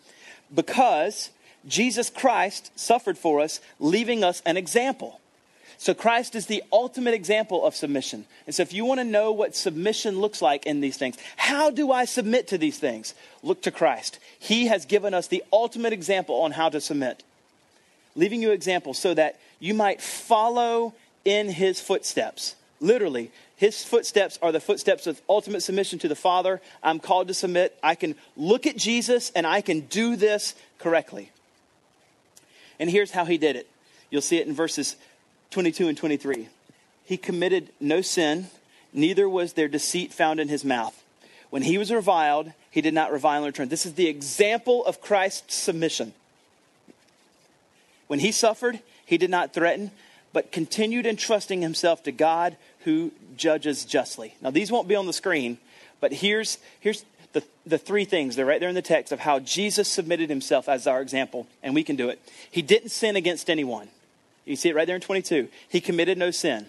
because 0.55 1.31
jesus 1.67 2.11
christ 2.11 2.71
suffered 2.79 3.17
for 3.17 3.41
us 3.41 3.61
leaving 3.79 4.25
us 4.25 4.43
an 4.45 4.57
example 4.57 5.21
so 5.83 5.95
Christ 5.95 6.37
is 6.37 6.47
the 6.47 6.63
ultimate 6.73 7.13
example 7.13 7.67
of 7.67 7.75
submission. 7.75 8.25
And 8.47 8.55
so 8.55 8.63
if 8.63 8.73
you 8.73 8.85
want 8.85 9.01
to 9.01 9.05
know 9.05 9.33
what 9.33 9.57
submission 9.57 10.21
looks 10.21 10.41
like 10.41 10.65
in 10.65 10.81
these 10.81 10.97
things, 10.97 11.17
how 11.37 11.71
do 11.71 11.91
I 11.91 12.05
submit 12.05 12.47
to 12.49 12.57
these 12.57 12.79
things? 12.79 13.15
Look 13.43 13.63
to 13.63 13.73
Christ. 13.73 14.21
He 14.39 14.67
has 14.69 14.85
given 14.85 15.13
us 15.13 15.27
the 15.27 15.43
ultimate 15.53 15.93
example 15.93 16.43
on 16.43 16.53
how 16.53 16.69
to 16.69 16.81
submit. 16.81 17.25
Leaving 18.15 18.41
you 18.41 18.53
examples 18.53 18.97
so 18.97 19.13
that 19.15 19.41
you 19.59 19.75
might 19.75 20.01
follow 20.01 20.95
in 21.25 21.49
his 21.49 21.81
footsteps. 21.81 22.55
Literally, 22.79 23.33
his 23.57 23.83
footsteps 23.83 24.39
are 24.41 24.53
the 24.53 24.61
footsteps 24.61 25.09
of 25.09 25.21
ultimate 25.29 25.63
submission 25.63 25.99
to 25.99 26.07
the 26.07 26.15
Father. 26.15 26.61
I'm 26.81 27.01
called 27.01 27.27
to 27.27 27.35
submit. 27.35 27.77
I 27.83 27.97
can 27.97 28.15
look 28.37 28.69
at 28.69 28.77
Jesus 28.77 29.33
and 29.35 29.49
I 29.49 29.63
can 29.63 29.81
do 29.81 30.15
this 30.15 30.55
correctly. 30.79 31.33
And 32.79 32.89
here's 32.89 33.11
how 33.11 33.25
he 33.25 33.37
did 33.37 33.57
it. 33.57 33.69
You'll 34.11 34.23
see 34.23 34.37
it 34.37 34.47
in 34.47 34.55
verses 34.55 34.95
22 35.53 35.89
and 35.89 35.97
23. 35.97 36.49
He 37.05 37.17
committed 37.17 37.71
no 37.81 38.01
sin, 38.01 38.49
neither 38.93 39.29
was 39.29 39.53
there 39.53 39.69
deceit 39.69 40.13
found 40.13 40.41
in 40.41 40.49
his 40.49 40.65
mouth. 40.65 41.03
When 41.51 41.63
he 41.63 41.79
was 41.79 41.93
reviled, 41.93 42.53
he 42.71 42.81
did 42.81 42.95
not 42.95 43.13
revile 43.13 43.43
in 43.43 43.47
return. 43.47 43.69
This 43.69 43.85
is 43.85 43.95
the 43.95 44.09
example 44.09 44.85
of 44.87 45.01
Christ's 45.01 45.55
submission. 45.55 46.15
When 48.07 48.21
he 48.21 48.33
suffered, 48.33 48.81
he 49.05 49.19
did 49.19 49.31
not 49.31 49.53
threaten, 49.53 49.91
but 50.33 50.53
continued 50.53 51.07
entrusting 51.07 51.61
himself 51.61 52.03
to 52.05 52.13
God 52.13 52.57
who 52.85 53.13
judges 53.37 53.85
justly. 53.85 54.35
Now, 54.41 54.51
these 54.51 54.73
won't 54.73 54.89
be 54.89 54.97
on 54.97 55.07
the 55.07 55.13
screen, 55.13 55.59
But 56.01 56.13
here's, 56.13 56.59
here's 56.81 57.05
the, 57.33 57.45
the 57.67 57.79
three 57.79 58.05
things. 58.05 58.35
They're 58.35 58.47
right 58.47 58.59
there 58.59 58.69
in 58.69 58.75
the 58.75 58.83
text 58.83 59.13
of 59.13 59.21
how 59.21 59.39
Jesus 59.39 59.89
submitted 59.89 60.31
himself 60.31 60.69
as 60.69 60.87
our 60.87 61.01
example, 61.01 61.47
and 61.63 61.75
we 61.75 61.85
can 61.85 61.97
do 61.97 62.09
it. 62.09 62.21
He 62.51 62.63
didn't 62.63 62.89
sin 62.89 63.17
against 63.17 63.49
anyone. 63.49 63.89
You 64.45 64.57
see 64.57 64.71
it 64.71 64.75
right 64.75 64.87
there 64.87 64.97
in 64.97 65.03
22. 65.03 65.49
He 65.69 65.81
committed 65.81 66.19
no 66.19 66.31
sin. 66.31 66.67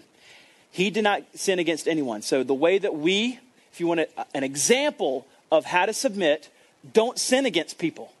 He 0.70 0.90
did 0.90 1.04
not 1.04 1.22
sin 1.34 1.58
against 1.58 1.86
anyone. 1.86 2.22
So 2.22 2.42
the 2.42 2.54
way 2.54 2.78
that 2.78 2.94
we, 2.94 3.38
if 3.72 3.80
you 3.80 3.86
want 3.86 4.00
a, 4.00 4.08
an 4.34 4.44
example 4.44 5.26
of 5.50 5.64
how 5.64 5.86
to 5.86 5.92
submit, 5.92 6.48
don't 6.92 7.18
sin 7.18 7.46
against 7.46 7.78
people. 7.78 8.12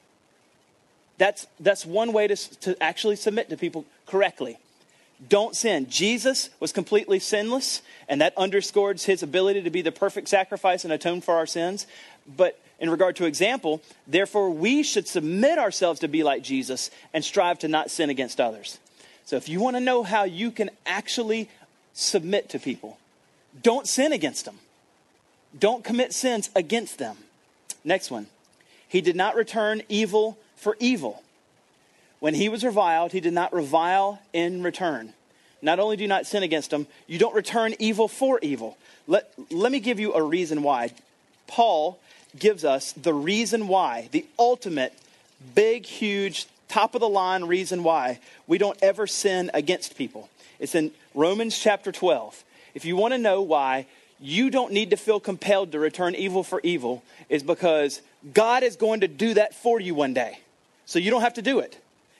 That's, 1.18 1.46
that's 1.60 1.86
one 1.86 2.12
way 2.12 2.26
to, 2.28 2.36
to 2.60 2.82
actually 2.82 3.16
submit 3.16 3.48
to 3.50 3.56
people 3.56 3.84
correctly. 4.06 4.58
Don't 5.28 5.54
sin. 5.54 5.86
Jesus 5.88 6.50
was 6.60 6.72
completely 6.72 7.18
sinless, 7.18 7.82
and 8.08 8.20
that 8.20 8.36
underscores 8.36 9.04
his 9.04 9.22
ability 9.22 9.62
to 9.62 9.70
be 9.70 9.80
the 9.80 9.92
perfect 9.92 10.28
sacrifice 10.28 10.84
and 10.84 10.92
atone 10.92 11.20
for 11.20 11.34
our 11.34 11.46
sins. 11.46 11.86
But 12.36 12.58
in 12.80 12.90
regard 12.90 13.16
to 13.16 13.24
example, 13.24 13.80
therefore, 14.06 14.50
we 14.50 14.82
should 14.82 15.06
submit 15.06 15.58
ourselves 15.58 16.00
to 16.00 16.08
be 16.08 16.22
like 16.22 16.42
Jesus 16.42 16.90
and 17.12 17.24
strive 17.24 17.60
to 17.60 17.68
not 17.68 17.90
sin 17.90 18.10
against 18.10 18.40
others. 18.40 18.78
So, 19.24 19.36
if 19.36 19.48
you 19.48 19.60
want 19.60 19.76
to 19.76 19.80
know 19.80 20.02
how 20.02 20.24
you 20.24 20.50
can 20.50 20.70
actually 20.84 21.48
submit 21.94 22.50
to 22.50 22.58
people, 22.58 22.98
don't 23.62 23.86
sin 23.86 24.12
against 24.12 24.44
them, 24.44 24.58
don't 25.58 25.84
commit 25.84 26.12
sins 26.12 26.50
against 26.54 26.98
them. 26.98 27.16
Next 27.84 28.10
one. 28.10 28.26
He 28.88 29.00
did 29.00 29.16
not 29.16 29.34
return 29.34 29.82
evil 29.88 30.38
for 30.56 30.76
evil. 30.78 31.22
When 32.20 32.34
he 32.34 32.48
was 32.48 32.64
reviled, 32.64 33.12
he 33.12 33.20
did 33.20 33.34
not 33.34 33.52
revile 33.52 34.20
in 34.32 34.62
return. 34.62 35.12
Not 35.60 35.78
only 35.78 35.96
do 35.96 36.02
you 36.02 36.08
not 36.08 36.26
sin 36.26 36.42
against 36.42 36.72
him, 36.72 36.86
you 37.06 37.18
don't 37.18 37.34
return 37.34 37.74
evil 37.78 38.08
for 38.08 38.38
evil. 38.40 38.78
Let, 39.06 39.32
let 39.50 39.72
me 39.72 39.80
give 39.80 39.98
you 39.98 40.14
a 40.14 40.22
reason 40.22 40.62
why. 40.62 40.92
Paul 41.46 41.98
gives 42.38 42.64
us 42.64 42.92
the 42.92 43.12
reason 43.12 43.68
why, 43.68 44.08
the 44.12 44.26
ultimate, 44.38 44.92
big, 45.54 45.86
huge, 45.86 46.46
top 46.74 46.96
of 46.96 47.00
the 47.00 47.08
line 47.08 47.44
reason 47.44 47.84
why 47.84 48.18
we 48.48 48.58
don't 48.58 48.76
ever 48.82 49.06
sin 49.06 49.48
against 49.54 49.96
people. 49.96 50.28
It's 50.58 50.74
in 50.74 50.90
Romans 51.14 51.56
chapter 51.56 51.92
12. 51.92 52.42
If 52.74 52.84
you 52.84 52.96
want 52.96 53.14
to 53.14 53.18
know 53.18 53.42
why 53.42 53.86
you 54.18 54.50
don't 54.50 54.72
need 54.72 54.90
to 54.90 54.96
feel 54.96 55.20
compelled 55.20 55.70
to 55.70 55.78
return 55.78 56.16
evil 56.16 56.42
for 56.42 56.60
evil, 56.64 57.04
is 57.28 57.44
because 57.44 58.02
God 58.32 58.64
is 58.64 58.74
going 58.74 59.02
to 59.02 59.08
do 59.08 59.34
that 59.34 59.54
for 59.54 59.78
you 59.78 59.94
one 59.94 60.14
day. 60.14 60.40
So 60.84 60.98
you 60.98 61.12
don't 61.12 61.20
have 61.20 61.34
to 61.34 61.42
do 61.42 61.60
it. 61.60 61.78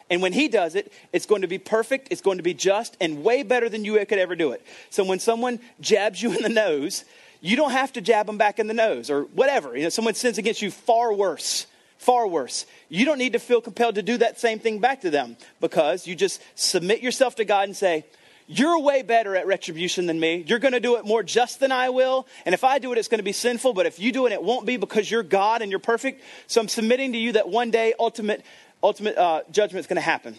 And 0.09 0.23
when 0.23 0.33
he 0.33 0.47
does 0.47 0.77
it, 0.77 0.93
it's 1.13 1.27
going 1.27 1.43
to 1.43 1.49
be 1.49 1.59
perfect, 1.59 2.09
it's 2.13 2.21
going 2.21 2.37
to 2.37 2.45
be 2.45 2.55
just, 2.55 2.97
and 3.01 3.25
way 3.25 3.43
better 3.43 3.69
than 3.69 3.85
you 3.85 3.95
could 4.07 4.21
ever 4.21 4.37
do 4.37 4.53
it. 4.53 4.65
So 4.91 5.03
when 5.05 5.19
someone 5.19 5.59
jabs 5.81 6.23
you 6.23 6.33
in 6.33 6.43
the 6.43 6.49
nose, 6.49 7.05
you 7.41 7.57
don't 7.57 7.73
have 7.73 7.93
to 7.95 8.01
jab 8.01 8.27
them 8.27 8.39
back 8.39 8.61
in 8.61 8.69
the 8.69 8.75
nose 8.75 9.11
or 9.11 9.23
whatever. 9.23 9.77
You 9.77 9.85
know, 9.85 9.89
someone 9.89 10.15
sins 10.15 10.39
against 10.39 10.63
you 10.63 10.71
far 10.71 11.13
worse, 11.13 11.67
far 12.05 12.27
worse. 12.27 12.67
You 12.89 13.05
don't 13.05 13.19
need 13.19 13.33
to 13.33 13.39
feel 13.39 13.61
compelled 13.61 13.95
to 13.97 14.03
do 14.03 14.19
that 14.19 14.39
same 14.39 14.59
thing 14.59 14.79
back 14.79 15.01
to 15.01 15.11
them 15.11 15.37
because 15.61 16.07
you 16.07 16.15
just 16.15 16.41
submit 16.55 17.01
yourself 17.01 17.37
to 17.37 17.45
God 17.45 17.69
and 17.69 17.77
say, 17.77 18.05
you're 18.47 18.79
way 18.79 19.03
better 19.03 19.35
at 19.37 19.47
retribution 19.47 20.05
than 20.05 20.21
me. 20.21 20.45
You're 20.47 20.59
going 20.59 20.75
to 20.75 20.81
do 20.81 20.97
it 20.97 21.07
more 21.07 21.23
just 21.23 21.61
than 21.61 21.73
I 21.73 21.89
will. 21.89 22.27
And 22.45 22.55
if 22.55 22.63
I 22.63 22.79
do 22.79 22.93
it, 22.93 22.99
it's 22.99 23.09
going 23.09 23.21
to 23.21 23.25
be 23.25 23.33
sinful. 23.33 23.73
But 23.73 23.87
if 23.87 23.99
you 23.99 24.13
do 24.13 24.27
it, 24.27 24.33
it 24.33 24.43
won't 24.43 24.67
be 24.67 24.77
because 24.77 25.11
you're 25.11 25.23
God 25.23 25.63
and 25.63 25.71
you're 25.71 25.79
perfect. 25.79 26.23
So 26.47 26.61
I'm 26.61 26.69
submitting 26.69 27.13
to 27.13 27.19
you 27.19 27.33
that 27.33 27.49
one 27.49 27.71
day 27.71 27.95
ultimate, 27.99 28.45
ultimate 28.83 29.17
uh, 29.17 29.43
judgment 29.51 29.81
is 29.81 29.87
going 29.87 29.97
to 29.97 30.03
happen. 30.03 30.37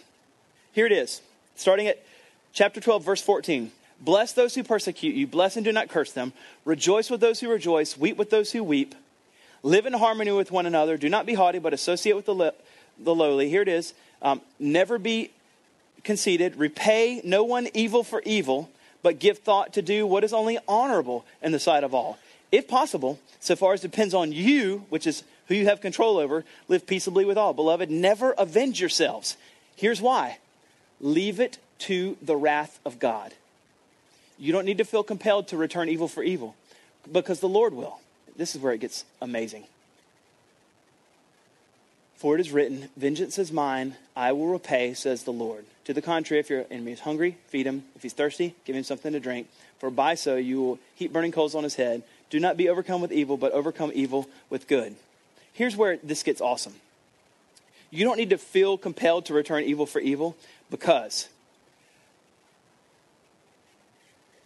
Here 0.72 0.86
it 0.86 0.92
is, 0.92 1.20
starting 1.56 1.88
at 1.88 2.04
chapter 2.52 2.80
12, 2.80 3.04
verse 3.04 3.22
14. 3.22 3.72
Bless 4.00 4.34
those 4.34 4.54
who 4.54 4.62
persecute 4.62 5.16
you. 5.16 5.26
Bless 5.26 5.56
and 5.56 5.64
do 5.64 5.72
not 5.72 5.88
curse 5.88 6.12
them. 6.12 6.32
Rejoice 6.64 7.10
with 7.10 7.20
those 7.20 7.40
who 7.40 7.48
rejoice. 7.48 7.98
Weep 7.98 8.16
with 8.16 8.30
those 8.30 8.52
who 8.52 8.62
weep. 8.62 8.94
Live 9.66 9.84
in 9.84 9.94
harmony 9.94 10.30
with 10.30 10.52
one 10.52 10.64
another. 10.64 10.96
Do 10.96 11.08
not 11.08 11.26
be 11.26 11.34
haughty, 11.34 11.58
but 11.58 11.74
associate 11.74 12.14
with 12.14 12.26
the, 12.26 12.34
li- 12.36 12.52
the 13.00 13.12
lowly. 13.12 13.48
Here 13.48 13.62
it 13.62 13.68
is. 13.68 13.94
Um, 14.22 14.40
never 14.60 14.96
be 14.96 15.32
conceited, 16.04 16.54
repay 16.54 17.20
no 17.24 17.42
one 17.42 17.66
evil 17.74 18.04
for 18.04 18.22
evil, 18.24 18.70
but 19.02 19.18
give 19.18 19.38
thought 19.38 19.72
to 19.72 19.82
do 19.82 20.06
what 20.06 20.22
is 20.22 20.32
only 20.32 20.56
honorable 20.68 21.24
in 21.42 21.50
the 21.50 21.58
sight 21.58 21.82
of 21.82 21.92
all. 21.92 22.16
If 22.52 22.68
possible, 22.68 23.18
so 23.40 23.56
far 23.56 23.72
as 23.72 23.80
depends 23.80 24.14
on 24.14 24.30
you, 24.30 24.86
which 24.88 25.04
is 25.04 25.24
who 25.48 25.56
you 25.56 25.66
have 25.66 25.80
control 25.80 26.16
over, 26.16 26.44
live 26.68 26.86
peaceably 26.86 27.24
with 27.24 27.36
all. 27.36 27.52
Beloved, 27.52 27.90
never 27.90 28.36
avenge 28.38 28.80
yourselves. 28.80 29.36
Here's 29.74 30.00
why 30.00 30.38
leave 31.00 31.40
it 31.40 31.58
to 31.80 32.16
the 32.22 32.36
wrath 32.36 32.78
of 32.84 33.00
God. 33.00 33.34
You 34.38 34.52
don't 34.52 34.64
need 34.64 34.78
to 34.78 34.84
feel 34.84 35.02
compelled 35.02 35.48
to 35.48 35.56
return 35.56 35.88
evil 35.88 36.06
for 36.06 36.22
evil 36.22 36.54
because 37.10 37.40
the 37.40 37.48
Lord 37.48 37.74
will. 37.74 37.98
This 38.36 38.54
is 38.54 38.60
where 38.60 38.72
it 38.72 38.80
gets 38.80 39.04
amazing. 39.20 39.64
For 42.16 42.34
it 42.34 42.40
is 42.40 42.50
written, 42.50 42.88
Vengeance 42.96 43.38
is 43.38 43.52
mine, 43.52 43.96
I 44.14 44.32
will 44.32 44.48
repay, 44.48 44.94
says 44.94 45.24
the 45.24 45.32
Lord. 45.32 45.64
To 45.84 45.92
the 45.92 46.02
contrary, 46.02 46.40
if 46.40 46.50
your 46.50 46.64
enemy 46.70 46.92
is 46.92 47.00
hungry, 47.00 47.36
feed 47.48 47.66
him. 47.66 47.84
If 47.94 48.02
he's 48.02 48.12
thirsty, 48.12 48.54
give 48.64 48.74
him 48.74 48.82
something 48.84 49.12
to 49.12 49.20
drink. 49.20 49.48
For 49.78 49.90
by 49.90 50.14
so 50.14 50.36
you 50.36 50.60
will 50.60 50.78
heap 50.94 51.12
burning 51.12 51.32
coals 51.32 51.54
on 51.54 51.62
his 51.62 51.76
head. 51.76 52.02
Do 52.30 52.40
not 52.40 52.56
be 52.56 52.68
overcome 52.68 53.00
with 53.00 53.12
evil, 53.12 53.36
but 53.36 53.52
overcome 53.52 53.92
evil 53.94 54.28
with 54.50 54.66
good. 54.66 54.96
Here's 55.52 55.76
where 55.76 55.98
this 55.98 56.22
gets 56.22 56.40
awesome. 56.40 56.74
You 57.90 58.04
don't 58.04 58.16
need 58.16 58.30
to 58.30 58.38
feel 58.38 58.76
compelled 58.76 59.26
to 59.26 59.34
return 59.34 59.62
evil 59.64 59.86
for 59.86 60.00
evil 60.00 60.36
because 60.70 61.28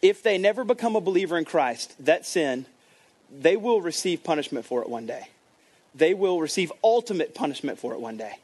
if 0.03 0.23
they 0.23 0.39
never 0.39 0.65
become 0.65 0.97
a 0.97 1.01
believer 1.01 1.39
in 1.39 1.45
Christ, 1.45 1.95
that 2.05 2.27
sin, 2.27 2.67
they 3.33 3.57
will 3.57 3.81
receive 3.81 4.25
punishment 4.25 4.67
for 4.67 4.83
it 4.83 4.89
one 4.89 5.07
day 5.07 5.29
they 5.95 6.15
will 6.15 6.41
receive 6.41 6.73
ultimate 6.83 7.35
punishment 7.35 7.79
for 7.79 7.93
it 7.95 8.01
one 8.01 8.17
day. 8.17 8.39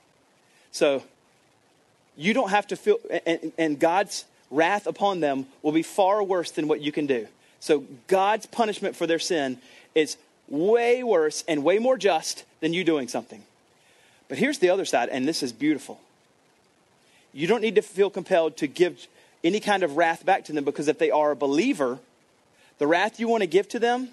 So 0.73 1.03
you 2.17 2.35
don't 2.35 2.51
have 2.51 2.67
to 2.69 2.77
feel, 2.77 2.99
and, 3.25 3.53
and, 3.57 3.79
God's 3.79 4.25
wrath 4.51 4.87
upon 4.87 5.21
them 5.21 5.47
will 5.63 5.73
be 5.73 5.83
far 5.83 6.23
worse 6.23 6.51
than 6.51 6.69
what 6.69 6.81
you 6.81 6.93
can 6.93 7.07
do. 7.07 7.27
So 7.61 7.85
God's 8.09 8.47
punishment 8.47 8.97
for 8.97 9.07
their 9.07 9.19
sin 9.19 9.59
is 9.95 10.17
way 10.49 11.03
worse 11.03 11.45
and 11.49 11.65
way 11.65 11.79
more 11.79 11.97
just 11.97 12.45
than 12.61 12.73
you 12.73 12.85
doing 12.85 13.09
something. 13.09 13.43
But 14.29 14.39
here's 14.39 14.59
the 14.59 14.71
other 14.71 14.85
side, 14.85 15.09
and 15.11 15.27
this 15.27 15.43
is 15.43 15.53
beautiful. 15.53 16.01
You 17.33 17.47
don't 17.47 17.61
need 17.61 17.75
to 17.77 17.83
feel 17.83 18.11
compelled 18.11 18.57
to 18.59 18.67
give 18.67 19.07
any 19.45 19.61
kind 19.61 19.83
of 19.83 19.97
wrath 19.97 20.25
back 20.25 20.45
to 20.47 20.53
them 20.53 20.65
because 20.65 20.89
if 20.89 20.99
they 20.99 21.11
are 21.11 21.31
a 21.31 21.37
believer, 21.37 21.99
the 22.79 22.87
wrath 22.87 23.21
you 23.21 23.29
want 23.29 23.43
to 23.43 23.47
give 23.47 23.69
to 23.69 23.79
them 23.79 24.09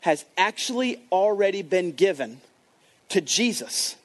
has 0.00 0.24
actually 0.36 1.00
already 1.10 1.62
been 1.62 1.92
given 1.92 2.40
to 3.08 3.20
Jesus. 3.20 3.96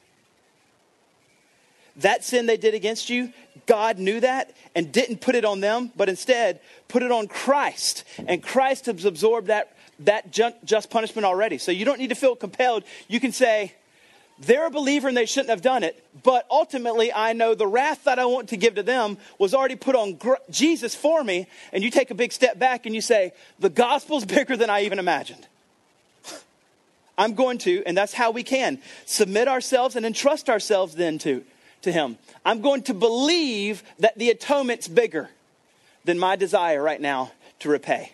That 1.96 2.24
sin 2.24 2.46
they 2.46 2.56
did 2.56 2.74
against 2.74 3.10
you, 3.10 3.32
God 3.66 3.98
knew 3.98 4.20
that 4.20 4.54
and 4.74 4.90
didn't 4.90 5.20
put 5.20 5.34
it 5.34 5.44
on 5.44 5.60
them, 5.60 5.92
but 5.96 6.08
instead 6.08 6.60
put 6.88 7.02
it 7.02 7.12
on 7.12 7.28
Christ. 7.28 8.04
And 8.26 8.42
Christ 8.42 8.86
has 8.86 9.04
absorbed 9.04 9.48
that, 9.48 9.76
that 10.00 10.30
just 10.64 10.90
punishment 10.90 11.26
already. 11.26 11.58
So 11.58 11.70
you 11.70 11.84
don't 11.84 11.98
need 11.98 12.08
to 12.08 12.14
feel 12.14 12.34
compelled. 12.34 12.84
You 13.08 13.20
can 13.20 13.32
say, 13.32 13.74
they're 14.38 14.66
a 14.66 14.70
believer 14.70 15.08
and 15.08 15.16
they 15.16 15.26
shouldn't 15.26 15.50
have 15.50 15.62
done 15.62 15.84
it, 15.84 16.04
but 16.22 16.46
ultimately 16.50 17.12
I 17.12 17.32
know 17.32 17.54
the 17.54 17.66
wrath 17.66 18.04
that 18.04 18.18
I 18.18 18.24
want 18.24 18.48
to 18.48 18.56
give 18.56 18.74
to 18.74 18.82
them 18.82 19.18
was 19.38 19.54
already 19.54 19.76
put 19.76 19.94
on 19.94 20.18
Jesus 20.50 20.94
for 20.94 21.22
me. 21.22 21.46
And 21.72 21.84
you 21.84 21.90
take 21.90 22.10
a 22.10 22.14
big 22.14 22.32
step 22.32 22.58
back 22.58 22.86
and 22.86 22.94
you 22.94 23.00
say, 23.00 23.32
the 23.58 23.70
gospel's 23.70 24.24
bigger 24.36 24.56
than 24.56 24.70
I 24.70 24.82
even 24.82 24.98
imagined. 24.98 25.46
I'm 27.18 27.34
going 27.34 27.58
to, 27.58 27.82
and 27.84 27.96
that's 27.96 28.14
how 28.14 28.30
we 28.30 28.42
can 28.42 28.78
submit 29.04 29.48
ourselves 29.48 29.96
and 29.96 30.06
entrust 30.06 30.48
ourselves 30.48 30.94
then 30.94 31.18
to, 31.18 31.44
to 31.82 31.92
Him. 31.92 32.16
I'm 32.44 32.60
going 32.60 32.82
to 32.82 32.94
believe 32.94 33.82
that 33.98 34.18
the 34.18 34.30
atonement's 34.30 34.88
bigger 34.88 35.28
than 36.04 36.18
my 36.18 36.36
desire 36.36 36.82
right 36.82 37.00
now 37.00 37.32
to 37.60 37.68
repay 37.68 38.12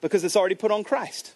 because 0.00 0.24
it's 0.24 0.36
already 0.36 0.54
put 0.54 0.70
on 0.70 0.84
Christ. 0.84 1.32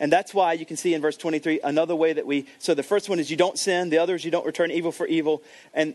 And 0.00 0.12
that's 0.12 0.34
why 0.34 0.54
you 0.54 0.66
can 0.66 0.76
see 0.76 0.92
in 0.92 1.00
verse 1.00 1.16
23 1.16 1.60
another 1.62 1.94
way 1.94 2.12
that 2.12 2.26
we. 2.26 2.46
So 2.58 2.74
the 2.74 2.82
first 2.82 3.08
one 3.08 3.18
is 3.18 3.30
you 3.30 3.36
don't 3.36 3.58
sin, 3.58 3.90
the 3.90 3.98
other 3.98 4.14
is 4.14 4.24
you 4.24 4.30
don't 4.30 4.44
return 4.44 4.70
evil 4.70 4.92
for 4.92 5.06
evil. 5.06 5.42
And 5.72 5.94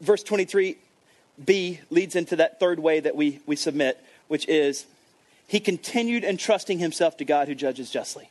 verse 0.00 0.22
23b 0.22 1.78
leads 1.90 2.14
into 2.14 2.36
that 2.36 2.60
third 2.60 2.78
way 2.78 3.00
that 3.00 3.16
we, 3.16 3.40
we 3.46 3.56
submit, 3.56 4.02
which 4.28 4.48
is 4.48 4.86
he 5.46 5.60
continued 5.60 6.24
entrusting 6.24 6.78
himself 6.78 7.16
to 7.18 7.24
God 7.24 7.48
who 7.48 7.54
judges 7.54 7.90
justly. 7.90 8.30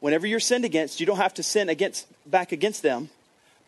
Whenever 0.00 0.26
you're 0.26 0.40
sinned 0.40 0.64
against, 0.64 1.00
you 1.00 1.06
don't 1.06 1.16
have 1.16 1.34
to 1.34 1.42
sin 1.42 1.68
against, 1.68 2.06
back 2.30 2.52
against 2.52 2.82
them 2.82 3.08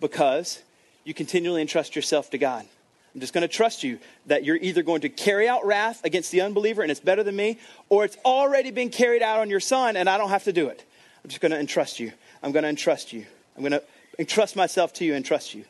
because 0.01 0.63
you 1.05 1.15
continually 1.15 1.63
entrust 1.63 1.97
yourself 1.97 2.31
to 2.31 2.39
God. 2.39 2.67
I'm 3.15 3.21
just 3.21 3.33
going 3.33 3.43
to 3.43 3.49
trust 3.49 3.83
you 3.83 3.99
that 4.27 4.45
you're 4.45 4.57
either 4.57 4.83
going 4.83 5.01
to 5.01 5.09
carry 5.09 5.49
out 5.49 5.65
wrath 5.65 6.05
against 6.05 6.31
the 6.33 6.43
unbeliever 6.43 6.83
and 6.83 6.91
it's 6.91 7.01
better 7.01 7.23
than 7.23 7.35
me, 7.35 7.59
or 7.89 8.05
it's 8.05 8.19
already 8.25 8.71
been 8.71 8.91
carried 8.91 9.23
out 9.23 9.41
on 9.41 9.49
your 9.49 9.61
son 9.61 9.97
and 9.97 10.09
I 10.09 10.19
don't 10.19 10.29
have 10.29 10.45
to 10.45 10.53
do 10.53 10.69
it. 10.69 10.85
I'm 11.25 11.31
just 11.31 11.41
going 11.41 11.53
to 11.53 11.59
entrust 11.59 11.99
you. 11.99 12.13
I'm 12.43 12.53
going 12.53 12.65
to 12.65 12.69
entrust 12.69 13.13
you. 13.15 13.25
I'm 13.57 13.63
going 13.63 13.73
to 13.73 13.83
entrust 14.19 14.55
myself 14.55 14.93
to 14.95 15.05
you 15.05 15.15
and 15.15 15.25
trust 15.25 15.55
you. 15.55 15.65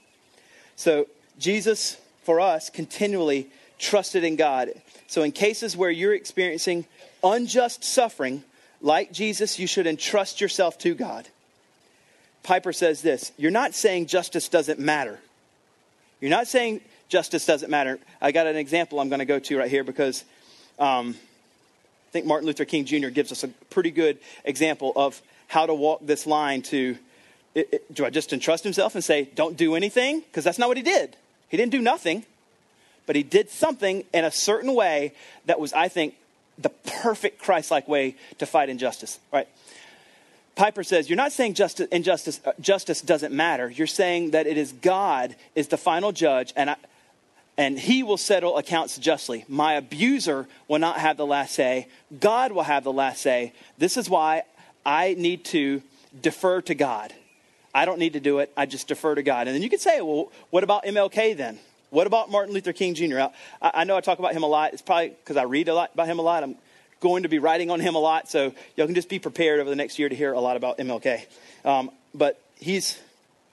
So, 0.75 1.07
Jesus, 1.39 1.97
for 2.25 2.41
us, 2.41 2.69
continually 2.69 3.49
trusted 3.79 4.25
in 4.25 4.37
God. 4.37 4.71
So, 5.07 5.23
in 5.23 5.33
cases 5.33 5.77
where 5.77 5.91
you're 5.91 6.15
experiencing 6.15 6.87
unjust 7.23 7.85
suffering 7.85 8.43
like 8.81 9.13
Jesus, 9.13 9.59
you 9.59 9.67
should 9.67 9.87
entrust 9.87 10.41
yourself 10.41 10.79
to 10.79 10.95
God. 10.95 11.29
Piper 12.43 12.73
says 12.73 13.03
this 13.03 13.33
You're 13.37 13.51
not 13.51 13.75
saying 13.75 14.07
justice 14.07 14.49
doesn't 14.49 14.79
matter. 14.79 15.19
You're 16.21 16.31
not 16.31 16.47
saying 16.47 16.81
justice 17.09 17.45
doesn't 17.45 17.71
matter. 17.71 17.99
I 18.21 18.33
got 18.33 18.47
an 18.47 18.57
example 18.57 19.01
I'm 19.01 19.09
going 19.09 19.19
to 19.19 19.27
go 19.27 19.39
to 19.39 19.59
right 19.59 19.71
here 19.71 19.85
because 19.85 20.25
um, 20.79 21.15
I 22.09 22.11
think 22.11 22.27
Martin 22.27 22.47
Luther 22.47 22.65
King 22.65 22.85
Jr. 22.85 23.09
gives 23.09 23.33
us 23.33 23.45
a 23.45 23.49
pretty 23.49 23.91
good 23.91 24.19
example 24.45 24.93
of 24.97 25.21
how 25.49 25.67
to 25.67 25.75
walk 25.75 26.01
this 26.05 26.27
line 26.27 26.63
to 26.63 26.97
it, 27.55 27.69
it, 27.73 27.95
do 27.95 28.05
I 28.05 28.11
just 28.11 28.33
entrust 28.33 28.65
himself 28.65 28.95
and 28.95 29.03
say, 29.03 29.31
don't 29.35 29.57
do 29.57 29.75
anything? 29.75 30.21
Because 30.21 30.45
that's 30.45 30.59
not 30.59 30.69
what 30.69 30.77
he 30.77 30.83
did. 30.83 31.17
He 31.49 31.57
didn't 31.57 31.73
do 31.73 31.81
nothing, 31.81 32.25
but 33.07 33.17
he 33.17 33.23
did 33.23 33.51
something 33.51 34.05
in 34.13 34.25
a 34.25 34.31
certain 34.31 34.75
way 34.75 35.13
that 35.47 35.59
was, 35.59 35.73
I 35.73 35.89
think, 35.89 36.15
the 36.59 36.69
perfect 36.69 37.41
Christ 37.41 37.71
like 37.71 37.87
way 37.87 38.17
to 38.39 38.47
fight 38.47 38.69
injustice, 38.69 39.19
right? 39.33 39.49
Piper 40.57 40.83
says, 40.83 41.09
You're 41.09 41.17
not 41.17 41.33
saying 41.33 41.55
justice, 41.55 41.87
injustice, 41.93 42.41
uh, 42.45 42.53
justice 42.61 43.03
doesn't 43.03 43.33
matter. 43.33 43.69
You're 43.69 43.87
saying 43.87 44.31
that 44.31 44.47
it 44.47 44.57
is 44.57 44.73
God 44.73 45.37
is 45.55 45.69
the 45.69 45.77
final 45.77 46.13
judge, 46.13 46.53
and, 46.57 46.71
I, 46.71 46.77
and 47.59 47.79
he 47.79 48.03
will 48.03 48.17
settle 48.17 48.57
accounts 48.57 48.97
justly. 48.99 49.45
My 49.49 49.75
abuser 49.75 50.49
will 50.67 50.79
not 50.79 50.99
have 50.99 51.19
the 51.19 51.27
last 51.27 51.55
say. 51.55 51.89
God 52.19 52.53
will 52.53 52.63
have 52.63 52.85
the 52.85 52.93
last 52.93 53.21
say. 53.21 53.53
This 53.77 53.99
is 53.99 54.09
why 54.09 54.45
I 54.85 55.15
need 55.19 55.45
to 55.47 55.83
defer 56.23 56.63
to 56.63 56.75
God. 56.75 57.13
I 57.75 57.85
don't 57.85 57.99
need 57.99 58.15
to 58.15 58.21
do 58.21 58.39
it. 58.39 58.51
I 58.57 58.65
just 58.65 58.89
defer 58.89 59.15
to 59.15 59.23
God. 59.23 59.49
And 59.49 59.55
then 59.55 59.63
you 59.63 59.69
could 59.69 59.83
say, 59.83 60.01
well, 60.01 60.33
what 60.49 60.65
about 60.65 60.85
MLK 60.85 61.37
then? 61.37 61.59
What 61.91 62.07
about 62.07 62.31
Martin 62.31 62.55
Luther 62.55 62.73
King 62.73 62.95
Jr.? 62.95 63.19
I, 63.19 63.31
I 63.63 63.85
know 63.85 63.97
I 63.97 64.01
talk 64.01 64.19
about 64.19 64.33
him 64.33 64.43
a 64.43 64.49
lot. 64.49 64.73
It's 64.73 64.83
probably 64.83 65.11
because 65.11 65.37
I 65.37 65.45
read 65.45 65.69
a 65.69 65.75
lot 65.75 65.91
about 65.95 66.09
him 66.09 66.19
a 66.19 66.23
lot. 66.23 66.43
I'm 66.43 66.57
going 67.01 67.23
to 67.23 67.29
be 67.29 67.39
writing 67.39 67.71
on 67.71 67.81
him 67.81 67.95
a 67.95 67.99
lot, 67.99 68.29
so 68.29 68.53
y'all 68.77 68.87
can 68.87 68.95
just 68.95 69.09
be 69.09 69.19
prepared 69.19 69.61
over 69.61 69.71
the 69.71 69.77
next 69.77 69.99
year 69.99 70.09
to 70.09 70.15
hear 70.15 70.33
a 70.33 70.41
lot 70.41 70.57
about 70.57 70.79
MLK. 70.79 71.27
Um, 71.65 71.91
but 72.15 72.41
he's, 72.59 72.99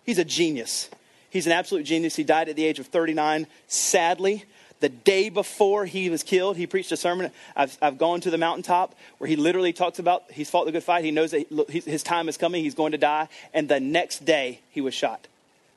he's 0.05 0.17
a 0.17 0.25
genius. 0.25 0.89
He's 1.29 1.45
an 1.45 1.51
absolute 1.51 1.83
genius. 1.83 2.15
He 2.15 2.23
died 2.23 2.49
at 2.49 2.55
the 2.55 2.65
age 2.65 2.79
of 2.79 2.87
39, 2.87 3.47
sadly. 3.67 4.45
The 4.79 4.89
day 4.89 5.29
before 5.29 5.85
he 5.85 6.09
was 6.09 6.23
killed, 6.23 6.57
he 6.57 6.67
preached 6.67 6.91
a 6.91 6.97
sermon. 6.97 7.31
I've, 7.55 7.77
I've 7.81 7.97
gone 7.97 8.21
to 8.21 8.29
the 8.29 8.37
mountaintop 8.37 8.95
where 9.17 9.27
he 9.27 9.35
literally 9.35 9.71
talks 9.71 9.97
about 9.97 10.23
he's 10.29 10.49
fought 10.49 10.65
the 10.65 10.71
good 10.71 10.83
fight. 10.83 11.05
He 11.05 11.11
knows 11.11 11.31
that 11.31 11.47
his 11.69 12.03
time 12.03 12.27
is 12.27 12.37
coming. 12.37 12.63
He's 12.63 12.75
going 12.75 12.91
to 12.91 12.97
die. 12.97 13.29
And 13.53 13.69
the 13.69 13.79
next 13.79 14.25
day, 14.25 14.59
he 14.71 14.81
was 14.81 14.93
shot. 14.93 15.27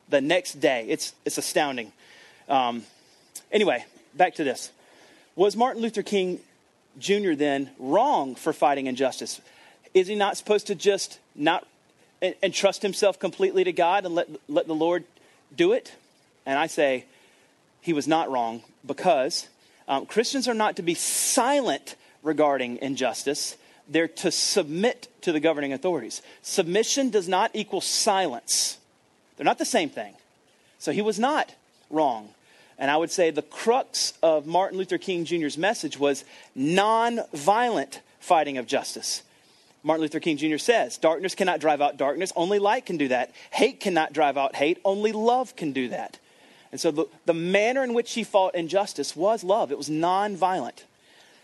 The 0.09 0.19
next 0.19 0.59
day. 0.59 0.85
It's, 0.89 1.13
it's 1.25 1.37
astounding. 1.37 1.93
Um, 2.47 2.83
anyway, 3.51 3.85
back 4.13 4.35
to 4.35 4.43
this. 4.43 4.71
Was 5.35 5.55
Martin 5.55 5.81
Luther 5.81 6.03
King 6.03 6.39
Jr. 6.99 7.33
then 7.33 7.69
wrong 7.77 8.35
for 8.35 8.53
fighting 8.53 8.87
injustice? 8.87 9.41
Is 9.93 10.07
he 10.07 10.15
not 10.15 10.37
supposed 10.37 10.67
to 10.67 10.75
just 10.75 11.19
not 11.35 11.67
entrust 12.21 12.81
himself 12.81 13.19
completely 13.19 13.63
to 13.63 13.71
God 13.71 14.05
and 14.05 14.15
let, 14.15 14.27
let 14.47 14.67
the 14.67 14.75
Lord 14.75 15.03
do 15.55 15.73
it? 15.73 15.93
And 16.45 16.57
I 16.57 16.67
say, 16.67 17.05
he 17.81 17.93
was 17.93 18.07
not 18.07 18.29
wrong 18.31 18.63
because 18.85 19.47
um, 19.87 20.05
Christians 20.05 20.47
are 20.47 20.53
not 20.53 20.75
to 20.77 20.81
be 20.81 20.93
silent 20.93 21.95
regarding 22.23 22.77
injustice. 22.77 23.55
They're 23.87 24.07
to 24.09 24.31
submit 24.31 25.07
to 25.21 25.31
the 25.31 25.39
governing 25.39 25.71
authorities. 25.71 26.21
Submission 26.41 27.09
does 27.09 27.27
not 27.27 27.51
equal 27.53 27.81
silence, 27.81 28.77
they're 29.35 29.45
not 29.45 29.59
the 29.59 29.65
same 29.65 29.89
thing. 29.89 30.13
So 30.79 30.91
he 30.91 31.01
was 31.01 31.19
not 31.19 31.53
wrong. 31.89 32.29
And 32.79 32.91
I 32.91 32.97
would 32.97 33.11
say 33.11 33.31
the 33.31 33.41
crux 33.41 34.13
of 34.21 34.45
Martin 34.45 34.77
Luther 34.77 34.97
King 34.97 35.25
Jr.'s 35.25 35.57
message 35.57 35.97
was 35.97 36.23
non-violent 36.55 38.01
fighting 38.19 38.57
of 38.57 38.67
justice. 38.67 39.23
Martin 39.83 40.01
Luther 40.01 40.19
King 40.19 40.37
Jr. 40.37 40.57
says, 40.57 40.97
Darkness 40.97 41.33
cannot 41.33 41.59
drive 41.59 41.81
out 41.81 41.97
darkness, 41.97 42.33
only 42.35 42.59
light 42.59 42.85
can 42.85 42.97
do 42.97 43.07
that. 43.07 43.31
Hate 43.51 43.79
cannot 43.79 44.13
drive 44.13 44.37
out 44.37 44.55
hate, 44.55 44.79
only 44.83 45.11
love 45.11 45.55
can 45.55 45.71
do 45.71 45.89
that. 45.89 46.19
And 46.71 46.81
so 46.81 46.91
the, 46.91 47.05
the 47.25 47.33
manner 47.33 47.83
in 47.83 47.93
which 47.93 48.13
he 48.13 48.23
fought 48.23 48.53
injustice 48.53 49.15
was 49.15 49.43
love, 49.43 49.71
it 49.71 49.77
was 49.77 49.89
non-violent. 49.89 50.83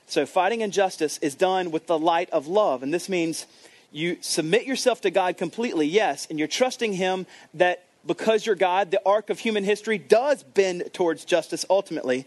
So 0.07 0.25
fighting 0.25 0.61
injustice 0.61 1.17
is 1.19 1.35
done 1.35 1.71
with 1.71 1.87
the 1.87 1.97
light 1.97 2.29
of 2.31 2.47
love. 2.47 2.83
And 2.83 2.93
this 2.93 3.07
means 3.07 3.45
you 3.91 4.17
submit 4.21 4.65
yourself 4.65 5.01
to 5.01 5.11
God 5.11 5.37
completely, 5.37 5.87
yes, 5.87 6.27
and 6.29 6.37
you're 6.37 6.47
trusting 6.47 6.93
Him 6.93 7.25
that 7.53 7.82
because 8.05 8.45
you're 8.45 8.55
God, 8.55 8.91
the 8.91 9.01
arc 9.05 9.29
of 9.29 9.39
human 9.39 9.63
history 9.63 9.97
does 9.97 10.43
bend 10.43 10.89
towards 10.93 11.25
justice 11.25 11.65
ultimately. 11.69 12.25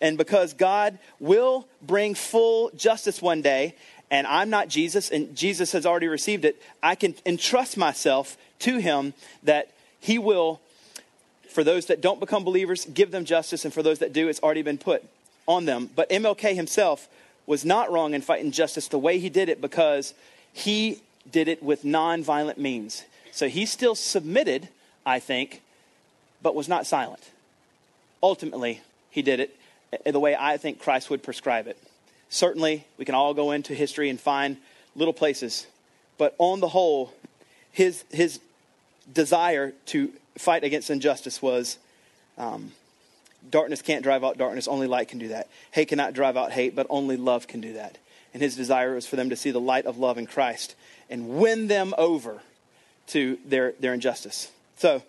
And 0.00 0.16
because 0.16 0.54
God 0.54 0.98
will 1.20 1.66
bring 1.82 2.14
full 2.14 2.70
justice 2.76 3.20
one 3.20 3.42
day, 3.42 3.74
and 4.10 4.26
I'm 4.26 4.48
not 4.48 4.68
Jesus, 4.68 5.10
and 5.10 5.36
Jesus 5.36 5.72
has 5.72 5.84
already 5.84 6.08
received 6.08 6.44
it, 6.44 6.60
I 6.82 6.94
can 6.94 7.14
entrust 7.26 7.76
myself 7.76 8.36
to 8.60 8.78
Him 8.78 9.12
that 9.42 9.70
He 10.00 10.18
will 10.18 10.60
for 11.58 11.64
those 11.64 11.86
that 11.86 12.00
don't 12.00 12.20
become 12.20 12.44
believers, 12.44 12.84
give 12.84 13.10
them 13.10 13.24
justice, 13.24 13.64
and 13.64 13.74
for 13.74 13.82
those 13.82 13.98
that 13.98 14.12
do, 14.12 14.28
it's 14.28 14.40
already 14.40 14.62
been 14.62 14.78
put 14.78 15.02
on 15.46 15.64
them. 15.64 15.90
But 15.96 16.08
MLK 16.10 16.54
himself 16.54 17.08
was 17.46 17.64
not 17.64 17.90
wrong 17.90 18.14
in 18.14 18.20
fighting 18.20 18.52
justice 18.52 18.86
the 18.88 18.98
way 18.98 19.18
he 19.18 19.28
did 19.28 19.48
it 19.48 19.60
because 19.60 20.14
he 20.52 21.02
did 21.30 21.48
it 21.48 21.62
with 21.62 21.82
nonviolent 21.82 22.58
means. 22.58 23.04
So 23.32 23.48
he 23.48 23.66
still 23.66 23.94
submitted, 23.94 24.68
I 25.08 25.20
think, 25.20 25.62
but 26.42 26.54
was 26.54 26.68
not 26.68 26.86
silent. 26.86 27.22
Ultimately, 28.22 28.82
he 29.10 29.22
did 29.22 29.40
it 29.40 29.58
the 30.04 30.20
way 30.20 30.36
I 30.38 30.58
think 30.58 30.80
Christ 30.80 31.08
would 31.08 31.22
prescribe 31.22 31.66
it. 31.66 31.78
Certainly, 32.28 32.84
we 32.98 33.06
can 33.06 33.14
all 33.14 33.32
go 33.32 33.52
into 33.52 33.74
history 33.74 34.10
and 34.10 34.20
find 34.20 34.58
little 34.94 35.14
places, 35.14 35.66
but 36.18 36.34
on 36.36 36.60
the 36.60 36.68
whole, 36.68 37.14
his, 37.72 38.04
his 38.10 38.38
desire 39.10 39.72
to 39.86 40.12
fight 40.36 40.62
against 40.62 40.90
injustice 40.90 41.40
was 41.40 41.78
um, 42.36 42.72
darkness 43.50 43.80
can't 43.80 44.02
drive 44.02 44.22
out 44.22 44.36
darkness, 44.36 44.68
only 44.68 44.86
light 44.86 45.08
can 45.08 45.18
do 45.18 45.28
that. 45.28 45.48
Hate 45.70 45.88
cannot 45.88 46.12
drive 46.12 46.36
out 46.36 46.52
hate, 46.52 46.76
but 46.76 46.86
only 46.90 47.16
love 47.16 47.46
can 47.46 47.62
do 47.62 47.72
that. 47.72 47.96
And 48.34 48.42
his 48.42 48.56
desire 48.56 48.94
was 48.94 49.06
for 49.06 49.16
them 49.16 49.30
to 49.30 49.36
see 49.36 49.52
the 49.52 49.60
light 49.60 49.86
of 49.86 49.96
love 49.96 50.18
in 50.18 50.26
Christ 50.26 50.74
and 51.08 51.38
win 51.38 51.66
them 51.66 51.94
over 51.96 52.42
to 53.08 53.38
their, 53.46 53.72
their 53.80 53.94
injustice. 53.94 54.52
So, 54.78 55.02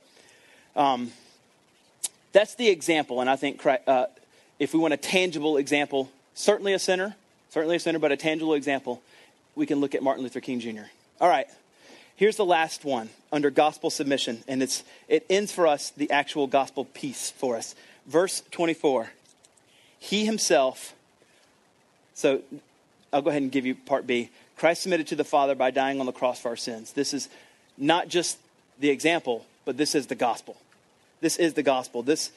um, 0.76 1.12
that's 2.32 2.56
the 2.56 2.70
example. 2.70 3.22
And 3.22 3.30
I 3.30 3.36
think 3.36 3.64
uh, 3.66 4.08
if 4.60 4.74
we 4.74 4.80
want 4.80 4.94
a 4.94 4.98
tangible 4.98 5.58
example, 5.58 6.10
certainly 6.34 6.74
a 6.74 6.80
sinner, 6.80 7.16
certainly 7.50 7.76
a 7.76 7.80
sinner, 7.80 8.00
but 8.00 8.12
a 8.12 8.18
tangible 8.18 8.56
example, 8.56 9.02
we 9.56 9.66
can 9.66 9.80
look 9.80 9.96
at 9.96 10.04
Martin 10.04 10.24
Luther 10.24 10.42
King 10.42 10.60
Jr. 10.60 10.90
All 11.22 11.30
right. 11.30 11.48
Here's 12.16 12.36
the 12.36 12.46
last 12.46 12.84
one 12.84 13.10
under 13.32 13.50
gospel 13.50 13.90
submission, 13.90 14.44
and 14.48 14.62
it's, 14.62 14.84
it 15.08 15.26
ends 15.30 15.52
for 15.54 15.68
us 15.68 15.92
the 15.92 16.12
actual 16.12 16.48
gospel 16.48 16.84
piece 16.86 17.32
for 17.32 17.56
us. 17.56 17.76
Verse 18.08 18.42
24 18.52 19.10
He 20.00 20.26
himself, 20.26 20.94
so 22.14 22.42
I'll 23.14 23.22
go 23.22 23.30
ahead 23.30 23.42
and 23.42 23.52
give 23.52 23.66
you 23.66 23.76
part 23.76 24.06
B. 24.06 24.32
Christ 24.58 24.82
submitted 24.82 25.08
to 25.08 25.16
the 25.16 25.24
Father 25.24 25.56
by 25.56 25.72
dying 25.72 26.02
on 26.02 26.06
the 26.06 26.12
cross 26.12 26.42
for 26.42 26.50
our 26.50 26.58
sins. 26.58 26.92
This 26.92 27.14
is 27.14 27.30
not 27.78 28.10
just 28.10 28.38
the 28.80 28.90
example, 28.90 29.46
but 29.70 29.78
this 29.78 29.94
is 29.94 30.08
the 30.08 30.16
gospel. 30.16 30.58
This 31.22 31.38
is 31.38 31.54
the 31.54 31.62
gospel. 31.62 32.02
This, 32.02 32.32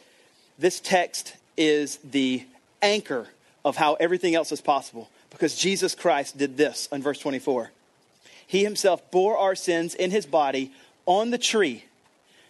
this 0.59 0.80
text 0.80 1.35
is 1.57 1.97
the 2.05 2.45
anchor 2.83 3.26
of 3.64 3.74
how 3.74 3.95
everything 3.95 4.35
else 4.35 4.53
is 4.53 4.61
possible 4.61 5.09
because 5.30 5.57
Jesus 5.57 5.95
Christ 5.95 6.37
did 6.37 6.59
this 6.59 6.91
in 6.93 7.01
verse 7.01 7.18
24. 7.18 7.70
He 8.47 8.62
himself 8.62 9.11
bore 9.11 9.39
our 9.39 9.55
sins 9.55 9.95
in 9.95 10.11
his 10.11 10.26
body 10.26 10.72
on 11.07 11.30
the 11.30 11.39
tree 11.39 11.87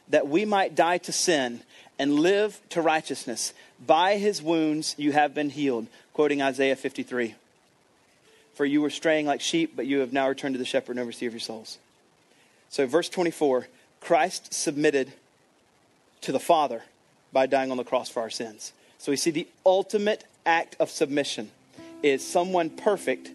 that 0.09 0.26
we 0.26 0.45
might 0.45 0.74
die 0.74 0.99
to 0.99 1.12
sin 1.12 1.61
and 1.97 2.14
live 2.14 2.61
to 2.70 2.83
righteousness. 2.83 3.55
By 3.87 4.16
his 4.16 4.43
wounds 4.43 4.97
you 4.99 5.12
have 5.12 5.33
been 5.33 5.51
healed. 5.51 5.87
Quoting 6.12 6.43
Isaiah 6.43 6.74
53. 6.74 7.37
For 8.55 8.64
you 8.64 8.83
were 8.83 8.91
straying 8.91 9.26
like 9.26 9.43
sheep, 9.43 9.76
but 9.76 9.87
you 9.87 10.01
have 10.01 10.12
now 10.12 10.28
returned 10.28 10.57
to 10.57 10.59
the 10.59 10.64
shepherd 10.64 10.97
and 10.97 11.01
overseer 11.01 11.28
of 11.28 11.35
your 11.35 11.39
souls. 11.39 11.78
So, 12.68 12.85
verse 12.89 13.09
24 13.09 13.68
Christ 14.03 14.53
submitted 14.53 15.13
to 16.23 16.33
the 16.33 16.41
Father 16.41 16.83
by 17.33 17.47
dying 17.47 17.71
on 17.71 17.77
the 17.77 17.85
cross 17.85 18.09
for 18.09 18.21
our 18.21 18.31
sins. 18.31 18.73
So, 18.99 19.11
we 19.11 19.17
see 19.17 19.31
the 19.31 19.49
ultimate 19.65 20.25
act 20.45 20.77
of 20.79 20.91
submission 20.91 21.51
is 22.03 22.27
someone 22.27 22.71
perfect 22.71 23.31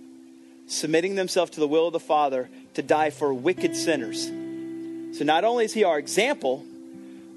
submitting 0.68 1.16
themselves 1.16 1.52
to 1.52 1.60
the 1.60 1.68
will 1.68 1.88
of 1.88 1.94
the 1.94 2.00
Father 2.00 2.50
to 2.74 2.82
die 2.82 3.10
for 3.10 3.34
wicked 3.34 3.76
sinners. 3.76 4.26
So 5.18 5.24
not 5.24 5.44
only 5.44 5.66
is 5.66 5.74
he 5.74 5.84
our 5.84 5.98
example, 5.98 6.64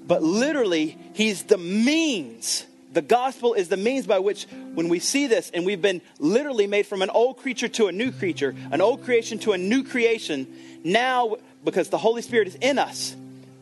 but 0.05 0.21
literally 0.21 0.97
he's 1.13 1.43
the 1.43 1.57
means. 1.57 2.65
The 2.93 3.01
gospel 3.01 3.53
is 3.53 3.69
the 3.69 3.77
means 3.77 4.05
by 4.05 4.19
which, 4.19 4.45
when 4.73 4.89
we 4.89 4.99
see 4.99 5.27
this, 5.27 5.49
and 5.53 5.65
we've 5.65 5.81
been 5.81 6.01
literally 6.19 6.67
made 6.67 6.85
from 6.85 7.01
an 7.01 7.09
old 7.09 7.37
creature 7.37 7.69
to 7.69 7.87
a 7.87 7.91
new 7.91 8.11
creature, 8.11 8.53
an 8.71 8.81
old 8.81 9.03
creation 9.03 9.39
to 9.39 9.53
a 9.53 9.57
new 9.57 9.83
creation, 9.83 10.45
now, 10.83 11.37
because 11.63 11.89
the 11.89 11.97
Holy 11.97 12.21
Spirit 12.21 12.49
is 12.49 12.55
in 12.55 12.77
us, 12.77 13.15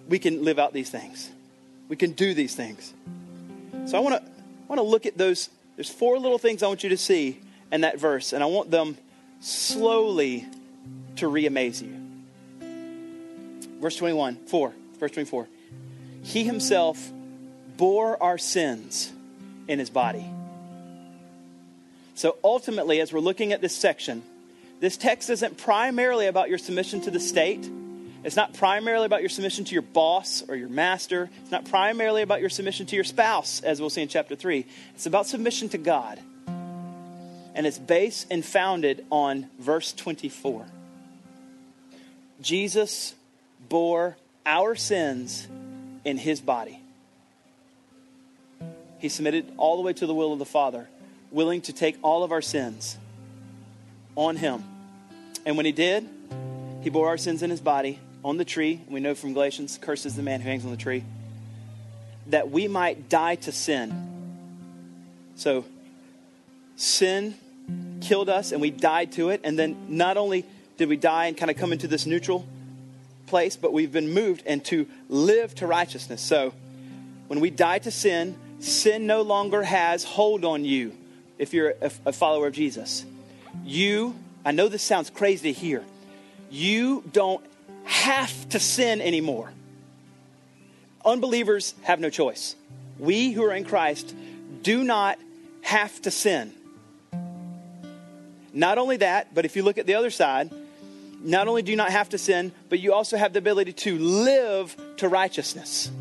we 0.10 0.20
can 0.20 0.44
live 0.44 0.60
out 0.60 0.74
these 0.74 0.90
things. 0.90 1.30
We 1.88 1.96
can 1.96 2.12
do 2.12 2.34
these 2.34 2.56
things. 2.56 2.94
So 3.86 3.98
I 3.98 4.02
want 4.02 4.24
to 4.24 4.32
want 4.68 4.80
to 4.80 4.84
look 4.84 5.06
at 5.06 5.18
those. 5.18 5.50
There's 5.76 5.90
four 5.90 6.20
little 6.20 6.38
things 6.38 6.62
I 6.62 6.68
want 6.68 6.84
you 6.84 6.90
to 6.90 6.98
see 6.98 7.40
in 7.72 7.82
that 7.82 8.00
verse, 8.00 8.34
and 8.34 8.44
I 8.44 8.48
want 8.48 8.70
them 8.70 8.98
slowly 9.40 10.46
to 11.18 11.28
re 11.28 11.46
amaze 11.46 11.82
you. 11.82 11.96
Verse 13.80 13.96
21, 13.96 14.36
4, 14.48 14.74
verse 15.00 15.12
24. 15.12 15.48
He 16.24 16.44
himself 16.44 17.12
bore 17.78 18.22
our 18.22 18.38
sins 18.38 19.12
in 19.68 19.80
his 19.80 19.90
body. 19.90 20.26
So 22.16 22.38
ultimately, 22.44 23.00
as 23.00 23.14
we're 23.14 23.22
looking 23.22 23.54
at 23.54 23.62
this 23.62 23.74
section, 23.74 24.22
this 24.82 24.98
text 24.98 25.30
isn't 25.30 25.58
primarily 25.58 26.28
about 26.28 26.50
your 26.50 26.58
submission 26.58 27.00
to 27.02 27.12
the 27.12 27.20
state. 27.20 27.70
It's 28.24 28.36
not 28.36 28.54
primarily 28.54 29.06
about 29.06 29.22
your 29.22 29.30
submission 29.30 29.64
to 29.66 29.74
your 29.74 29.82
boss 29.82 30.44
or 30.48 30.56
your 30.56 30.68
master. 30.68 31.30
It's 31.42 31.52
not 31.52 31.66
primarily 31.66 32.22
about 32.22 32.42
your 32.42 32.50
submission 32.50 32.86
to 32.88 32.96
your 32.96 33.06
spouse, 33.06 33.62
as 33.62 33.80
we'll 33.80 33.90
see 33.90 34.02
in 34.02 34.10
chapter 34.10 34.36
3. 34.36 34.66
It's 34.94 35.06
about 35.06 35.26
submission 35.26 35.70
to 35.70 35.78
God. 35.78 36.20
And 36.48 37.66
it's 37.66 37.80
based 37.80 38.28
and 38.30 38.44
founded 38.44 39.06
on 39.10 39.48
verse 39.58 39.94
24. 39.94 40.66
Jesus 42.42 43.16
bore 43.70 44.18
our 44.46 44.76
sins 44.76 45.48
in 46.04 46.18
his 46.18 46.42
body. 46.42 46.82
He 49.00 49.08
submitted 49.08 49.50
all 49.56 49.78
the 49.78 49.82
way 49.82 49.94
to 49.94 50.06
the 50.06 50.14
will 50.14 50.34
of 50.34 50.40
the 50.40 50.46
Father, 50.46 50.90
willing 51.32 51.62
to 51.62 51.74
take 51.74 51.98
all 52.02 52.24
of 52.24 52.34
our 52.34 52.42
sins 52.42 52.98
on 54.16 54.36
him. 54.36 54.64
And 55.46 55.56
when 55.56 55.66
he 55.66 55.72
did, 55.72 56.08
he 56.82 56.90
bore 56.90 57.08
our 57.08 57.18
sins 57.18 57.44
in 57.44 57.50
his 57.50 57.62
body 57.62 58.00
on 58.24 58.38
the 58.38 58.46
tree. 58.46 58.82
We 58.90 59.00
know 59.00 59.16
from 59.16 59.34
Galatians, 59.34 59.80
curses 59.82 60.16
the 60.16 60.24
man 60.24 60.42
who 60.42 60.50
hangs 60.50 60.66
on 60.66 60.72
the 60.72 60.78
tree, 60.78 61.04
that 62.28 62.50
we 62.52 62.68
might 62.68 63.10
die 63.10 63.36
to 63.36 63.52
sin. 63.52 64.06
So, 65.36 65.66
sin 66.76 67.36
killed 68.02 68.30
us 68.30 68.52
and 68.52 68.62
we 68.62 68.72
died 68.72 69.14
to 69.14 69.30
it. 69.30 69.42
And 69.44 69.58
then 69.58 69.78
not 69.90 70.18
only 70.18 70.46
did 70.78 70.90
we 70.90 70.98
die 70.98 71.28
and 71.28 71.38
kind 71.38 71.50
of 71.50 71.58
come 71.58 71.72
into 71.72 71.88
this 71.88 72.06
neutral 72.06 72.46
place, 73.28 73.56
but 73.56 73.72
we've 73.72 73.92
been 73.92 74.12
moved 74.12 74.44
and 74.46 74.64
to 74.66 74.88
live 75.08 75.56
to 75.56 75.68
righteousness. 75.68 76.22
So, 76.22 76.54
when 77.28 77.40
we 77.40 77.52
die 77.52 77.80
to 77.80 77.92
sin, 77.92 78.36
sin 78.60 79.06
no 79.06 79.22
longer 79.22 79.64
has 79.64 80.04
hold 80.04 80.44
on 80.44 80.66
you 80.66 80.96
if 81.38 81.54
you're 81.54 81.76
a, 81.82 81.92
a 82.08 82.12
follower 82.12 82.48
of 82.48 82.54
Jesus. 82.54 83.06
You, 83.64 84.16
I 84.44 84.52
know 84.52 84.68
this 84.68 84.84
sounds 84.84 85.10
crazy 85.10 85.54
to 85.54 85.60
hear, 85.60 85.84
you 86.50 87.04
don't 87.12 87.44
have 87.86 88.50
to 88.50 88.60
sin 88.60 89.02
anymore. 89.02 89.52
Unbelievers 91.06 91.74
have 91.84 92.00
no 92.00 92.10
choice. 92.10 92.56
We 92.98 93.32
who 93.32 93.44
are 93.44 93.54
in 93.54 93.64
Christ 93.64 94.14
do 94.62 94.84
not 94.84 95.18
have 95.62 96.02
to 96.02 96.12
sin. 96.12 96.54
Not 98.54 98.78
only 98.78 98.98
that, 98.98 99.34
but 99.34 99.46
if 99.46 99.56
you 99.56 99.64
look 99.64 99.78
at 99.78 99.86
the 99.86 99.96
other 99.96 100.10
side, 100.10 100.52
not 101.22 101.48
only 101.48 101.62
do 101.62 101.72
you 101.72 101.78
not 101.78 101.92
have 101.92 102.10
to 102.10 102.18
sin, 102.18 102.52
but 102.70 102.80
you 102.80 102.94
also 102.94 103.18
have 103.18 103.34
the 103.34 103.40
ability 103.40 103.74
to 103.74 103.98
live 103.98 104.76
to 104.98 105.08
righteousness. 105.08 105.92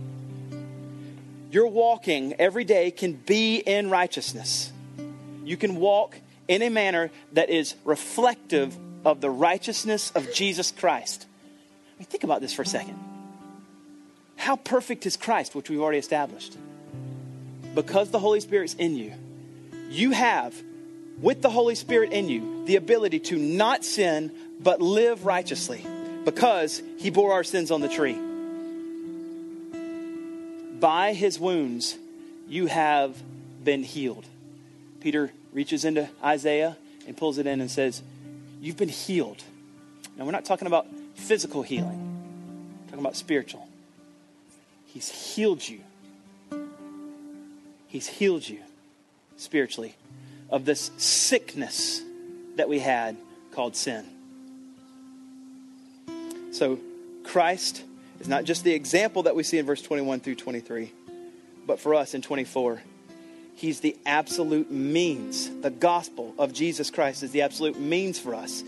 Your 1.51 1.68
walking 1.68 2.35
every 2.39 2.64
day 2.64 2.91
can 2.91 3.12
be 3.12 3.57
in 3.59 3.91
righteousness. 3.91 4.72
You 5.45 5.57
can 5.57 5.76
walk 5.76 6.16
in 6.47 6.62
a 6.62 6.68
manner 6.68 7.11
that 7.33 7.51
is 7.51 7.74
reflective 7.85 8.76
of 9.05 9.20
the 9.20 9.31
righteousness 9.31 10.11
of 10.11 10.33
Jesus 10.33 10.70
Christ. 10.72 11.26
I 11.99 12.03
mean, 12.03 12.07
think 12.07 12.22
about 12.22 12.40
this 12.40 12.55
for 12.55 12.62
a 12.62 12.66
second. 12.66 12.96
How 14.36 14.55
perfect 14.55 15.05
is 15.05 15.16
Christ, 15.16 15.57
which 15.57 15.68
we've 15.68 15.80
already 15.80 15.99
established? 15.99 16.57
Because 17.74 18.11
the 18.11 18.20
Holy 18.20 18.38
Spirit's 18.38 18.74
in 18.74 18.94
you, 18.94 19.12
you 19.90 20.12
have, 20.12 20.55
with 21.20 21.42
the 21.42 21.51
Holy 21.51 21.74
Spirit 21.74 22.12
in 22.12 22.28
you, 22.28 22.64
the 22.66 22.76
ability 22.76 23.18
to 23.18 23.36
not 23.36 23.84
sin, 23.84 24.32
but 24.61 24.80
live 24.80 25.26
righteously 25.26 25.84
because 26.24 26.80
he 26.99 27.11
bore 27.11 27.32
our 27.32 27.42
sins 27.42 27.72
on 27.72 27.80
the 27.80 27.88
tree. 27.88 28.16
By 30.78 31.14
his 31.14 31.40
wounds, 31.40 31.99
you 32.49 32.66
have 32.66 33.20
been 33.64 33.82
healed. 33.82 34.24
Peter 35.01 35.32
reaches 35.53 35.84
into 35.84 36.09
Isaiah 36.22 36.76
and 37.09 37.16
pulls 37.16 37.38
it 37.38 37.46
in 37.46 37.61
and 37.61 37.70
says, 37.70 38.03
You've 38.61 38.76
been 38.76 38.88
healed. 38.88 39.42
Now, 40.16 40.24
we're 40.24 40.32
not 40.32 40.44
talking 40.44 40.66
about 40.66 40.86
physical 41.19 41.62
healing, 41.62 41.99
we're 42.81 42.91
talking 42.91 43.01
about 43.01 43.16
spiritual. 43.16 43.69
He's 44.87 45.11
healed 45.11 45.66
you. 45.66 45.81
He's 47.89 48.07
healed 48.07 48.49
you 48.49 48.61
spiritually 49.37 49.95
of 50.49 50.64
this 50.64 50.91
sickness 50.97 52.01
that 52.57 52.69
we 52.69 52.79
had 52.79 53.16
called 53.53 53.77
sin. 53.77 54.05
So, 56.53 56.79
Christ 57.25 57.85
is 58.21 58.29
not 58.29 58.45
just 58.45 58.64
the 58.64 58.73
example 58.73 59.25
that 59.25 59.35
we 59.37 59.43
see 59.43 59.59
in 59.59 59.66
verse 59.66 59.83
21 59.83 60.21
through 60.21 60.37
23, 60.37 60.91
but 61.66 61.79
for 61.79 61.95
us 61.95 62.14
in 62.14 62.23
24, 62.23 62.83
He's 63.55 63.81
the 63.81 63.97
absolute 64.07 64.71
means. 64.71 65.51
The 65.61 65.71
gospel 65.71 66.33
of 66.39 66.53
Jesus 66.53 66.91
Christ 66.91 67.23
is 67.25 67.33
the 67.33 67.43
absolute 67.43 67.79
means 67.79 68.19
for 68.19 68.35
us 68.35 68.62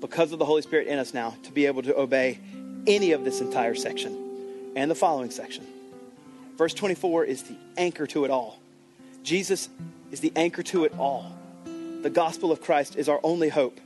because 0.00 0.32
of 0.32 0.38
the 0.38 0.44
Holy 0.44 0.62
Spirit 0.62 0.86
in 0.86 0.98
us 0.98 1.14
now 1.14 1.34
to 1.44 1.52
be 1.52 1.66
able 1.66 1.82
to 1.82 1.96
obey 1.96 2.38
any 2.86 3.12
of 3.12 3.24
this 3.24 3.40
entire 3.40 3.74
section 3.74 4.72
and 4.76 4.90
the 4.90 4.94
following 4.94 5.30
section. 5.30 5.66
Verse 6.56 6.74
24 6.74 7.24
is 7.24 7.42
the 7.42 7.56
anchor 7.76 8.06
to 8.06 8.24
it 8.24 8.30
all. 8.30 8.58
Jesus 9.22 9.68
is 10.10 10.20
the 10.20 10.32
anchor 10.36 10.62
to 10.62 10.84
it 10.84 10.92
all. 10.98 11.32
The 12.02 12.10
gospel 12.10 12.52
of 12.52 12.60
Christ 12.60 12.96
is 12.96 13.08
our 13.08 13.20
only 13.22 13.48
hope. 13.48 13.80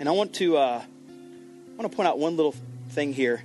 And 0.00 0.08
I 0.08 0.12
want 0.12 0.34
to 0.34 0.56
uh, 0.56 0.82
I 0.82 1.80
want 1.80 1.90
to 1.90 1.96
point 1.96 2.08
out 2.08 2.18
one 2.18 2.36
little 2.36 2.54
thing 2.90 3.12
here 3.12 3.42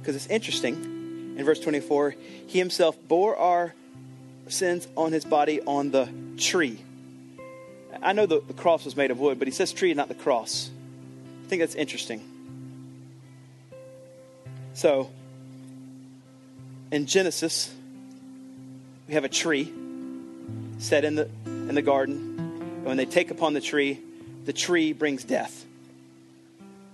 because 0.00 0.14
it's 0.14 0.28
interesting. 0.28 1.34
In 1.36 1.44
verse 1.44 1.60
24, 1.60 2.14
he 2.46 2.58
himself 2.58 2.96
bore 3.08 3.36
our 3.36 3.74
sins 4.48 4.86
on 4.96 5.12
his 5.12 5.24
body 5.24 5.60
on 5.62 5.90
the 5.90 6.08
tree. 6.38 6.80
I 8.02 8.12
know 8.12 8.26
the, 8.26 8.40
the 8.40 8.54
cross 8.54 8.84
was 8.84 8.96
made 8.96 9.10
of 9.10 9.18
wood, 9.18 9.38
but 9.38 9.48
he 9.48 9.52
says 9.52 9.72
tree, 9.72 9.92
not 9.94 10.08
the 10.08 10.14
cross. 10.14 10.70
I 11.44 11.48
think 11.48 11.60
that's 11.60 11.74
interesting. 11.74 12.20
So, 14.74 15.10
in 16.90 17.06
Genesis, 17.06 17.72
we 19.08 19.14
have 19.14 19.24
a 19.24 19.28
tree 19.28 19.72
set 20.78 21.04
in 21.04 21.14
the, 21.14 21.30
in 21.46 21.74
the 21.74 21.82
garden. 21.82 22.16
And 22.46 22.84
when 22.84 22.96
they 22.96 23.06
take 23.06 23.30
upon 23.30 23.54
the 23.54 23.60
tree, 23.60 24.00
the 24.44 24.52
tree 24.52 24.92
brings 24.92 25.24
death. 25.24 25.64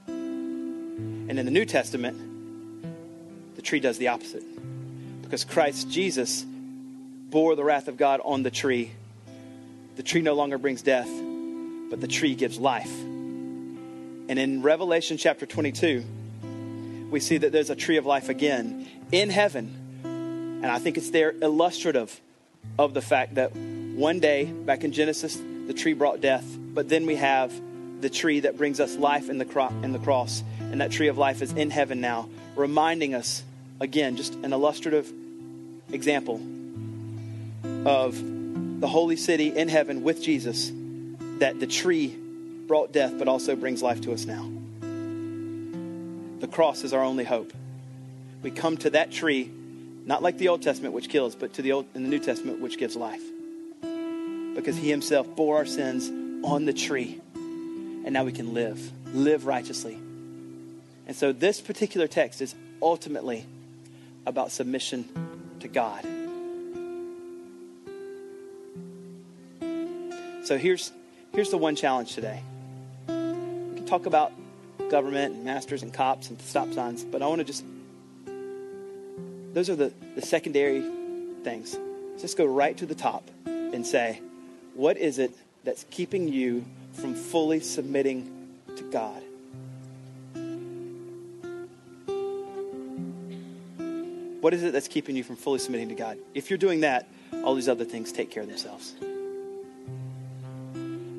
And 0.06 1.38
in 1.38 1.44
the 1.44 1.50
New 1.50 1.64
Testament, 1.64 3.56
the 3.56 3.62
tree 3.62 3.80
does 3.80 3.98
the 3.98 4.08
opposite. 4.08 4.44
Because 5.22 5.44
Christ 5.44 5.90
Jesus 5.90 6.44
bore 7.30 7.56
the 7.56 7.64
wrath 7.64 7.88
of 7.88 7.96
God 7.96 8.20
on 8.24 8.42
the 8.42 8.50
tree. 8.50 8.92
The 9.96 10.02
tree 10.02 10.22
no 10.22 10.34
longer 10.34 10.58
brings 10.58 10.82
death, 10.82 11.08
but 11.90 12.00
the 12.00 12.08
tree 12.08 12.34
gives 12.34 12.58
life. 12.58 12.92
And 12.92 14.38
in 14.38 14.62
Revelation 14.62 15.18
chapter 15.18 15.44
22, 15.44 16.04
we 17.10 17.20
see 17.20 17.36
that 17.36 17.52
there's 17.52 17.68
a 17.68 17.76
tree 17.76 17.98
of 17.98 18.06
life 18.06 18.30
again 18.30 18.88
in 19.10 19.28
heaven. 19.28 20.60
And 20.62 20.66
I 20.66 20.78
think 20.78 20.96
it's 20.96 21.10
there 21.10 21.32
illustrative 21.42 22.18
of 22.78 22.94
the 22.94 23.02
fact 23.02 23.34
that 23.34 23.54
one 23.54 24.20
day, 24.20 24.46
back 24.46 24.84
in 24.84 24.92
Genesis, 24.92 25.38
the 25.66 25.74
tree 25.74 25.92
brought 25.92 26.22
death, 26.22 26.44
but 26.58 26.88
then 26.88 27.04
we 27.04 27.16
have 27.16 27.52
the 28.00 28.08
tree 28.08 28.40
that 28.40 28.56
brings 28.56 28.80
us 28.80 28.96
life 28.96 29.28
in 29.28 29.36
the, 29.36 29.44
cro- 29.44 29.68
in 29.82 29.92
the 29.92 29.98
cross. 29.98 30.42
And 30.60 30.80
that 30.80 30.90
tree 30.90 31.08
of 31.08 31.18
life 31.18 31.42
is 31.42 31.52
in 31.52 31.68
heaven 31.68 32.00
now, 32.00 32.30
reminding 32.56 33.14
us, 33.14 33.42
again, 33.80 34.16
just 34.16 34.34
an 34.36 34.54
illustrative 34.54 35.12
example 35.92 36.40
of 37.84 38.31
the 38.82 38.88
holy 38.88 39.14
city 39.14 39.56
in 39.56 39.68
heaven 39.68 40.02
with 40.02 40.20
Jesus, 40.20 40.72
that 41.38 41.60
the 41.60 41.68
tree 41.68 42.08
brought 42.66 42.92
death 42.92 43.16
but 43.16 43.28
also 43.28 43.54
brings 43.54 43.80
life 43.80 44.00
to 44.00 44.12
us 44.12 44.26
now. 44.26 44.50
The 46.40 46.48
cross 46.48 46.82
is 46.82 46.92
our 46.92 47.04
only 47.04 47.22
hope. 47.22 47.52
We 48.42 48.50
come 48.50 48.76
to 48.78 48.90
that 48.90 49.12
tree, 49.12 49.48
not 50.04 50.20
like 50.20 50.36
the 50.36 50.48
Old 50.48 50.62
Testament, 50.62 50.94
which 50.94 51.08
kills, 51.08 51.36
but 51.36 51.54
to 51.54 51.62
the 51.62 51.70
Old 51.70 51.86
in 51.94 52.02
the 52.02 52.08
New 52.08 52.18
Testament, 52.18 52.60
which 52.60 52.76
gives 52.76 52.96
life. 52.96 53.22
Because 54.56 54.76
he 54.76 54.90
himself 54.90 55.28
bore 55.36 55.58
our 55.58 55.66
sins 55.66 56.08
on 56.44 56.64
the 56.64 56.72
tree. 56.72 57.20
And 57.36 58.12
now 58.12 58.24
we 58.24 58.32
can 58.32 58.52
live, 58.52 58.90
live 59.14 59.46
righteously. 59.46 59.94
And 61.06 61.14
so 61.14 61.30
this 61.30 61.60
particular 61.60 62.08
text 62.08 62.42
is 62.42 62.52
ultimately 62.82 63.46
about 64.26 64.50
submission 64.50 65.04
to 65.60 65.68
God. 65.68 66.04
So 70.44 70.58
here's, 70.58 70.92
here's 71.32 71.50
the 71.50 71.58
one 71.58 71.76
challenge 71.76 72.14
today. 72.14 72.42
We 73.06 73.76
can 73.76 73.86
talk 73.86 74.06
about 74.06 74.32
government 74.90 75.34
and 75.34 75.44
masters 75.44 75.82
and 75.82 75.92
cops 75.92 76.30
and 76.30 76.40
stop 76.42 76.72
signs, 76.72 77.04
but 77.04 77.22
I 77.22 77.26
want 77.26 77.38
to 77.38 77.44
just, 77.44 77.64
those 79.54 79.70
are 79.70 79.76
the, 79.76 79.92
the 80.14 80.22
secondary 80.22 80.82
things. 81.44 81.76
Let's 82.10 82.22
just 82.22 82.36
go 82.36 82.44
right 82.44 82.76
to 82.76 82.86
the 82.86 82.94
top 82.94 83.28
and 83.46 83.86
say, 83.86 84.20
what 84.74 84.96
is 84.96 85.18
it 85.18 85.32
that's 85.64 85.84
keeping 85.90 86.28
you 86.28 86.64
from 86.92 87.14
fully 87.14 87.60
submitting 87.60 88.48
to 88.76 88.82
God. 88.90 89.22
What 94.40 94.54
is 94.54 94.62
it 94.62 94.72
that's 94.72 94.88
keeping 94.88 95.14
you 95.14 95.22
from 95.22 95.36
fully 95.36 95.58
submitting 95.58 95.88
to 95.90 95.94
God? 95.94 96.18
If 96.34 96.50
you're 96.50 96.58
doing 96.58 96.80
that, 96.80 97.08
all 97.44 97.54
these 97.54 97.68
other 97.68 97.84
things 97.84 98.12
take 98.12 98.30
care 98.30 98.42
of 98.42 98.48
themselves. 98.48 98.94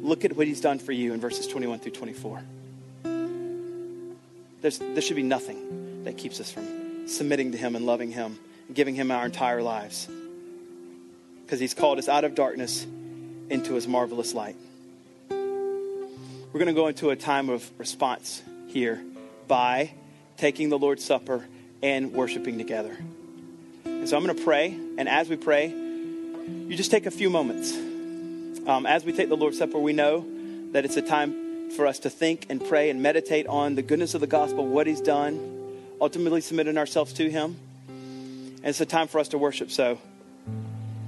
Look 0.04 0.26
at 0.26 0.36
what 0.36 0.48
He's 0.48 0.60
done 0.60 0.80
for 0.80 0.92
you 0.92 1.14
in 1.14 1.22
verses 1.22 1.48
21 1.48 1.80
through 1.80 1.94
24. 1.94 2.42
There's, 4.62 4.78
there 4.78 5.02
should 5.02 5.16
be 5.16 5.24
nothing 5.24 6.04
that 6.04 6.18
keeps 6.18 6.42
us 6.42 6.52
from 6.52 7.08
submitting 7.08 7.54
to 7.54 7.58
Him 7.58 7.78
and 7.78 7.86
loving 7.86 8.12
Him 8.12 8.38
and 8.68 8.76
giving 8.76 8.96
Him 8.96 9.12
our 9.12 9.26
entire 9.26 9.64
lives. 9.64 10.10
Because 11.46 11.62
He's 11.62 11.74
called 11.74 12.00
us 12.00 12.10
out 12.10 12.26
of 12.26 12.36
darkness 12.36 12.86
into 13.50 13.76
His 13.76 13.88
marvelous 13.88 14.34
light. 14.34 14.58
We're 15.30 16.60
going 16.60 16.68
to 16.68 16.74
go 16.74 16.88
into 16.88 17.10
a 17.10 17.16
time 17.16 17.50
of 17.50 17.68
response 17.80 18.44
here 18.68 19.02
by 19.48 19.94
taking 20.36 20.68
the 20.68 20.78
Lord's 20.78 21.06
Supper 21.06 21.46
and 21.82 22.12
worshiping 22.12 22.58
together. 22.58 22.98
And 23.86 24.10
so 24.10 24.18
I'm 24.18 24.26
going 24.26 24.38
to 24.38 24.44
pray, 24.44 24.78
and 24.98 25.08
as 25.08 25.30
we 25.30 25.38
pray, 25.38 25.68
you 25.70 26.76
just 26.76 26.92
take 26.92 27.06
a 27.06 27.12
few 27.12 27.30
moments. 27.30 27.74
Um, 28.68 28.86
as 28.86 29.04
we 29.04 29.14
take 29.14 29.30
the 29.30 29.38
Lord's 29.38 29.58
Supper, 29.58 29.78
we 29.78 29.94
know 29.94 30.26
that 30.72 30.86
it's 30.86 30.98
a 30.98 31.02
time 31.02 31.70
for 31.72 31.88
us 31.88 32.00
to 32.00 32.10
think 32.10 32.46
and 32.50 32.64
pray 32.64 32.90
and 32.90 33.02
meditate 33.02 33.48
on 33.48 33.76
the 33.76 33.82
goodness 33.82 34.14
of 34.14 34.22
the 34.22 34.28
gospel, 34.28 34.66
what 34.66 34.88
He's 34.88 35.02
done, 35.02 35.80
ultimately 36.00 36.42
submitting 36.42 36.78
ourselves 36.78 37.14
to 37.14 37.30
Him. 37.30 37.58
And 37.88 38.66
it's 38.66 38.82
a 38.82 38.86
time 38.86 39.08
for 39.08 39.20
us 39.20 39.30
to 39.30 39.38
worship. 39.38 39.72
So, 39.72 40.00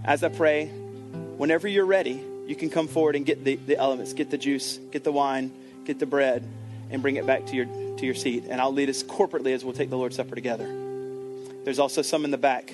as 0.04 0.24
I 0.24 0.30
pray, 0.30 0.68
whenever 0.68 1.68
you're 1.68 1.86
ready, 1.86 2.22
you 2.48 2.56
can 2.56 2.70
come 2.70 2.88
forward 2.88 3.16
and 3.16 3.26
get 3.26 3.44
the, 3.44 3.56
the 3.56 3.78
elements, 3.78 4.14
get 4.14 4.30
the 4.30 4.38
juice, 4.38 4.78
get 4.92 5.04
the 5.04 5.12
wine, 5.12 5.52
get 5.86 6.00
the 6.00 6.06
bread, 6.06 6.48
and 6.90 7.02
bring 7.02 7.16
it 7.16 7.26
back 7.26 7.46
to 7.48 7.56
your, 7.56 7.66
to 7.66 8.06
your 8.06 8.16
seat. 8.16 8.46
And 8.50 8.62
I'll 8.62 8.74
lead 8.74 8.90
us 8.90 9.04
corporately 9.04 9.54
as 9.54 9.64
we'll 9.64 9.74
take 9.74 9.90
the 9.90 9.98
Lord's 9.98 10.18
Supper 10.18 10.36
together. 10.36 10.66
There's 11.64 11.80
also 11.80 12.02
some 12.02 12.26
in 12.26 12.32
the 12.32 12.38
back. 12.38 12.74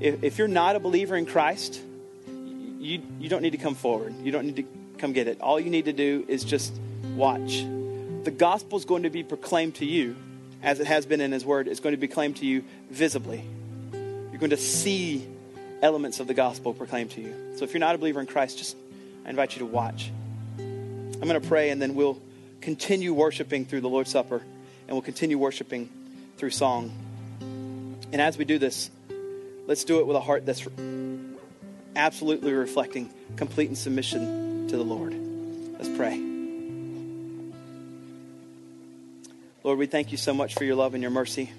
If, 0.00 0.22
if 0.24 0.38
you're 0.38 0.48
not 0.48 0.76
a 0.76 0.80
believer 0.80 1.16
in 1.16 1.26
Christ, 1.26 1.80
you, 2.78 3.02
you 3.18 3.28
don't 3.28 3.42
need 3.42 3.52
to 3.52 3.58
come 3.58 3.74
forward. 3.74 4.14
You 4.22 4.32
don't 4.32 4.46
need 4.46 4.56
to 4.56 4.64
come 4.98 5.12
get 5.12 5.28
it. 5.28 5.40
All 5.40 5.58
you 5.58 5.70
need 5.70 5.86
to 5.86 5.92
do 5.92 6.24
is 6.28 6.44
just 6.44 6.72
watch. 7.14 7.64
The 8.24 8.30
gospel 8.30 8.78
is 8.78 8.84
going 8.84 9.04
to 9.04 9.10
be 9.10 9.22
proclaimed 9.22 9.76
to 9.76 9.86
you, 9.86 10.16
as 10.62 10.80
it 10.80 10.86
has 10.86 11.06
been 11.06 11.20
in 11.20 11.32
His 11.32 11.44
Word. 11.44 11.68
It's 11.68 11.80
going 11.80 11.92
to 11.92 11.96
be 11.96 12.06
proclaimed 12.06 12.36
to 12.36 12.46
you 12.46 12.64
visibly. 12.90 13.42
You're 13.92 14.38
going 14.38 14.50
to 14.50 14.56
see 14.56 15.26
elements 15.82 16.20
of 16.20 16.26
the 16.26 16.34
gospel 16.34 16.74
proclaimed 16.74 17.10
to 17.12 17.20
you. 17.20 17.34
So 17.56 17.64
if 17.64 17.72
you're 17.72 17.80
not 17.80 17.94
a 17.94 17.98
believer 17.98 18.20
in 18.20 18.26
Christ, 18.26 18.58
just 18.58 18.76
I 19.24 19.30
invite 19.30 19.54
you 19.54 19.60
to 19.60 19.66
watch. 19.66 20.10
I'm 20.58 21.20
going 21.20 21.40
to 21.40 21.48
pray, 21.48 21.70
and 21.70 21.82
then 21.82 21.94
we'll 21.94 22.20
continue 22.60 23.12
worshiping 23.12 23.64
through 23.64 23.80
the 23.80 23.88
Lord's 23.88 24.10
Supper, 24.10 24.36
and 24.86 24.90
we'll 24.90 25.02
continue 25.02 25.38
worshiping 25.38 25.88
through 26.36 26.50
song. 26.50 26.92
And 27.40 28.20
as 28.20 28.38
we 28.38 28.44
do 28.44 28.58
this, 28.58 28.90
let's 29.66 29.84
do 29.84 30.00
it 30.00 30.06
with 30.06 30.16
a 30.16 30.20
heart 30.20 30.46
that's 30.46 30.66
absolutely 31.98 32.52
reflecting 32.52 33.10
complete 33.36 33.68
and 33.68 33.76
submission 33.76 34.68
to 34.68 34.76
the 34.76 34.84
Lord. 34.84 35.12
Let's 35.78 35.88
pray. 35.96 36.16
Lord, 39.64 39.78
we 39.78 39.86
thank 39.86 40.12
you 40.12 40.16
so 40.16 40.32
much 40.32 40.54
for 40.54 40.64
your 40.64 40.76
love 40.76 40.94
and 40.94 41.02
your 41.02 41.10
mercy. 41.10 41.50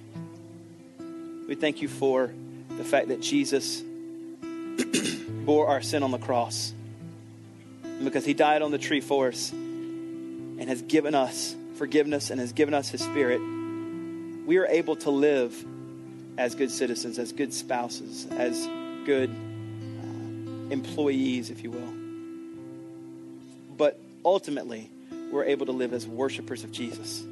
We 1.48 1.56
thank 1.56 1.82
you 1.82 1.90
for 1.90 2.32
the 2.70 2.86
fact 2.86 3.10
that 3.10 3.20
Jesus 3.20 3.82
bore 5.46 5.68
our 5.68 5.82
sin 5.82 6.04
on 6.04 6.12
the 6.12 6.18
cross. 6.18 6.74
And 7.84 8.06
because 8.06 8.24
he 8.24 8.34
died 8.34 8.62
on 8.62 8.72
the 8.72 8.78
tree 8.78 9.02
for 9.02 9.28
us 9.28 9.52
and 9.52 10.70
has 10.70 10.82
given 10.84 11.16
us 11.16 11.54
forgiveness 11.76 12.30
and 12.30 12.40
has 12.40 12.54
given 12.54 12.74
us 12.74 12.88
his 12.88 13.02
spirit, 13.02 13.42
we 14.46 14.58
are 14.58 14.68
able 14.68 14.96
to 14.98 15.10
live 15.10 15.54
as 16.38 16.56
good 16.56 16.72
citizens, 16.72 17.20
as 17.20 17.34
good 17.34 17.54
spouses, 17.54 18.26
as 18.32 18.66
good 19.06 19.30
employees, 20.72 21.50
if 21.50 21.64
you 21.64 21.72
will. 21.72 21.94
But 23.76 24.00
ultimately, 24.24 24.92
we're 25.32 25.46
able 25.46 25.66
to 25.68 25.72
live 25.72 25.94
as 25.94 26.08
worshipers 26.08 26.64
of 26.64 26.72
Jesus. 26.72 27.24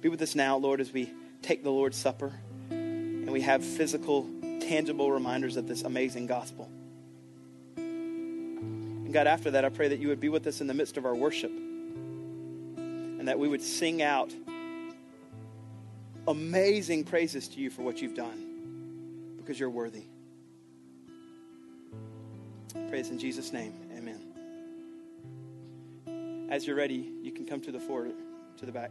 Be 0.00 0.08
with 0.08 0.22
us 0.22 0.34
now, 0.34 0.56
Lord, 0.56 0.80
as 0.80 0.92
we 0.92 1.10
take 1.42 1.62
the 1.62 1.70
Lord's 1.70 1.96
Supper 1.96 2.32
and 2.70 3.30
we 3.30 3.40
have 3.40 3.64
physical, 3.64 4.28
tangible 4.60 5.10
reminders 5.10 5.56
of 5.56 5.66
this 5.66 5.82
amazing 5.82 6.26
gospel. 6.26 6.68
And 7.76 9.12
God, 9.12 9.26
after 9.26 9.50
that, 9.52 9.64
I 9.64 9.68
pray 9.68 9.88
that 9.88 9.98
you 9.98 10.08
would 10.08 10.20
be 10.20 10.28
with 10.28 10.46
us 10.46 10.60
in 10.60 10.66
the 10.66 10.74
midst 10.74 10.96
of 10.96 11.04
our 11.06 11.14
worship 11.14 11.50
and 11.50 13.26
that 13.28 13.38
we 13.38 13.48
would 13.48 13.62
sing 13.62 14.02
out 14.02 14.32
amazing 16.28 17.04
praises 17.04 17.48
to 17.48 17.60
you 17.60 17.70
for 17.70 17.82
what 17.82 18.00
you've 18.00 18.16
done 18.16 18.45
because 19.46 19.60
you're 19.60 19.70
worthy. 19.70 20.02
Praise 22.88 23.10
in 23.10 23.18
Jesus' 23.18 23.52
name. 23.52 23.74
Amen. 23.96 24.20
As 26.50 26.66
you're 26.66 26.74
ready, 26.74 27.12
you 27.22 27.30
can 27.30 27.46
come 27.46 27.60
to 27.60 27.70
the 27.70 27.78
forward, 27.78 28.14
to 28.56 28.66
the 28.66 28.72
back. 28.72 28.90